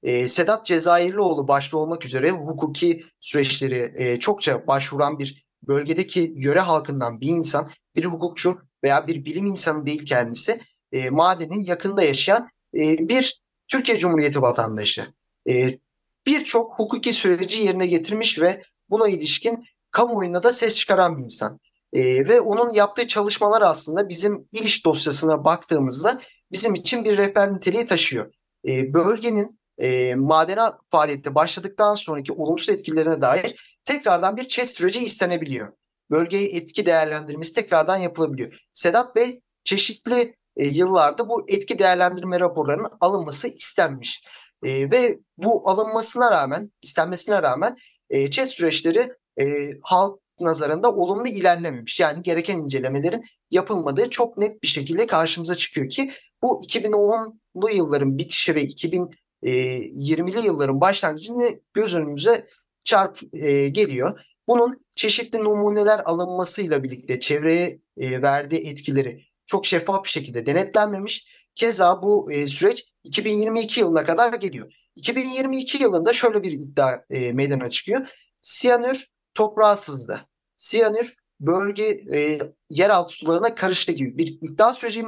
E, 0.02 0.28
Sedat 0.28 0.66
Cezayirlioğlu 0.66 1.48
başta 1.48 1.78
olmak 1.78 2.04
üzere 2.04 2.30
hukuki 2.30 3.04
süreçleri 3.20 3.92
e, 3.96 4.18
çokça 4.18 4.66
başvuran 4.66 5.18
bir 5.18 5.46
bölgedeki 5.62 6.32
yöre 6.36 6.60
halkından 6.60 7.20
bir 7.20 7.28
insan, 7.28 7.70
bir 7.96 8.04
hukukçu 8.04 8.58
veya 8.84 9.06
bir 9.06 9.24
bilim 9.24 9.46
insanı 9.46 9.86
değil 9.86 10.06
kendisi, 10.06 10.60
e, 10.92 11.10
madenin 11.10 11.62
yakında 11.62 12.02
yaşayan 12.02 12.48
e, 12.74 13.08
bir 13.08 13.42
Türkiye 13.68 13.98
Cumhuriyeti 13.98 14.42
vatandaşı. 14.42 15.14
E, 15.48 15.78
Birçok 16.26 16.78
hukuki 16.78 17.12
süreci 17.12 17.62
yerine 17.62 17.86
getirmiş 17.86 18.40
ve 18.40 18.62
buna 18.90 19.08
ilişkin 19.08 19.64
kamuoyuna 19.90 20.42
da 20.42 20.52
ses 20.52 20.78
çıkaran 20.78 21.18
bir 21.18 21.24
insan. 21.24 21.60
E, 21.92 22.28
ve 22.28 22.40
onun 22.40 22.70
yaptığı 22.70 23.06
çalışmalar 23.06 23.62
aslında 23.62 24.08
bizim 24.08 24.48
iliş 24.52 24.84
dosyasına 24.84 25.44
baktığımızda 25.44 26.20
bizim 26.52 26.74
için 26.74 27.04
bir 27.04 27.16
rehber 27.16 27.54
niteliği 27.54 27.86
taşıyor. 27.86 28.34
E, 28.68 28.94
bölgenin 28.94 29.60
e, 29.78 30.14
madene 30.14 30.60
faaliyette 30.90 31.34
başladıktan 31.34 31.94
sonraki 31.94 32.32
olumsuz 32.32 32.68
etkilerine 32.68 33.20
dair 33.20 33.78
tekrardan 33.84 34.36
bir 34.36 34.48
çet 34.48 34.70
süreci 34.70 35.04
istenebiliyor. 35.04 35.72
Bölgeye 36.10 36.48
etki 36.48 36.86
değerlendirmesi 36.86 37.54
tekrardan 37.54 37.96
yapılabiliyor. 37.96 38.60
Sedat 38.74 39.16
Bey 39.16 39.40
çeşitli 39.64 40.36
e, 40.56 40.64
yıllarda 40.68 41.28
bu 41.28 41.44
etki 41.48 41.78
değerlendirme 41.78 42.40
raporlarının 42.40 42.90
alınması 43.00 43.48
istenmiş. 43.48 44.22
E, 44.62 44.90
ve 44.90 45.18
bu 45.38 45.70
alınmasına 45.70 46.30
rağmen, 46.30 46.70
istenmesine 46.82 47.42
rağmen 47.42 47.76
e, 48.10 48.30
ÇED 48.30 48.46
süreçleri 48.46 49.12
e, 49.40 49.70
halk 49.82 50.20
nazarında 50.40 50.94
olumlu 50.94 51.28
ilerlememiş. 51.28 52.00
Yani 52.00 52.22
gereken 52.22 52.58
incelemelerin 52.58 53.24
yapılmadığı 53.50 54.10
çok 54.10 54.36
net 54.36 54.62
bir 54.62 54.68
şekilde 54.68 55.06
karşımıza 55.06 55.54
çıkıyor 55.54 55.88
ki 55.90 56.10
bu 56.42 56.62
2010'lu 56.64 57.70
yılların 57.70 58.18
bitişi 58.18 58.54
ve 58.54 58.64
2020'li 58.64 60.38
e, 60.38 60.44
yılların 60.44 60.80
başlangıcında 60.80 61.44
göz 61.72 61.96
çarp 62.84 63.34
e, 63.34 63.68
geliyor. 63.68 64.20
Bunun 64.48 64.81
çeşitli 64.96 65.38
numuneler 65.38 65.98
alınmasıyla 66.04 66.82
birlikte 66.82 67.20
çevreye 67.20 67.80
e, 67.96 68.22
verdiği 68.22 68.68
etkileri 68.68 69.24
çok 69.46 69.66
şeffaf 69.66 70.04
bir 70.04 70.08
şekilde 70.08 70.46
denetlenmemiş. 70.46 71.26
Keza 71.54 72.02
bu 72.02 72.32
e, 72.32 72.46
süreç 72.46 72.84
2022 73.04 73.80
yılına 73.80 74.04
kadar 74.04 74.32
geliyor. 74.32 74.72
2022 74.96 75.82
yılında 75.82 76.12
şöyle 76.12 76.42
bir 76.42 76.52
iddia 76.52 77.04
e, 77.10 77.32
meydana 77.32 77.70
çıkıyor. 77.70 78.08
Siyanür 78.42 79.08
toprağa 79.34 79.76
sızdı. 79.76 80.20
Siyanür 80.56 81.14
bölge 81.40 81.84
e, 82.14 82.38
yeraltı 82.70 83.14
sularına 83.14 83.54
karıştı 83.54 83.92
gibi 83.92 84.18
bir 84.18 84.38
iddia 84.40 84.72
süreci 84.72 85.04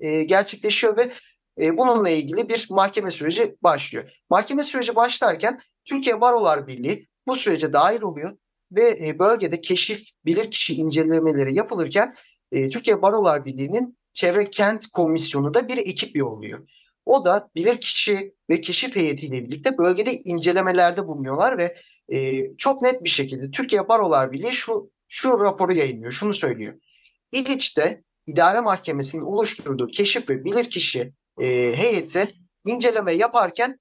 e, 0.00 0.24
gerçekleşiyor 0.24 0.96
ve 0.96 1.12
e, 1.60 1.76
bununla 1.76 2.08
ilgili 2.08 2.48
bir 2.48 2.66
mahkeme 2.70 3.10
süreci 3.10 3.56
başlıyor. 3.62 4.10
Mahkeme 4.30 4.64
süreci 4.64 4.96
başlarken 4.96 5.60
Türkiye 5.84 6.20
Barolar 6.20 6.66
Birliği 6.66 7.08
bu 7.26 7.36
sürece 7.36 7.72
dahil 7.72 8.02
oluyor 8.02 8.38
ve 8.72 8.98
e, 9.06 9.18
bölgede 9.18 9.60
keşif 9.60 10.08
bilirkişi 10.24 10.74
incelemeleri 10.74 11.54
yapılırken 11.54 12.14
e, 12.52 12.68
Türkiye 12.68 13.02
Barolar 13.02 13.44
Birliği'nin 13.44 13.98
Çevre 14.12 14.50
Kent 14.50 14.86
Komisyonu 14.86 15.54
da 15.54 15.68
bir 15.68 15.76
ekip 15.76 16.16
yolluyor. 16.16 16.68
O 17.06 17.24
da 17.24 17.50
bilirkişi 17.54 18.34
ve 18.50 18.60
keşif 18.60 18.96
heyetiyle 18.96 19.44
birlikte 19.44 19.78
bölgede 19.78 20.12
incelemelerde 20.12 21.06
bulunuyorlar 21.06 21.58
ve 21.58 21.76
e, 22.08 22.46
çok 22.56 22.82
net 22.82 23.04
bir 23.04 23.08
şekilde 23.08 23.50
Türkiye 23.50 23.88
Barolar 23.88 24.32
Birliği 24.32 24.52
şu, 24.52 24.90
şu 25.08 25.40
raporu 25.40 25.72
yayınlıyor, 25.72 26.12
şunu 26.12 26.34
söylüyor. 26.34 26.74
İliç'te 27.32 28.02
idare 28.26 28.60
mahkemesinin 28.60 29.22
oluşturduğu 29.22 29.86
keşif 29.86 30.30
ve 30.30 30.44
bilirkişi 30.44 31.12
e, 31.40 31.46
heyeti 31.76 32.34
inceleme 32.64 33.12
yaparken 33.12 33.80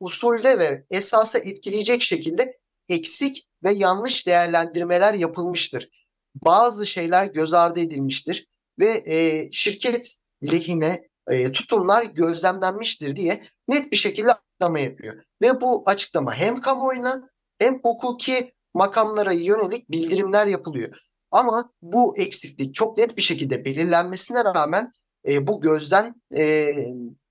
usulde 0.00 0.58
ve 0.58 0.84
esası 0.90 1.38
etkileyecek 1.38 2.02
şekilde 2.02 2.58
eksik 2.88 3.47
ve 3.64 3.72
yanlış 3.72 4.26
değerlendirmeler 4.26 5.14
yapılmıştır. 5.14 5.88
Bazı 6.34 6.86
şeyler 6.86 7.24
göz 7.24 7.54
ardı 7.54 7.80
edilmiştir 7.80 8.46
ve 8.78 9.02
e, 9.06 9.48
şirket 9.52 10.14
lehine 10.42 11.08
e, 11.28 11.52
tutumlar 11.52 12.02
gözlemlenmiştir 12.02 13.16
diye 13.16 13.44
net 13.68 13.92
bir 13.92 13.96
şekilde 13.96 14.32
açıklama 14.32 14.78
yapıyor. 14.78 15.22
Ve 15.42 15.60
bu 15.60 15.82
açıklama 15.86 16.34
hem 16.34 16.60
kamuoyuna 16.60 17.28
hem 17.58 17.80
hukuki 17.82 18.52
makamlara 18.74 19.32
yönelik 19.32 19.90
bildirimler 19.90 20.46
yapılıyor. 20.46 20.98
Ama 21.30 21.72
bu 21.82 22.18
eksiklik 22.18 22.74
çok 22.74 22.98
net 22.98 23.16
bir 23.16 23.22
şekilde 23.22 23.64
belirlenmesine 23.64 24.44
rağmen 24.44 24.92
e, 25.28 25.46
bu 25.46 25.60
gözden 25.60 26.14
e, 26.36 26.68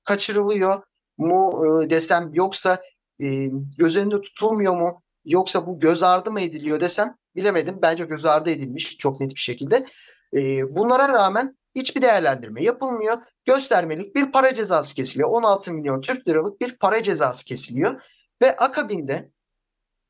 kaçırılıyor 0.03 0.83
mu 1.17 1.63
e, 1.65 1.89
desem 1.89 2.33
yoksa 2.33 2.81
e, 3.19 3.49
göz 3.77 3.97
önünde 3.97 4.21
tutulmuyor 4.21 4.75
mu 4.75 5.03
yoksa 5.27 5.67
bu 5.67 5.79
göz 5.79 6.03
ardı 6.03 6.31
mı 6.31 6.41
ediliyor 6.41 6.79
desem 6.79 7.17
bilemedim. 7.35 7.79
Bence 7.81 8.05
göz 8.05 8.25
ardı 8.25 8.49
edilmiş 8.49 8.97
çok 8.97 9.19
net 9.19 9.35
bir 9.35 9.39
şekilde. 9.39 9.85
E, 10.33 10.75
bunlara 10.75 11.09
rağmen 11.09 11.57
hiçbir 11.75 12.01
değerlendirme 12.01 12.63
yapılmıyor. 12.63 13.17
Göstermelik 13.45 14.15
bir 14.15 14.31
para 14.31 14.53
cezası 14.53 14.95
kesiliyor. 14.95 15.29
16 15.29 15.73
milyon 15.73 16.01
Türk 16.01 16.27
liralık 16.27 16.61
bir 16.61 16.77
para 16.77 17.03
cezası 17.03 17.45
kesiliyor. 17.45 18.01
Ve 18.41 18.57
akabinde 18.57 19.31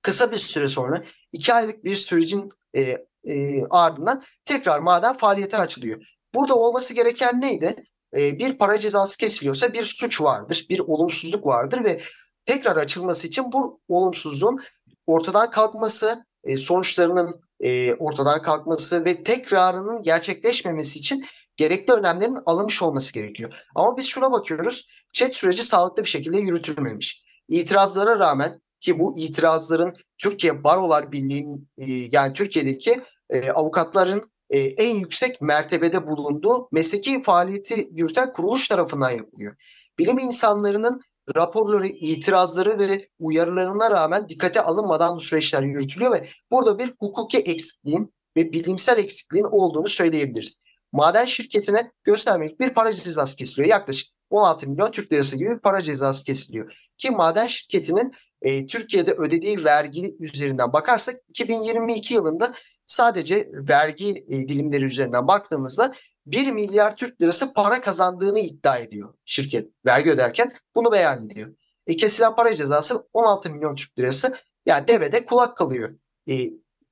kısa 0.02 0.32
bir 0.32 0.38
süre 0.38 0.68
sonra 0.68 1.04
2 1.32 1.54
aylık 1.54 1.84
bir 1.84 1.96
sürecin 1.96 2.50
e, 2.76 2.98
e, 3.24 3.66
ardından 3.70 4.24
tekrar 4.46 4.80
maden 4.80 5.18
faaliyete 5.18 5.58
açılıyor. 5.58 6.18
Burada 6.34 6.56
olması 6.56 6.94
gereken 6.94 7.42
neydi? 7.42 7.76
E, 8.14 8.40
bir 8.40 8.58
para 8.58 8.78
cezası 8.78 9.18
kesiliyorsa 9.18 9.74
bir 9.74 9.84
suç 9.84 10.22
vardır, 10.22 10.66
bir 10.70 10.80
olumsuzluk 10.80 11.46
vardır 11.46 11.84
ve 11.84 12.02
tekrar 12.46 12.76
açılması 12.76 13.28
için 13.28 13.52
bu 13.52 13.82
olumsuzluğun 13.88 14.60
ortadan 15.08 15.52
kalkması, 15.52 16.26
e, 16.44 16.58
sonuçlarının 16.58 17.34
e, 17.60 17.94
ortadan 17.94 18.42
kalkması 18.42 19.06
ve 19.06 19.24
tekrarının 19.24 20.04
gerçekleşmemesi 20.04 21.00
için 21.00 21.26
gerekli 21.58 21.94
önlemlerin 21.94 22.38
alınmış 22.46 22.82
olması 22.82 23.14
gerekiyor. 23.14 23.64
Ama 23.76 23.98
biz 23.98 24.06
şuna 24.06 24.32
bakıyoruz. 24.32 24.88
Chat 25.14 25.34
süreci 25.34 25.64
sağlıklı 25.64 26.04
bir 26.04 26.10
şekilde 26.10 26.38
yürütülmemiş. 26.38 27.24
İtirazlara 27.48 28.20
rağmen 28.20 28.62
ki 28.82 29.00
bu 29.00 29.18
itirazların 29.18 29.94
Türkiye 30.18 30.64
Barolar 30.64 31.12
Birliği'nin 31.12 31.70
e, 31.78 31.86
yani 32.12 32.34
Türkiye'deki 32.34 33.02
e, 33.30 33.52
avukatların 33.52 34.32
e, 34.50 34.60
en 34.60 34.96
yüksek 34.96 35.42
mertebede 35.42 36.08
bulunduğu 36.08 36.68
mesleki 36.72 37.24
faaliyeti 37.24 37.88
yürüten 37.92 38.34
kuruluş 38.34 38.68
tarafından 38.68 39.12
yapılıyor. 39.12 39.56
Bilim 40.00 40.20
insanlarının 40.20 41.02
raporları, 41.36 41.88
itirazları 41.88 42.80
ve 42.80 43.10
uyarılarına 43.20 43.92
rağmen 43.92 44.30
dikkate 44.30 44.62
alınmadan 44.62 45.16
bu 45.16 45.20
süreçler 45.20 45.64
yürütülüyor 45.64 46.12
ve 46.12 46.28
burada 46.52 46.80
bir 46.80 46.94
hukuki 47.00 47.38
eksikliğin 47.38 48.14
ve 48.38 48.52
bilimsel 48.52 48.98
eksikliğin 48.98 49.46
olduğunu 49.46 49.90
söyleyebiliriz. 49.90 50.62
Maden 50.92 51.26
şirketine 51.26 51.92
göstermelik 52.04 52.60
bir 52.60 52.74
para 52.74 52.94
cezası 52.94 53.36
kesiliyor. 53.36 53.70
Yaklaşık 53.70 54.08
16 54.30 54.70
milyon 54.70 54.92
Türk 54.92 55.14
lirası 55.14 55.38
gibi 55.38 55.50
bir 55.50 55.60
para 55.60 55.82
cezası 55.82 56.24
kesiliyor. 56.24 56.90
Ki 56.98 57.12
maden 57.12 57.48
şirketinin 57.48 58.14
e, 58.42 58.68
Türkiye'de 58.68 59.14
ödediği 59.14 59.64
vergi 59.64 60.16
üzerinden 60.20 60.74
bakarsak 60.74 61.16
2022 61.30 62.14
yılında 62.14 62.54
sadece 62.86 63.50
vergi 63.54 64.26
e, 64.30 64.48
dilimleri 64.48 64.84
üzerinden 64.84 65.28
baktığımızda 65.28 65.94
1 66.28 66.52
milyar 66.52 66.96
Türk 66.96 67.22
lirası 67.22 67.54
para 67.54 67.82
kazandığını 67.82 68.40
iddia 68.40 68.78
ediyor 68.78 69.14
şirket 69.26 69.68
vergi 69.86 70.12
öderken 70.12 70.52
bunu 70.76 70.92
beyan 70.92 71.26
ediyor. 71.26 71.56
E, 71.88 71.98
kesilen 71.98 72.36
para 72.36 72.56
cezası 72.56 73.08
16 73.14 73.50
milyon 73.50 73.76
Türk 73.76 74.00
lirası 74.00 74.38
yani 74.66 74.88
devede 74.88 75.26
kulak 75.26 75.58
kalıyor. 75.58 75.90
E, 76.30 76.34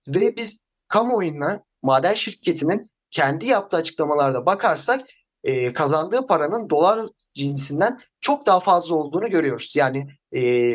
ve 0.07 0.35
biz 0.35 0.59
kamuoyuna 0.87 1.63
maden 1.81 2.13
şirketinin 2.13 2.91
kendi 3.11 3.45
yaptığı 3.45 3.77
açıklamalarda 3.77 4.45
bakarsak 4.45 5.07
e, 5.43 5.73
kazandığı 5.73 6.27
paranın 6.27 6.69
dolar 6.69 7.09
cinsinden 7.33 7.99
çok 8.21 8.45
daha 8.45 8.59
fazla 8.59 8.95
olduğunu 8.95 9.29
görüyoruz. 9.29 9.73
Yani 9.75 10.07
e, 10.35 10.73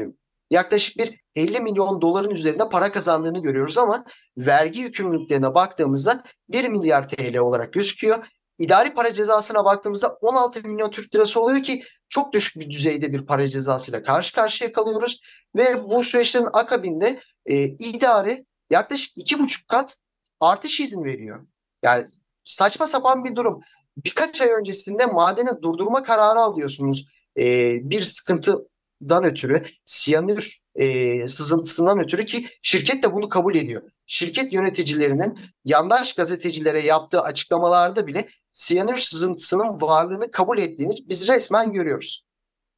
yaklaşık 0.51 0.99
bir 0.99 1.21
50 1.35 1.61
milyon 1.61 2.03
doların 2.03 2.31
üzerinde 2.31 2.69
para 2.69 2.93
kazandığını 2.93 3.43
görüyoruz 3.43 3.79
ama 3.79 4.05
vergi 4.39 4.81
yükümlülüklerine 4.81 5.55
baktığımızda 5.55 6.25
1 6.49 6.69
milyar 6.69 7.09
TL 7.09 7.37
olarak 7.39 7.73
gözüküyor. 7.73 8.27
İdari 8.61 8.95
para 8.95 9.13
cezasına 9.13 9.65
baktığımızda 9.65 10.09
16 10.09 10.69
milyon 10.69 10.91
Türk 10.91 11.15
lirası 11.15 11.41
oluyor 11.41 11.63
ki 11.63 11.83
çok 12.09 12.33
düşük 12.33 12.57
bir 12.57 12.71
düzeyde 12.71 13.13
bir 13.13 13.27
para 13.27 13.49
cezasıyla 13.49 14.03
karşı 14.03 14.35
karşıya 14.35 14.73
kalıyoruz. 14.73 15.21
Ve 15.57 15.85
bu 15.85 16.05
süreçlerin 16.05 16.49
akabinde 16.53 17.21
e, 17.47 17.65
idare 17.65 18.45
yaklaşık 18.71 19.17
2,5 19.17 19.67
kat 19.69 19.97
artış 20.41 20.81
izin 20.81 21.05
veriyor. 21.05 21.47
Yani 21.83 22.05
saçma 22.45 22.87
sapan 22.87 23.25
bir 23.25 23.37
durum. 23.37 23.61
Birkaç 23.97 24.41
ay 24.41 24.49
öncesinde 24.49 25.07
madeni 25.07 25.63
durdurma 25.63 26.03
kararı 26.03 26.39
alıyorsunuz. 26.39 27.07
E, 27.39 27.77
bir 27.91 28.03
sıkıntıdan 28.03 29.25
ötürü 29.25 29.65
siyanür 29.85 30.61
e, 30.75 31.29
sızıntısından 31.29 32.01
ötürü 32.01 32.25
ki 32.25 32.47
şirket 32.63 33.03
de 33.03 33.13
bunu 33.13 33.29
kabul 33.29 33.55
ediyor. 33.55 33.83
Şirket 34.07 34.53
yöneticilerinin 34.53 35.39
yandaş 35.65 36.15
gazetecilere 36.15 36.81
yaptığı 36.81 37.21
açıklamalarda 37.21 38.07
bile 38.07 38.29
siyanür 38.61 38.97
sızıntısının 38.97 39.81
varlığını 39.81 40.31
kabul 40.31 40.59
ettiğini 40.59 40.95
biz 41.09 41.29
resmen 41.29 41.73
görüyoruz. 41.73 42.25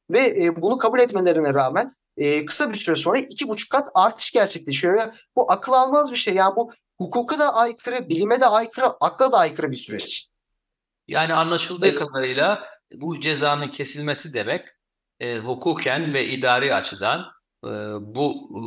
Ve 0.09 0.43
e, 0.43 0.61
bunu 0.61 0.77
kabul 0.77 0.99
etmelerine 0.99 1.53
rağmen 1.53 1.91
e, 2.17 2.45
kısa 2.45 2.69
bir 2.69 2.75
süre 2.75 2.95
sonra 2.95 3.19
iki 3.19 3.47
buçuk 3.47 3.69
kat 3.69 3.89
artış 3.93 4.31
gerçekleşiyor. 4.31 5.13
Bu 5.35 5.51
akıl 5.51 5.73
almaz 5.73 6.11
bir 6.11 6.17
şey. 6.17 6.33
Yani 6.33 6.55
bu 6.55 6.73
hukuka 6.97 7.39
da 7.39 7.55
aykırı, 7.55 8.09
bilime 8.09 8.41
de 8.41 8.45
aykırı, 8.45 8.85
akla 8.85 9.31
da 9.31 9.37
aykırı 9.37 9.71
bir 9.71 9.75
süreç. 9.75 10.27
Yani 11.07 11.33
anlaşıldığı 11.33 11.87
evet. 11.87 11.99
kadarıyla 11.99 12.67
bu 12.95 13.19
cezanın 13.19 13.69
kesilmesi 13.69 14.33
demek 14.33 14.65
e, 15.19 15.37
hukuken 15.37 16.13
ve 16.13 16.27
idari 16.27 16.75
açıdan 16.75 17.19
e, 17.65 17.69
bu 17.99 18.49
e, 18.51 18.59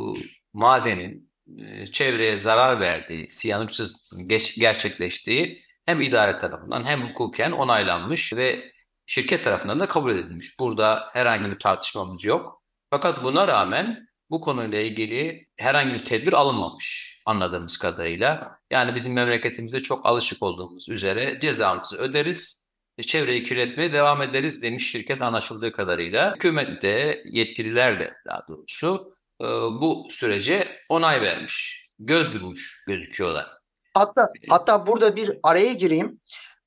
madenin 0.53 1.31
e, 1.57 1.87
çevreye 1.87 2.37
zarar 2.37 2.79
verdiği, 2.79 3.31
siyanürsüz 3.31 3.95
geç, 4.27 4.55
gerçekleştiği 4.59 5.66
hem 5.87 6.01
idare 6.01 6.37
tarafından 6.37 6.83
hem 6.83 7.09
hukuken 7.09 7.51
onaylanmış 7.51 8.33
ve 8.33 8.71
şirket 9.05 9.43
tarafından 9.43 9.79
da 9.79 9.87
kabul 9.87 10.11
edilmiş. 10.11 10.59
Burada 10.59 11.09
herhangi 11.13 11.51
bir 11.51 11.59
tartışmamız 11.59 12.25
yok. 12.25 12.63
Fakat 12.89 13.23
buna 13.23 13.47
rağmen 13.47 14.07
bu 14.29 14.41
konuyla 14.41 14.79
ilgili 14.79 15.47
herhangi 15.57 15.93
bir 15.93 16.05
tedbir 16.05 16.33
alınmamış 16.33 17.17
anladığımız 17.25 17.77
kadarıyla. 17.77 18.59
Yani 18.71 18.95
bizim 18.95 19.13
memleketimizde 19.13 19.79
çok 19.79 20.05
alışık 20.05 20.43
olduğumuz 20.43 20.89
üzere 20.89 21.39
cezamızı 21.41 21.97
öderiz, 21.97 22.67
çevreyi 23.01 23.43
kirletmeye 23.43 23.93
devam 23.93 24.21
ederiz 24.21 24.63
demiş 24.63 24.91
şirket 24.91 25.21
anlaşıldığı 25.21 25.71
kadarıyla. 25.71 26.35
Hükümet 26.35 26.81
de 26.81 27.23
yetkililer 27.25 27.99
de 27.99 28.13
daha 28.27 28.41
doğrusu 28.49 29.13
e, 29.41 29.45
bu 29.81 30.07
sürece 30.09 30.67
onay 30.89 31.21
vermiş, 31.21 31.87
göz 31.99 32.35
yummuş 32.35 32.83
gözüküyorlar. 32.87 33.56
Hatta 33.97 34.29
hatta 34.49 34.87
burada 34.87 35.15
bir 35.15 35.31
araya 35.43 35.73
gireyim. 35.73 36.19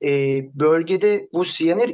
Ee, 0.04 0.40
bölgede 0.54 1.28
bu 1.32 1.44
siyanür 1.44 1.90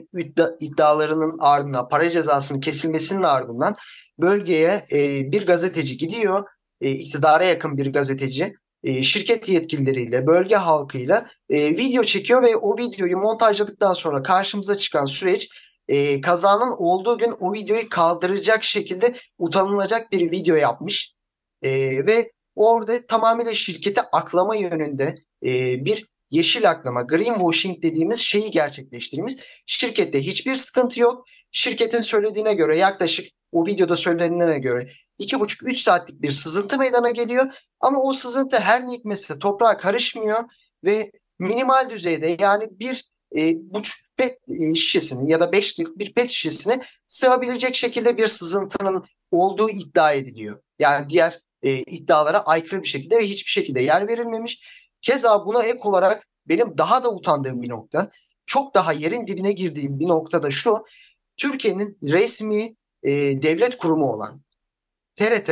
iddialarının 0.61 1.39
ardından 1.41 1.89
para 1.89 2.11
cezasının 2.11 2.61
kesilmesinin 2.61 3.23
ardından 3.23 3.75
bölgeye 4.19 4.87
e, 4.93 5.33
bir 5.33 5.47
gazeteci 5.47 5.97
gidiyor. 5.97 6.45
E, 6.81 6.91
iktidara 6.91 7.45
yakın 7.45 7.77
bir 7.77 7.93
gazeteci 7.93 8.55
e, 8.83 9.03
şirket 9.03 9.49
yetkilileriyle, 9.49 10.27
bölge 10.27 10.57
halkıyla 10.57 11.27
e, 11.51 11.77
video 11.77 12.03
çekiyor 12.03 12.43
ve 12.43 12.57
o 12.57 12.79
videoyu 12.79 13.17
montajladıktan 13.17 13.93
sonra 13.93 14.23
karşımıza 14.23 14.77
çıkan 14.77 15.05
süreç 15.05 15.49
e, 15.89 16.21
kazanın 16.21 16.75
olduğu 16.79 17.19
gün 17.19 17.35
o 17.41 17.53
videoyu 17.53 17.89
kaldıracak 17.89 18.65
şekilde 18.65 19.15
utanılacak 19.39 20.13
bir 20.13 20.31
video 20.31 20.57
yapmış. 20.57 21.15
E, 21.63 21.71
ve 22.07 22.33
orada 22.55 23.07
tamamıyla 23.07 23.55
şirketi 23.55 24.01
aklama 24.13 24.57
yönünde 24.57 25.15
e, 25.45 25.85
bir 25.85 26.07
yeşil 26.31 26.71
aklama, 26.71 27.03
greenwashing 27.03 27.83
dediğimiz 27.83 28.21
şeyi 28.21 28.51
gerçekleştirmiş. 28.51 29.35
Şirkette 29.67 30.21
hiçbir 30.21 30.57
sıkıntı 30.57 31.01
yok. 31.01 31.27
Şirketin 31.51 32.01
söylediğine 32.01 32.55
göre 32.55 32.79
yaklaşık 32.79 33.27
o 33.53 33.67
videoda 33.67 33.97
söylenene 33.97 34.59
göre 34.59 34.89
2,5-3 35.21 35.75
saatlik 35.75 36.23
bir 36.23 36.31
sızıntı 36.31 36.79
meydana 36.79 37.11
geliyor. 37.11 37.47
Ama 37.81 38.03
o 38.03 38.13
sızıntı 38.13 38.61
her 38.61 38.87
ne 38.87 38.93
hikmetse 38.93 39.39
toprağa 39.39 39.77
karışmıyor 39.77 40.45
ve 40.85 41.11
minimal 41.39 41.91
düzeyde 41.91 42.37
yani 42.41 42.69
bir 42.71 43.05
e, 43.37 43.55
buçuk 43.57 43.97
pet 44.17 44.39
e, 44.49 44.75
şişesini 44.75 45.31
ya 45.31 45.41
da 45.41 45.53
5 45.53 45.81
litrelik 45.81 45.99
bir 45.99 46.15
pet 46.15 46.31
şişesini 46.31 46.83
sığabilecek 47.07 47.75
şekilde 47.75 48.17
bir 48.17 48.29
sızıntının 48.29 49.05
olduğu 49.31 49.71
iddia 49.71 50.13
ediliyor. 50.13 50.61
Yani 50.79 51.11
diğer 51.11 51.41
e, 51.63 51.79
iddialara 51.79 52.41
aykırı 52.41 52.83
bir 52.83 52.89
şekilde 52.89 53.17
ve 53.17 53.27
hiçbir 53.27 53.51
şekilde 53.51 53.81
yer 53.81 54.09
verilmemiş. 54.09 54.86
Keza 55.07 55.47
buna 55.47 55.63
ek 55.63 55.79
olarak 55.83 56.27
benim 56.49 56.79
daha 56.79 57.05
da 57.05 57.15
utandığım 57.15 57.63
bir 57.63 57.69
nokta, 57.69 58.11
çok 58.47 58.75
daha 58.75 58.93
yerin 58.93 59.27
dibine 59.27 59.53
girdiğim 59.53 60.01
bir 60.01 60.09
nokta 60.09 60.43
da 60.43 60.51
şu. 60.51 60.85
Türkiye'nin 61.37 61.99
resmi 62.03 62.77
e, 63.03 63.13
devlet 63.43 63.79
kurumu 63.79 64.13
olan 64.13 64.43
TRT 65.17 65.51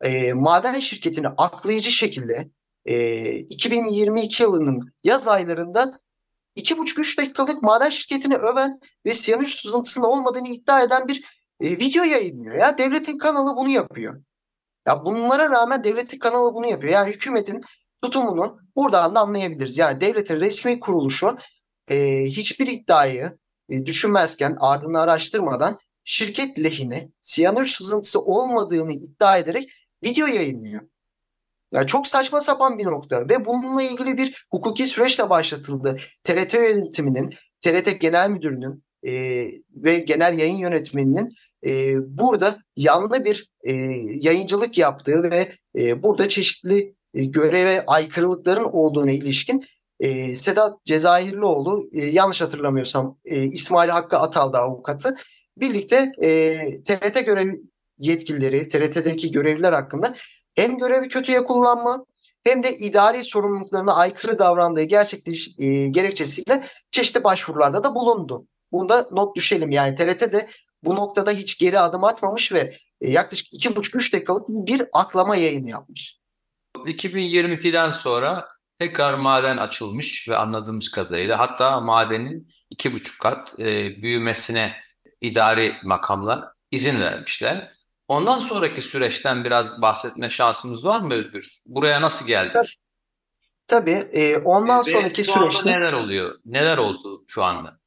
e, 0.00 0.32
maden 0.32 0.80
şirketini 0.80 1.28
aklayıcı 1.28 1.90
şekilde 1.90 2.50
e, 2.84 3.34
2022 3.34 4.42
yılının 4.42 4.92
yaz 5.04 5.28
aylarında 5.28 6.00
2,5-3 6.56 7.18
dakikalık 7.18 7.62
maden 7.62 7.90
şirketini 7.90 8.36
öven 8.36 8.80
ve 9.06 9.14
siyanür 9.14 9.46
sızıntısının 9.46 10.04
olmadığını 10.04 10.48
iddia 10.48 10.82
eden 10.82 11.08
bir 11.08 11.24
e, 11.60 11.70
video 11.70 12.04
yayınlıyor. 12.04 12.54
Ya 12.54 12.78
devletin 12.78 13.18
kanalı 13.18 13.56
bunu 13.56 13.68
yapıyor. 13.68 14.22
Ya 14.86 15.04
bunlara 15.04 15.50
rağmen 15.50 15.84
devletin 15.84 16.18
kanalı 16.18 16.54
bunu 16.54 16.66
yapıyor. 16.66 16.92
Yani 16.92 17.12
hükümetin 17.12 17.62
tutumunu 18.02 18.60
buradan 18.76 19.14
da 19.14 19.20
anlayabiliriz. 19.20 19.78
Yani 19.78 20.00
devletin 20.00 20.40
resmi 20.40 20.80
kuruluşu 20.80 21.36
e, 21.90 22.24
hiçbir 22.24 22.66
iddiayı 22.66 23.38
e, 23.68 23.86
düşünmezken 23.86 24.56
ardını 24.60 25.00
araştırmadan 25.00 25.78
şirket 26.04 26.64
lehine 26.64 27.08
siyanür 27.20 27.66
sızıntısı 27.66 28.20
olmadığını 28.20 28.92
iddia 28.92 29.38
ederek 29.38 29.70
video 30.04 30.26
yayınlıyor. 30.26 30.82
Yani 31.72 31.86
çok 31.86 32.06
saçma 32.06 32.40
sapan 32.40 32.78
bir 32.78 32.86
nokta 32.86 33.28
ve 33.28 33.44
bununla 33.44 33.82
ilgili 33.82 34.16
bir 34.16 34.46
hukuki 34.50 34.86
süreçle 34.86 35.30
başlatıldı. 35.30 35.96
TRT 36.24 36.54
yönetiminin, 36.54 37.34
TRT 37.60 38.00
Genel 38.00 38.30
Müdürü'nün 38.30 38.84
e, 39.06 39.12
ve 39.74 39.98
genel 39.98 40.38
yayın 40.38 40.56
yönetmeninin 40.56 41.34
e, 41.66 41.96
burada 42.18 42.58
yanlı 42.76 43.24
bir 43.24 43.50
e, 43.64 43.72
yayıncılık 44.20 44.78
yaptığı 44.78 45.22
ve 45.22 45.52
e, 45.76 46.02
burada 46.02 46.28
çeşitli 46.28 46.94
e, 47.14 47.24
göreve 47.24 47.86
aykırılıkların 47.86 48.64
olduğuna 48.64 49.10
ilişkin 49.10 49.64
e, 50.00 50.36
Sedat 50.36 50.84
Cezayirlioğlu 50.84 51.88
e, 51.92 52.06
yanlış 52.06 52.40
hatırlamıyorsam 52.40 53.18
e, 53.24 53.42
İsmail 53.42 53.90
Hakkı 53.90 54.16
Atal'da 54.16 54.58
avukatı 54.58 55.16
birlikte 55.56 56.12
e, 56.22 56.58
TRT 56.84 57.26
görev 57.26 57.52
yetkilileri, 57.98 58.68
TRT'deki 58.68 59.32
görevliler 59.32 59.72
hakkında 59.72 60.14
hem 60.54 60.78
görevi 60.78 61.08
kötüye 61.08 61.44
kullanma 61.44 62.06
hem 62.44 62.62
de 62.62 62.78
idari 62.78 63.24
sorumluluklarına 63.24 63.94
aykırı 63.94 64.38
davrandığı 64.38 64.82
gerçekleş 64.82 65.48
e, 65.58 65.88
gerekçesiyle 65.88 66.64
çeşitli 66.90 67.24
başvurularda 67.24 67.84
da 67.84 67.94
bulundu. 67.94 68.46
Bunda 68.72 69.08
not 69.12 69.36
düşelim 69.36 69.70
yani 69.70 69.96
TRT 69.96 70.32
de 70.32 70.48
bu 70.84 70.94
noktada 70.94 71.30
hiç 71.30 71.58
geri 71.58 71.78
adım 71.78 72.04
atmamış 72.04 72.52
ve 72.52 72.76
e, 73.00 73.10
yaklaşık 73.10 73.52
2,5-3 73.52 74.12
dakikalık 74.12 74.48
bir 74.48 74.82
aklama 74.92 75.36
yayını 75.36 75.68
yapmış. 75.68 76.19
2022'den 76.76 77.90
sonra 77.90 78.48
tekrar 78.78 79.14
maden 79.14 79.56
açılmış 79.56 80.28
ve 80.28 80.36
anladığımız 80.36 80.90
kadarıyla 80.90 81.38
hatta 81.38 81.80
madenin 81.80 82.46
iki 82.70 82.92
buçuk 82.92 83.20
kat 83.20 83.54
e, 83.58 83.64
büyümesine 84.02 84.76
idari 85.20 85.76
makamlar 85.84 86.44
izin 86.70 87.00
vermişler. 87.00 87.72
Ondan 88.08 88.38
sonraki 88.38 88.80
süreçten 88.80 89.44
biraz 89.44 89.82
bahsetme 89.82 90.30
şansımız 90.30 90.84
var 90.84 91.00
mı 91.00 91.14
Özgür? 91.14 91.48
Buraya 91.66 92.02
nasıl 92.02 92.26
geldik? 92.26 92.54
Tabii. 92.54 92.68
Tabii 93.66 94.08
e, 94.12 94.36
ondan 94.36 94.86
Ve 94.86 94.92
sonraki 94.92 95.24
şu 95.24 95.32
süreçte 95.32 95.70
neler 95.70 95.92
oluyor? 95.92 96.38
Neler 96.44 96.78
oldu 96.78 97.24
şu 97.26 97.44
anda? 97.44 97.78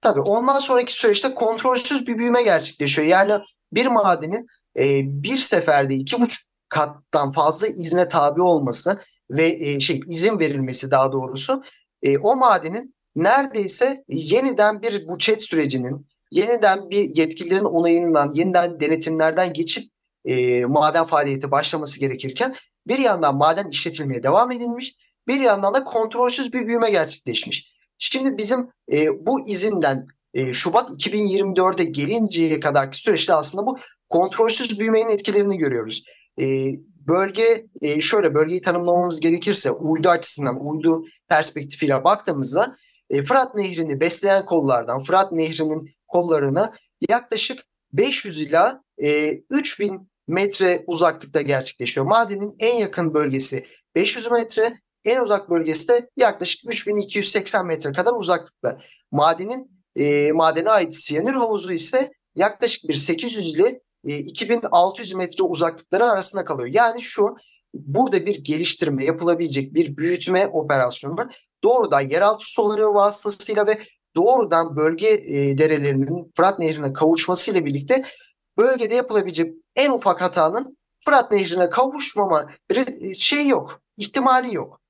Tabii 0.00 0.20
ondan 0.20 0.58
sonraki 0.58 0.92
süreçte 0.92 1.34
kontrolsüz 1.34 2.06
bir 2.06 2.18
büyüme 2.18 2.42
gerçekleşiyor. 2.42 3.08
Yani 3.08 3.44
bir 3.72 3.86
madenin 3.86 4.46
e, 4.76 5.00
bir 5.04 5.38
seferde 5.38 5.94
iki 5.94 6.20
buçuk 6.20 6.51
kattan 6.72 7.32
fazla 7.32 7.66
izne 7.66 8.08
tabi 8.08 8.42
olması 8.42 9.00
ve 9.30 9.46
e, 9.46 9.80
şey 9.80 10.00
izin 10.06 10.38
verilmesi 10.38 10.90
daha 10.90 11.12
doğrusu 11.12 11.62
e, 12.02 12.18
o 12.18 12.36
madenin 12.36 12.94
neredeyse 13.16 14.04
yeniden 14.08 14.82
bir 14.82 15.08
bu 15.08 15.18
chat 15.18 15.42
sürecinin 15.42 16.06
yeniden 16.30 16.90
bir 16.90 17.16
yetkililerin 17.16 17.64
onayından 17.64 18.30
yeniden 18.34 18.80
denetimlerden 18.80 19.52
geçip 19.52 19.84
e, 20.24 20.64
maden 20.64 21.04
faaliyeti 21.04 21.50
başlaması 21.50 22.00
gerekirken 22.00 22.54
bir 22.86 22.98
yandan 22.98 23.36
maden 23.36 23.68
işletilmeye 23.68 24.22
devam 24.22 24.52
edilmiş 24.52 24.96
bir 25.28 25.40
yandan 25.40 25.74
da 25.74 25.84
kontrolsüz 25.84 26.52
bir 26.52 26.66
büyüme 26.66 26.90
gerçekleşmiş. 26.90 27.72
Şimdi 27.98 28.38
bizim 28.38 28.68
e, 28.92 29.26
bu 29.26 29.48
izinden 29.48 30.06
e, 30.34 30.52
Şubat 30.52 30.90
2024'e 30.90 31.84
gelinceye 31.84 32.60
kadarki 32.60 32.98
süreçte 32.98 33.34
aslında 33.34 33.66
bu 33.66 33.78
kontrolsüz 34.08 34.78
büyümenin 34.78 35.10
etkilerini 35.10 35.58
görüyoruz. 35.58 36.04
E, 36.40 36.72
bölge 37.06 37.66
e, 37.82 38.00
şöyle 38.00 38.34
bölgeyi 38.34 38.62
tanımlamamız 38.62 39.20
gerekirse 39.20 39.70
uydu 39.70 40.08
açısından 40.08 40.66
uydu 40.66 41.04
perspektifiyle 41.28 42.04
baktığımızda 42.04 42.76
e, 43.10 43.22
Fırat 43.22 43.54
Nehri'ni 43.54 44.00
besleyen 44.00 44.44
kollardan 44.44 45.02
Fırat 45.02 45.32
Nehri'nin 45.32 45.90
kollarına 46.08 46.72
yaklaşık 47.08 47.64
500 47.92 48.40
ila 48.40 48.82
e, 49.02 49.32
3000 49.50 50.10
metre 50.28 50.84
uzaklıkta 50.86 51.42
gerçekleşiyor. 51.42 52.06
Madenin 52.06 52.54
en 52.58 52.74
yakın 52.74 53.14
bölgesi 53.14 53.66
500 53.94 54.30
metre, 54.30 54.80
en 55.04 55.20
uzak 55.20 55.50
bölgesi 55.50 55.88
de 55.88 56.10
yaklaşık 56.16 56.72
3280 56.72 57.66
metre 57.66 57.92
kadar 57.92 58.12
uzaklıkta. 58.12 58.78
Madenin 59.10 59.70
e, 59.96 60.32
madene 60.32 60.70
ait 60.70 60.94
siyanür 60.94 61.34
havuzu 61.34 61.72
ise 61.72 62.10
yaklaşık 62.34 62.88
bir 62.88 62.94
800 62.94 63.54
ile 63.54 63.80
e, 64.06 64.18
2600 64.18 65.14
metre 65.14 65.44
uzaklıkları 65.44 66.10
arasında 66.10 66.44
kalıyor. 66.44 66.68
Yani 66.72 67.02
şu 67.02 67.36
burada 67.74 68.26
bir 68.26 68.44
geliştirme 68.44 69.04
yapılabilecek 69.04 69.74
bir 69.74 69.96
büyütme 69.96 70.46
operasyonu 70.46 71.16
doğrudan 71.64 72.00
yeraltı 72.00 72.44
suları 72.46 72.94
vasıtasıyla 72.94 73.66
ve 73.66 73.78
doğrudan 74.16 74.76
bölge 74.76 75.08
e, 75.08 75.58
derelerinin 75.58 76.32
Fırat 76.36 76.58
Nehri'ne 76.58 76.92
kavuşmasıyla 76.92 77.64
birlikte 77.64 78.04
bölgede 78.58 78.94
yapılabilecek 78.94 79.54
en 79.76 79.90
ufak 79.90 80.20
hatanın 80.20 80.76
Fırat 81.04 81.32
Nehri'ne 81.32 81.70
kavuşmama 81.70 82.50
şey 83.18 83.48
yok, 83.48 83.80
ihtimali 83.96 84.54
yok. 84.54 84.80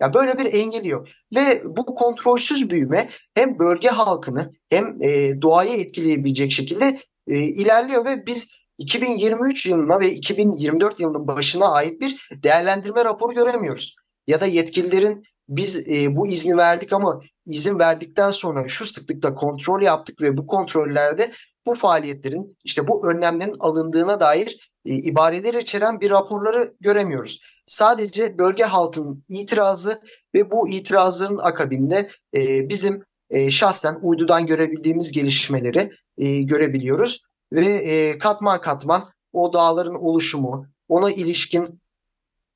Ya 0.00 0.14
böyle 0.14 0.38
bir 0.38 0.54
engel 0.54 0.84
yok. 0.84 1.06
Ve 1.34 1.62
bu 1.64 1.86
kontrolsüz 1.86 2.70
büyüme 2.70 3.08
hem 3.34 3.58
bölge 3.58 3.88
halkını 3.88 4.52
hem 4.70 5.02
e, 5.02 5.42
doğayı 5.42 5.80
etkileyebilecek 5.80 6.52
şekilde 6.52 7.00
e, 7.26 7.38
ilerliyor 7.38 8.04
ve 8.04 8.26
biz 8.26 8.48
2023 8.78 9.66
yılına 9.66 10.00
ve 10.00 10.10
2024 10.10 11.00
yılının 11.00 11.26
başına 11.26 11.72
ait 11.72 12.00
bir 12.00 12.28
değerlendirme 12.32 13.04
raporu 13.04 13.34
göremiyoruz. 13.34 13.96
Ya 14.26 14.40
da 14.40 14.46
yetkililerin 14.46 15.24
biz 15.48 15.88
e, 15.88 16.16
bu 16.16 16.26
izni 16.26 16.56
verdik 16.56 16.92
ama 16.92 17.20
izin 17.46 17.78
verdikten 17.78 18.30
sonra 18.30 18.68
şu 18.68 18.86
sıklıkta 18.86 19.34
kontrol 19.34 19.82
yaptık 19.82 20.22
ve 20.22 20.36
bu 20.36 20.46
kontrollerde 20.46 21.32
bu 21.66 21.74
faaliyetlerin 21.74 22.56
işte 22.64 22.88
bu 22.88 23.08
önlemlerin 23.08 23.56
alındığına 23.60 24.20
dair 24.20 24.70
e, 24.84 24.94
ibareler 24.94 25.54
içeren 25.54 26.00
bir 26.00 26.10
raporları 26.10 26.74
göremiyoruz. 26.80 27.40
Sadece 27.66 28.38
bölge 28.38 28.64
halkının 28.64 29.24
itirazı 29.28 30.02
ve 30.34 30.50
bu 30.50 30.68
itirazların 30.68 31.38
akabinde 31.38 32.10
e, 32.36 32.68
bizim 32.68 33.04
e, 33.34 33.50
şahsen 33.50 33.98
uydudan 34.02 34.46
görebildiğimiz 34.46 35.12
gelişmeleri 35.12 35.90
e, 36.18 36.42
görebiliyoruz 36.42 37.22
ve 37.52 37.66
e, 37.66 38.18
katman 38.18 38.60
katman 38.60 39.10
o 39.32 39.52
dağların 39.52 39.94
oluşumu, 39.94 40.66
ona 40.88 41.10
ilişkin 41.10 41.80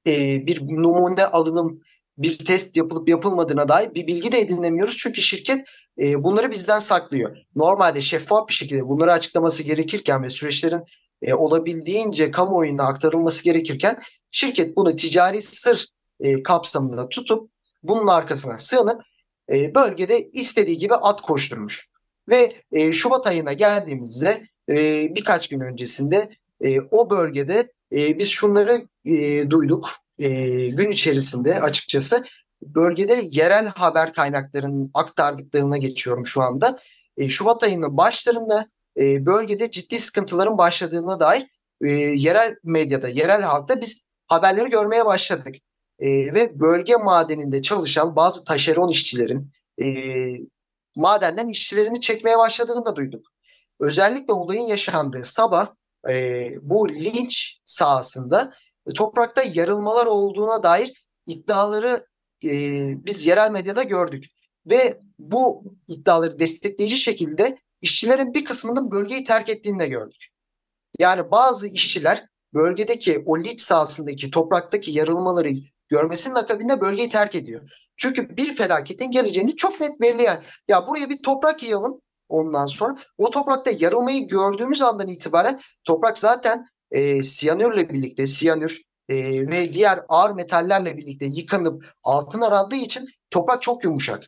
e, 0.06 0.46
bir 0.46 0.60
numune 0.62 1.26
alınım, 1.26 1.80
bir 2.18 2.38
test 2.38 2.76
yapılıp 2.76 3.08
yapılmadığına 3.08 3.68
dair 3.68 3.94
bir 3.94 4.06
bilgi 4.06 4.32
de 4.32 4.40
edinemiyoruz. 4.40 4.96
Çünkü 4.96 5.22
şirket 5.22 5.68
e, 5.98 6.24
bunları 6.24 6.50
bizden 6.50 6.78
saklıyor. 6.78 7.36
Normalde 7.56 8.02
şeffaf 8.02 8.48
bir 8.48 8.54
şekilde 8.54 8.88
bunları 8.88 9.12
açıklaması 9.12 9.62
gerekirken 9.62 10.22
ve 10.22 10.28
süreçlerin 10.28 10.82
e, 11.22 11.34
olabildiğince 11.34 12.30
kamuoyuna 12.30 12.82
aktarılması 12.82 13.44
gerekirken 13.44 14.02
şirket 14.30 14.76
bunu 14.76 14.96
ticari 14.96 15.42
sır 15.42 15.86
e, 16.20 16.42
kapsamında 16.42 17.08
tutup 17.08 17.50
bunun 17.82 18.06
arkasına 18.06 18.58
sığınıp 18.58 19.02
e, 19.53 19.74
bölgede 19.74 20.30
istediği 20.30 20.78
gibi 20.78 20.94
at 20.94 21.22
koşturmuş. 21.22 21.88
Ve 22.28 22.53
e, 22.72 22.92
Şubat 22.92 23.26
ayına 23.26 23.53
geldiğimizde 23.53 24.49
e, 24.68 24.74
birkaç 25.14 25.49
gün 25.49 25.61
öncesinde 25.61 26.30
o 26.90 27.11
bölgede 27.11 27.72
biz 27.92 28.28
şunları 28.28 28.88
duyduk 29.51 29.90
gün 30.68 30.90
içerisinde 30.90 31.61
açıkçası 31.61 32.24
bölgede 32.62 33.22
yerel 33.24 33.66
haber 33.66 34.12
kaynaklarının 34.12 34.90
aktardıklarına 34.94 35.76
geçiyorum 35.76 36.26
şu 36.26 36.42
anda. 36.42 36.78
Şubat 37.28 37.62
ayının 37.62 37.96
başlarında 37.96 38.66
bölgede 38.96 39.70
ciddi 39.70 40.01
sıkıntıların 40.01 40.59
başladığına 40.59 41.20
dair 41.20 41.46
yerel 42.14 42.55
medyada, 42.64 43.09
yerel 43.09 43.42
halkta 43.42 43.80
biz 43.80 44.03
haberleri 44.26 44.70
görmeye 44.70 45.07
başladık. 45.07 45.55
E, 45.99 46.34
ve 46.34 46.61
bölge 46.61 46.96
madeninde 46.96 47.62
çalışan 47.62 48.16
bazı 48.16 48.44
taşeron 48.44 48.88
işçilerin 48.88 49.51
e, 49.82 49.86
madenden 50.96 51.49
işçilerini 51.49 52.01
çekmeye 52.01 52.38
başladığını 52.38 52.84
da 52.84 52.96
duyduk. 52.96 53.26
Özellikle 53.80 54.32
olayın 54.32 54.62
yaşandığı 54.62 55.24
sabah 55.24 55.74
e, 56.09 56.51
bu 56.62 56.88
linç 56.88 57.61
sahasında 57.64 58.55
toprakta 58.94 59.42
yarılmalar 59.42 60.07
olduğuna 60.07 60.62
dair 60.62 61.07
iddiaları 61.26 62.07
e, 62.44 62.51
biz 63.05 63.26
yerel 63.26 63.51
medyada 63.51 63.82
gördük. 63.82 64.24
Ve 64.66 65.01
bu 65.18 65.64
iddiaları 65.88 66.38
destekleyici 66.38 66.96
şekilde 66.96 67.59
işçilerin 67.80 68.34
bir 68.34 68.44
kısmının 68.44 68.90
bölgeyi 68.90 69.24
terk 69.24 69.49
ettiğini 69.49 69.78
de 69.78 69.88
gördük. 69.88 70.28
Yani 70.99 71.30
bazı 71.30 71.66
işçiler 71.66 72.26
bölgedeki 72.55 73.22
o 73.26 73.38
lit 73.38 73.61
sahasındaki 73.61 74.30
topraktaki 74.30 74.90
yarılmaları 74.90 75.49
görmesinin 75.89 76.34
akabinde 76.34 76.80
bölgeyi 76.80 77.11
terk 77.11 77.34
ediyor. 77.34 77.70
Çünkü 77.97 78.36
bir 78.36 78.57
felaketin 78.57 79.11
geleceğini 79.11 79.57
çok 79.57 79.80
net 79.80 80.01
belli 80.01 80.22
yani. 80.22 80.41
Ya 80.68 80.86
buraya 80.86 81.11
bir 81.11 81.22
toprak 81.22 81.62
yayalım 81.62 82.01
ondan 82.28 82.66
sonra 82.66 82.97
o 83.18 83.30
toprakta 83.30 83.70
yarılmayı 83.70 84.28
gördüğümüz 84.28 84.82
andan 84.82 85.09
itibaren 85.09 85.61
toprak 85.84 86.18
zaten 86.18 86.66
e, 86.91 87.22
siyanürle 87.22 87.91
birlikte 87.91 88.26
siyanür 88.26 88.82
e, 89.09 89.16
ve 89.49 89.72
diğer 89.72 90.01
ağır 90.09 90.30
metallerle 90.30 90.97
birlikte 90.97 91.26
yıkanıp 91.26 91.95
altın 92.03 92.41
arandığı 92.41 92.76
için 92.76 93.09
toprak 93.30 93.62
çok 93.62 93.84
yumuşak. 93.84 94.24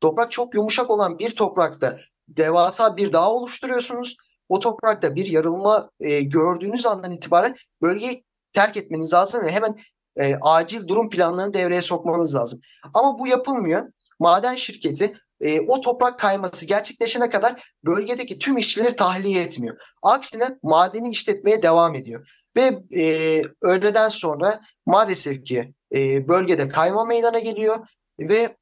Toprak 0.00 0.32
çok 0.32 0.54
yumuşak 0.54 0.90
olan 0.90 1.18
bir 1.18 1.36
toprakta 1.36 1.98
devasa 2.28 2.96
bir 2.96 3.12
dağ 3.12 3.30
oluşturuyorsunuz. 3.30 4.16
O 4.48 4.58
toprakta 4.58 5.14
bir 5.14 5.26
yarılma 5.26 5.90
e, 6.00 6.20
gördüğünüz 6.20 6.86
andan 6.86 7.10
itibaren 7.10 7.56
bölgeyi 7.82 8.24
terk 8.52 8.76
etmeniz 8.76 9.12
lazım 9.12 9.44
ve 9.44 9.52
hemen 9.52 9.78
e, 10.16 10.36
acil 10.40 10.88
durum 10.88 11.10
planlarını 11.10 11.54
devreye 11.54 11.82
sokmanız 11.82 12.34
lazım. 12.34 12.60
Ama 12.94 13.18
bu 13.18 13.26
yapılmıyor. 13.26 13.92
Maden 14.18 14.54
şirketi 14.54 15.14
e, 15.40 15.60
o 15.60 15.80
toprak 15.80 16.18
kayması 16.18 16.66
gerçekleşene 16.66 17.30
kadar 17.30 17.74
bölgedeki 17.84 18.38
tüm 18.38 18.58
işçileri 18.58 18.96
tahliye 18.96 19.42
etmiyor. 19.42 19.80
Aksine 20.02 20.58
madeni 20.62 21.10
işletmeye 21.10 21.62
devam 21.62 21.94
ediyor. 21.94 22.28
Ve 22.56 22.78
e, 22.96 23.42
öğleden 23.62 24.08
sonra 24.08 24.60
maalesef 24.86 25.44
ki 25.44 25.74
e, 25.94 26.28
bölgede 26.28 26.68
kayma 26.68 27.04
meydana 27.04 27.38
geliyor 27.38 27.88
ve 28.18 28.56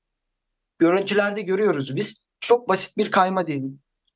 görüntülerde 0.79 1.43
görüyoruz 1.43 1.97
biz 1.97 2.27
çok 2.41 2.69
basit 2.69 2.97
bir 2.97 3.11
kayma 3.11 3.47
değil. 3.47 3.63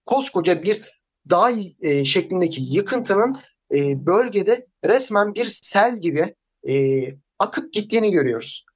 Koskoca 0.07 0.63
bir 0.63 1.01
dağ 1.31 1.51
e, 1.81 2.05
şeklindeki 2.05 2.63
yıkıntının 2.63 3.37
e, 3.75 4.07
bölgede 4.07 4.67
resmen 4.85 5.35
bir 5.35 5.47
sel 5.47 6.01
gibi 6.01 6.35
e, 6.69 6.75
akıp 7.39 7.73
gittiğini 7.73 8.11
görüyoruz. 8.11 8.67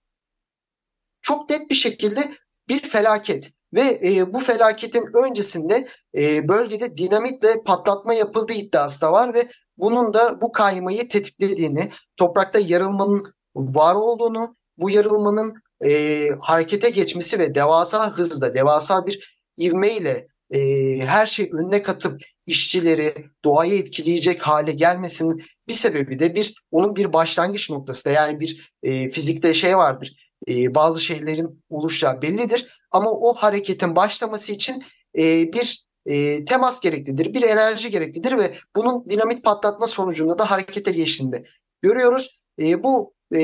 Çok 1.22 1.50
net 1.50 1.70
bir 1.70 1.74
şekilde 1.74 2.34
bir 2.68 2.88
felaket 2.88 3.52
ve 3.74 4.00
e, 4.04 4.32
bu 4.32 4.40
felaketin 4.40 5.08
öncesinde 5.24 5.88
e, 6.16 6.48
bölgede 6.48 6.96
dinamitle 6.96 7.62
patlatma 7.62 8.14
yapıldığı 8.14 8.52
iddiası 8.52 9.00
da 9.00 9.12
var 9.12 9.34
ve 9.34 9.48
bunun 9.76 10.14
da 10.14 10.40
bu 10.40 10.52
kaymayı 10.52 11.08
tetiklediğini, 11.08 11.90
toprakta 12.16 12.58
yarılmanın 12.58 13.34
var 13.54 13.94
olduğunu, 13.94 14.56
bu 14.76 14.90
yarılmanın 14.90 15.54
e, 15.84 16.28
harekete 16.40 16.90
geçmesi 16.90 17.38
ve 17.38 17.54
devasa 17.54 18.16
hızla, 18.16 18.54
devasa 18.54 19.06
bir 19.06 19.40
ivmeyle 19.58 20.26
e, 20.50 20.60
her 21.06 21.26
şey 21.26 21.50
önüne 21.52 21.82
katıp 21.82 22.22
işçileri 22.50 23.14
doğayı 23.44 23.78
etkileyecek 23.78 24.42
hale 24.42 24.72
gelmesinin 24.72 25.42
bir 25.68 25.72
sebebi 25.72 26.18
de 26.18 26.34
bir 26.34 26.64
onun 26.70 26.96
bir 26.96 27.12
başlangıç 27.12 27.70
noktası 27.70 28.04
da 28.04 28.10
yani 28.10 28.40
bir 28.40 28.72
e, 28.82 29.10
fizikte 29.10 29.54
şey 29.54 29.76
vardır. 29.76 30.32
E, 30.48 30.74
bazı 30.74 31.00
şeylerin 31.00 31.64
oluşacağı 31.68 32.22
bellidir 32.22 32.80
ama 32.90 33.10
o 33.10 33.34
hareketin 33.34 33.96
başlaması 33.96 34.52
için 34.52 34.84
e, 35.18 35.52
bir 35.52 35.86
e, 36.06 36.44
temas 36.44 36.80
gereklidir, 36.80 37.34
bir 37.34 37.42
enerji 37.42 37.90
gereklidir 37.90 38.38
ve 38.38 38.54
bunun 38.76 39.08
dinamit 39.08 39.44
patlatma 39.44 39.86
sonucunda 39.86 40.38
da 40.38 40.50
harekete 40.50 40.90
geçtiğinde 40.90 41.44
görüyoruz. 41.82 42.40
E, 42.60 42.82
bu 42.82 43.14
e, 43.32 43.38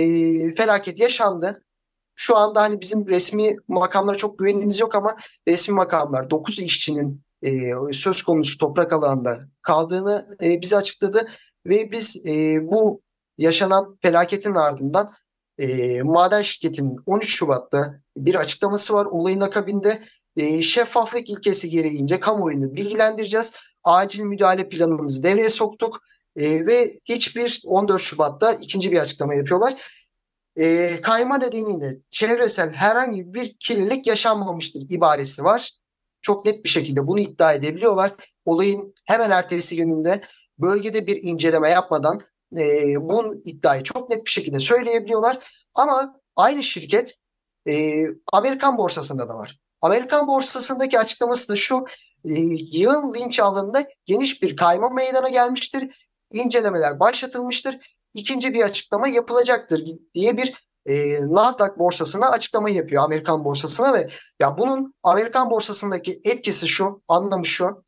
felaket 0.54 1.00
yaşandı. 1.00 1.62
Şu 2.14 2.36
anda 2.36 2.62
hani 2.62 2.80
bizim 2.80 3.07
resmi 3.07 3.57
makamlara 3.68 4.16
çok 4.16 4.38
güvenimiz 4.38 4.80
yok 4.80 4.94
ama 4.94 5.16
resmi 5.48 5.74
makamlar 5.74 6.30
9 6.30 6.59
işçinin 6.59 7.26
e, 7.43 7.72
söz 7.93 8.22
konusu 8.22 8.59
toprak 8.59 8.93
alanında 8.93 9.41
kaldığını 9.62 10.37
e, 10.43 10.61
bize 10.61 10.76
açıkladı 10.76 11.28
ve 11.66 11.91
biz 11.91 12.26
e, 12.26 12.59
bu 12.62 13.03
yaşanan 13.39 13.99
felaketin 14.03 14.55
ardından 14.55 15.12
e, 15.59 16.03
maden 16.03 16.43
şirketinin 16.43 16.97
13 17.07 17.37
Şubat'ta 17.37 18.01
bir 18.16 18.34
açıklaması 18.34 18.95
var. 18.95 19.07
Olayın 19.07 19.41
akabinde 19.41 20.03
e, 20.37 20.62
şeffaflık 20.62 21.30
ilkesi 21.30 21.70
gereğince 21.70 22.20
kamuoyunu 22.20 22.74
bilgilendireceğiz. 22.74 23.53
Acil 23.84 24.22
müdahale 24.22 24.68
planımızı 24.68 25.22
devreye 25.22 25.51
soktuk 25.51 26.01
e, 26.37 26.66
ve 26.66 27.01
hiçbir 27.05 27.62
14 27.66 28.03
Şubat'ta 28.03 28.53
ikinci 28.53 28.93
bir 28.93 28.99
açıklama 28.99 29.34
yapıyorlar. 29.34 29.82
E, 30.57 31.01
kayma 31.01 31.39
nedeniyle 31.39 31.97
çevresel 32.11 32.72
herhangi 32.72 33.34
bir 33.34 33.57
kirlilik 33.61 34.07
yaşanmamıştır 34.07 34.80
ibaresi 34.91 35.45
var. 35.45 35.70
Çok 36.27 36.47
net 36.47 36.64
bir 36.64 36.68
şekilde 36.68 37.07
bunu 37.07 37.20
iddia 37.20 37.53
edebiliyorlar. 37.53 38.14
Olayın 38.45 38.95
hemen 39.05 39.31
ertesi 39.31 39.77
gününde 39.77 40.20
bölgede 40.59 41.07
bir 41.07 41.22
inceleme 41.22 41.70
yapmadan 41.70 42.20
e, 42.57 42.95
bunun 43.01 43.43
iddiayı 43.45 43.83
çok 43.83 44.11
net 44.11 44.27
bir 44.27 44.31
şekilde 44.31 44.59
söyleyebiliyorlar. 44.59 45.39
Ama 45.74 46.20
aynı 46.37 46.62
şirket 46.62 47.18
e, 47.68 48.05
Amerikan 48.33 48.79
borsasında 48.79 49.29
da 49.29 49.35
var. 49.35 49.61
Amerikan 49.81 50.29
borsasındaki 50.29 50.99
açıklaması 50.99 51.49
da 51.49 51.57
şu. 51.57 51.87
E, 52.24 52.33
yığın 52.72 53.14
linç 53.14 53.41
alanında 53.41 53.89
geniş 54.05 54.43
bir 54.43 54.57
kayma 54.57 54.89
meydana 54.89 55.29
gelmiştir. 55.29 56.09
İncelemeler 56.33 57.01
başlatılmıştır. 57.01 57.97
İkinci 58.14 58.55
bir 58.55 58.64
açıklama 58.64 59.09
yapılacaktır 59.09 59.85
diye 60.14 60.37
bir 60.37 60.66
e, 60.87 61.20
Nasdaq 61.20 61.78
borsasına 61.78 62.30
açıklama 62.30 62.70
yapıyor 62.70 63.03
Amerikan 63.03 63.45
borsasına 63.45 63.95
ve 63.95 64.09
ya 64.41 64.59
bunun 64.59 64.95
Amerikan 65.03 65.51
borsasındaki 65.51 66.20
etkisi 66.24 66.68
şu, 66.68 67.03
anlamı 67.09 67.47
şu. 67.47 67.84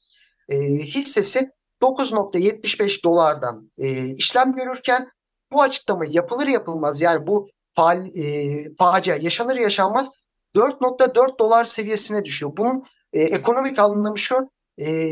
E, 0.49 0.59
hissesi 0.68 1.51
9.75 1.82 3.05
dolardan 3.05 3.70
e, 3.78 4.05
işlem 4.07 4.53
görürken 4.53 5.09
bu 5.53 5.62
açıklama 5.62 6.05
yapılır 6.09 6.46
yapılmaz 6.46 7.01
yani 7.01 7.26
bu 7.26 7.49
faal, 7.74 8.07
e, 8.07 8.74
facia 8.78 9.16
yaşanır 9.16 9.57
yaşanmaz 9.57 10.11
4.4 10.57 11.38
dolar 11.38 11.64
seviyesine 11.64 12.24
düşüyor. 12.24 12.53
Bunun 12.57 12.84
e, 13.12 13.22
ekonomik 13.22 13.78
anlamı 13.78 14.18
şu 14.18 14.51
e, 14.80 15.11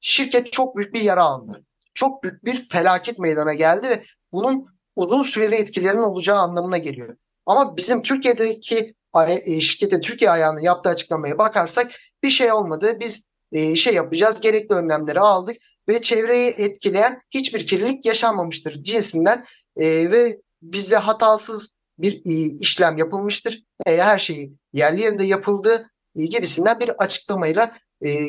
şirket 0.00 0.52
çok 0.52 0.76
büyük 0.76 0.94
bir 0.94 1.00
yara 1.00 1.22
aldı. 1.22 1.64
Çok 1.94 2.22
büyük 2.22 2.44
bir 2.44 2.68
felaket 2.68 3.18
meydana 3.18 3.54
geldi 3.54 3.88
ve 3.88 4.02
bunun 4.32 4.75
uzun 4.96 5.22
süreli 5.22 5.54
etkilerinin 5.54 6.02
olacağı 6.02 6.38
anlamına 6.38 6.78
geliyor. 6.78 7.16
Ama 7.46 7.76
bizim 7.76 8.02
Türkiye'deki 8.02 8.94
e, 9.28 9.60
şirketin 9.60 10.00
Türkiye 10.00 10.30
ayağının 10.30 10.60
yaptığı 10.60 10.88
açıklamaya 10.88 11.38
bakarsak 11.38 11.92
bir 12.22 12.30
şey 12.30 12.52
olmadı. 12.52 12.96
Biz 13.00 13.28
e, 13.52 13.76
şey 13.76 13.94
yapacağız 13.94 14.40
gerekli 14.40 14.74
önlemleri 14.74 15.20
aldık 15.20 15.56
ve 15.88 16.02
çevreyi 16.02 16.50
etkileyen 16.50 17.20
hiçbir 17.30 17.66
kirlilik 17.66 18.06
yaşanmamıştır 18.06 18.84
cinsinden 18.84 19.44
e, 19.76 20.10
ve 20.10 20.40
bizde 20.62 20.96
hatasız 20.96 21.78
bir 21.98 22.22
işlem 22.60 22.96
yapılmıştır. 22.96 23.62
Her 23.86 24.18
şeyi 24.18 24.52
yerli 24.72 25.02
yerinde 25.02 25.24
yapıldı 25.24 25.90
gibisinden 26.14 26.80
bir 26.80 26.88
açıklamayla 26.88 27.72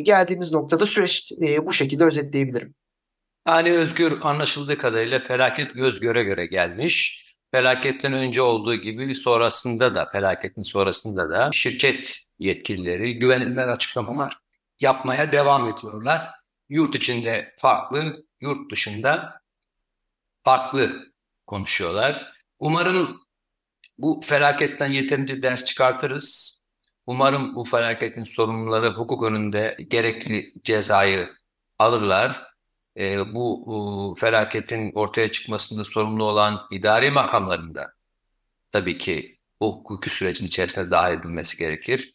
geldiğimiz 0.02 0.52
noktada 0.52 0.86
süreç 0.86 1.32
bu 1.62 1.74
şekilde 1.74 2.04
özetleyebilirim. 2.04 2.76
Yani 3.48 3.74
Özgür 3.74 4.18
anlaşıldığı 4.22 4.78
kadarıyla 4.78 5.20
felaket 5.20 5.74
göz 5.74 6.00
göre 6.00 6.24
göre 6.24 6.46
gelmiş. 6.46 7.26
Felaketten 7.52 8.14
önce 8.14 8.42
olduğu 8.42 8.76
gibi 8.76 9.16
sonrasında 9.16 9.96
da 9.96 10.06
felaketin 10.06 10.64
sonrasında 10.64 11.30
da 11.30 11.50
şirket 11.54 12.18
yetkilileri 12.40 13.20
güvenilmez 13.20 13.68
açıklamalar 13.68 14.38
yapmaya 14.80 15.32
devam 15.32 15.70
ediyorlar. 15.70 16.30
Yurt 16.70 16.96
içinde 16.96 17.54
farklı, 17.58 18.26
yurt 18.42 18.72
dışında 18.72 19.42
farklı 20.44 21.14
konuşuyorlar. 21.46 22.34
Umarım 22.60 23.18
bu 23.98 24.22
felaketten 24.26 24.92
yeterince 24.92 25.44
ders 25.44 25.66
çıkartırız. 25.66 26.62
Umarım 27.06 27.56
bu 27.56 27.64
felaketin 27.64 28.24
sorumluları 28.24 28.94
hukuk 28.94 29.24
önünde 29.24 29.78
gerekli 29.90 30.54
cezayı 30.64 31.30
alırlar. 31.80 32.57
E, 32.98 33.36
bu 33.36 33.66
e, 33.68 34.20
felaketin 34.20 34.92
ortaya 34.96 35.32
çıkmasında 35.32 35.84
sorumlu 35.84 36.24
olan 36.24 36.68
idari 36.72 37.12
makamlarında 37.12 37.94
tabii 38.72 38.98
ki 38.98 39.38
bu 39.62 39.76
hukuki 39.76 40.10
sürecin 40.10 40.48
içerisine 40.48 40.92
dahil 40.92 41.20
edilmesi 41.20 41.58
gerekir. 41.58 42.14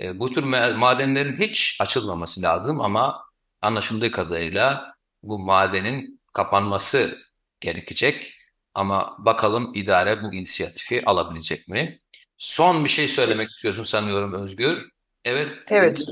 E, 0.00 0.18
bu 0.18 0.32
tür 0.32 0.42
madenlerin 0.74 1.36
hiç 1.40 1.78
açılmaması 1.80 2.42
lazım 2.42 2.80
ama 2.80 3.24
anlaşıldığı 3.62 4.10
kadarıyla 4.10 4.94
bu 5.22 5.38
madenin 5.38 6.20
kapanması 6.32 7.18
gerekecek. 7.60 8.34
Ama 8.74 9.16
bakalım 9.18 9.72
idare 9.74 10.22
bu 10.22 10.34
inisiyatifi 10.34 11.04
alabilecek 11.04 11.68
mi? 11.68 12.00
Son 12.38 12.84
bir 12.84 12.88
şey 12.90 13.08
söylemek 13.08 13.50
istiyorsun 13.50 13.82
sanıyorum 13.82 14.32
Özgür. 14.32 14.88
Evet. 15.24 15.52
Evet. 15.68 16.06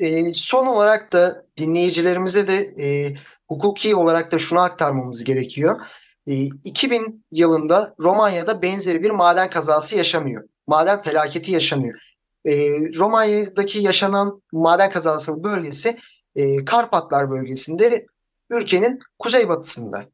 E, 0.00 0.32
son 0.32 0.66
olarak 0.66 1.12
da 1.12 1.44
dinleyicilerimize 1.56 2.48
de 2.48 2.56
e, 2.80 3.14
hukuki 3.48 3.96
olarak 3.96 4.32
da 4.32 4.38
şunu 4.38 4.60
aktarmamız 4.60 5.24
gerekiyor. 5.24 5.80
E, 6.26 6.34
2000 6.44 7.24
yılında 7.30 7.94
Romanya'da 8.00 8.62
benzeri 8.62 9.02
bir 9.02 9.10
maden 9.10 9.50
kazası 9.50 9.96
yaşanıyor. 9.96 10.48
Maden 10.66 11.02
felaketi 11.02 11.52
yaşanıyor. 11.52 12.14
E, 12.44 12.54
Romanya'daki 12.98 13.78
yaşanan 13.78 14.42
maden 14.52 14.90
kazasının 14.90 15.44
bölgesi 15.44 15.98
e, 16.36 16.64
Karpatlar 16.64 17.30
bölgesinde 17.30 18.06
ülkenin 18.50 18.98
kuzeybatısında. 19.18 20.04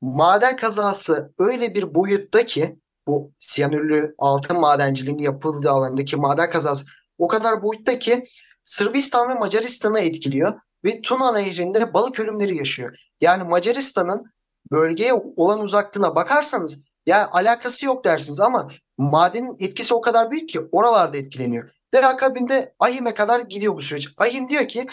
Maden 0.00 0.56
kazası 0.56 1.32
öyle 1.38 1.74
bir 1.74 1.94
boyutta 1.94 2.46
ki 2.46 2.78
bu 3.06 3.32
siyanürlü 3.38 4.14
altın 4.18 4.60
madenciliğinin 4.60 5.22
yapıldığı 5.22 5.70
alandaki 5.70 6.16
maden 6.16 6.50
kazası 6.50 6.84
o 7.18 7.28
kadar 7.28 7.62
boyutta 7.62 7.98
ki 7.98 8.24
Sırbistan 8.64 9.28
ve 9.28 9.34
Macaristan'ı 9.34 10.00
etkiliyor 10.00 10.60
ve 10.84 11.00
Tuna 11.02 11.32
Nehri'nde 11.32 11.94
balık 11.94 12.20
ölümleri 12.20 12.56
yaşıyor. 12.56 12.96
Yani 13.20 13.44
Macaristan'ın 13.44 14.24
bölgeye 14.70 15.12
olan 15.36 15.60
uzaklığına 15.60 16.14
bakarsanız 16.14 16.82
yani 17.06 17.24
alakası 17.24 17.86
yok 17.86 18.04
dersiniz 18.04 18.40
ama 18.40 18.70
madenin 18.98 19.56
etkisi 19.60 19.94
o 19.94 20.00
kadar 20.00 20.30
büyük 20.30 20.48
ki 20.48 20.60
oralarda 20.72 21.16
etkileniyor. 21.16 21.70
Ve 21.94 22.06
akabinde 22.06 22.74
Ahim'e 22.78 23.14
kadar 23.14 23.40
gidiyor 23.40 23.76
bu 23.76 23.80
süreç. 23.80 24.08
Ahim 24.18 24.48
diyor 24.48 24.68
ki 24.68 24.86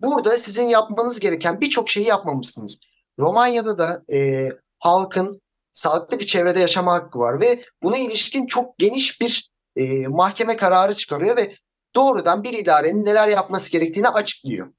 burada 0.00 0.36
sizin 0.36 0.68
yapmanız 0.68 1.20
gereken 1.20 1.60
birçok 1.60 1.90
şeyi 1.90 2.06
yapmamışsınız. 2.06 2.80
Romanya'da 3.18 3.78
da 3.78 4.02
e, 4.12 4.48
halkın 4.78 5.40
sağlıklı 5.72 6.18
bir 6.18 6.26
çevrede 6.26 6.60
yaşama 6.60 6.92
hakkı 6.92 7.18
var 7.18 7.40
ve 7.40 7.64
buna 7.82 7.98
ilişkin 7.98 8.46
çok 8.46 8.78
geniş 8.78 9.20
bir 9.20 9.50
e, 9.76 10.06
mahkeme 10.06 10.56
kararı 10.56 10.94
çıkarıyor 10.94 11.36
ve 11.36 11.56
doğrudan 11.94 12.44
bir 12.44 12.52
idarenin 12.52 13.04
neler 13.04 13.28
yapması 13.28 13.70
gerektiğini 13.72 14.08
açıklıyor. 14.08 14.72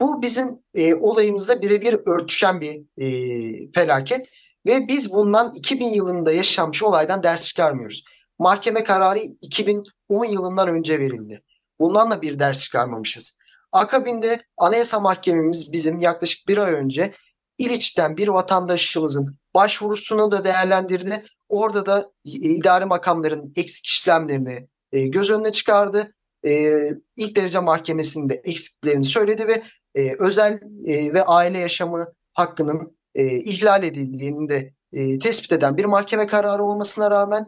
Bu 0.00 0.22
bizim 0.22 0.58
e, 0.74 0.94
olayımızda 0.94 1.62
birebir 1.62 1.94
örtüşen 2.06 2.60
bir 2.60 2.82
e, 2.96 3.72
felaket 3.72 4.28
ve 4.66 4.88
biz 4.88 5.12
bundan 5.12 5.54
2000 5.54 5.86
yılında 5.86 6.32
yaşanmış 6.32 6.82
olaydan 6.82 7.22
ders 7.22 7.44
çıkarmıyoruz. 7.44 8.04
Mahkeme 8.38 8.84
kararı 8.84 9.18
2010 9.18 10.24
yılından 10.24 10.68
önce 10.68 10.98
verildi. 10.98 11.42
Bundan 11.80 12.10
da 12.10 12.22
bir 12.22 12.38
ders 12.38 12.60
çıkarmamışız. 12.60 13.38
Akabinde 13.72 14.42
Anayasa 14.56 15.00
Mahkememiz 15.00 15.72
bizim 15.72 15.98
yaklaşık 15.98 16.48
bir 16.48 16.58
ay 16.58 16.72
önce 16.72 17.14
İliç'ten 17.58 18.16
bir 18.16 18.28
vatandaşımızın 18.28 19.38
başvurusunu 19.54 20.30
da 20.30 20.44
değerlendirdi. 20.44 21.24
Orada 21.48 21.86
da 21.86 22.10
idari 22.24 22.84
makamların 22.84 23.52
eksik 23.56 23.86
işlemlerini 23.86 24.68
e, 24.92 25.08
göz 25.08 25.30
önüne 25.30 25.52
çıkardı. 25.52 26.14
E, 26.46 26.72
ilk 27.16 27.36
derece 27.36 27.58
mahkemesinde 27.58 28.34
eksiklerini 28.44 29.04
söyledi 29.04 29.48
ve 29.48 29.62
e, 29.94 30.14
özel 30.18 30.60
e, 30.86 31.12
ve 31.12 31.24
aile 31.24 31.58
yaşamı 31.58 32.06
hakkının 32.32 32.96
e, 33.14 33.38
ihlal 33.38 33.84
edildiğini 33.84 34.48
de 34.48 34.72
e, 34.92 35.18
tespit 35.18 35.52
eden 35.52 35.76
bir 35.76 35.84
mahkeme 35.84 36.26
kararı 36.26 36.64
olmasına 36.64 37.10
rağmen 37.10 37.46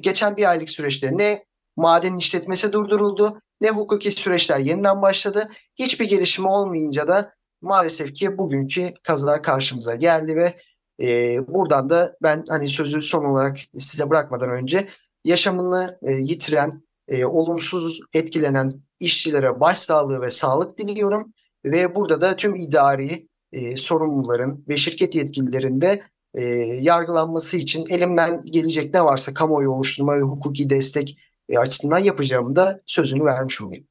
geçen 0.00 0.36
bir 0.36 0.50
aylık 0.50 0.70
süreçte 0.70 1.16
ne 1.16 1.44
madenin 1.76 2.18
işletmesi 2.18 2.72
durduruldu 2.72 3.40
ne 3.60 3.70
hukuki 3.70 4.10
süreçler 4.10 4.58
yeniden 4.58 5.02
başladı. 5.02 5.48
Hiçbir 5.74 6.08
gelişme 6.08 6.48
olmayınca 6.48 7.08
da 7.08 7.34
maalesef 7.60 8.14
ki 8.14 8.38
bugünkü 8.38 8.94
kaza 9.02 9.42
karşımıza 9.42 9.94
geldi 9.94 10.36
ve 10.36 10.54
e, 11.00 11.38
buradan 11.48 11.90
da 11.90 12.16
ben 12.22 12.44
hani 12.48 12.68
sözü 12.68 13.02
son 13.02 13.24
olarak 13.24 13.58
size 13.78 14.10
bırakmadan 14.10 14.50
önce 14.50 14.88
yaşamını 15.24 15.98
e, 16.02 16.12
yitiren, 16.12 16.82
e, 17.08 17.24
olumsuz 17.24 18.00
etkilenen 18.14 18.70
işçilere 19.00 19.60
başsağlığı 19.60 20.20
ve 20.20 20.30
sağlık 20.30 20.78
diliyorum. 20.78 21.32
Ve 21.64 21.94
burada 21.94 22.20
da 22.20 22.36
tüm 22.36 22.54
idari 22.54 23.28
e, 23.52 23.76
sorumluların 23.76 24.64
ve 24.68 24.76
şirket 24.76 25.14
yetkililerinde 25.14 26.02
e, 26.34 26.44
yargılanması 26.80 27.56
için 27.56 27.86
elimden 27.88 28.40
gelecek 28.42 28.94
ne 28.94 29.04
varsa 29.04 29.34
kamuoyu 29.34 29.70
oluşturma 29.70 30.16
ve 30.16 30.22
hukuki 30.22 30.70
destek 30.70 31.18
e, 31.48 31.58
açısından 31.58 31.98
yapacağımı 31.98 32.56
da 32.56 32.80
sözünü 32.86 33.24
vermiş 33.24 33.60
olayım. 33.60 33.86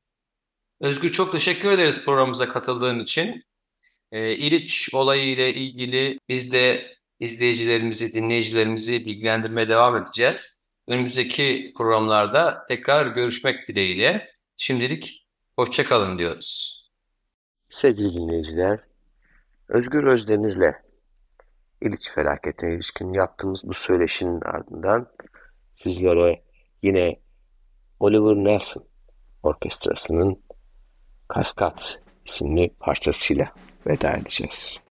Özgür 0.82 1.12
çok 1.12 1.32
teşekkür 1.32 1.70
ederiz 1.70 2.06
programımıza 2.06 2.50
katıldığın 2.50 3.00
için. 3.00 3.44
E, 4.12 4.36
İliç 4.36 4.90
olayı 4.94 5.28
ile 5.28 5.54
ilgili 5.54 6.20
biz 6.30 6.52
de 6.52 6.86
izleyicilerimizi, 7.20 8.14
dinleyicilerimizi 8.14 9.06
bilgilendirmeye 9.06 9.70
devam 9.70 9.98
edeceğiz. 9.98 10.55
Önümüzdeki 10.88 11.74
programlarda 11.78 12.66
tekrar 12.68 13.08
görüşmek 13.08 13.68
dileğiyle. 13.68 14.30
Şimdilik 14.58 15.28
hoşçakalın 15.56 16.18
diyoruz. 16.18 16.82
Sevgili 17.70 18.14
dinleyiciler, 18.14 18.80
Özgür 19.70 20.04
Özdemir'le 20.04 20.74
İliç 21.82 22.10
felaketine 22.10 22.74
ilişkin 22.74 23.14
yaptığımız 23.14 23.64
bu 23.68 23.74
söyleşinin 23.74 24.42
ardından 24.42 25.08
sizlere 25.76 26.44
yine 26.84 27.20
Oliver 28.00 28.36
Nelson 28.36 28.86
Orkestrası'nın 29.44 30.46
Kaskat 31.28 32.04
isimli 32.26 32.70
parçasıyla 32.80 33.54
veda 33.88 34.14
edeceğiz. 34.14 34.80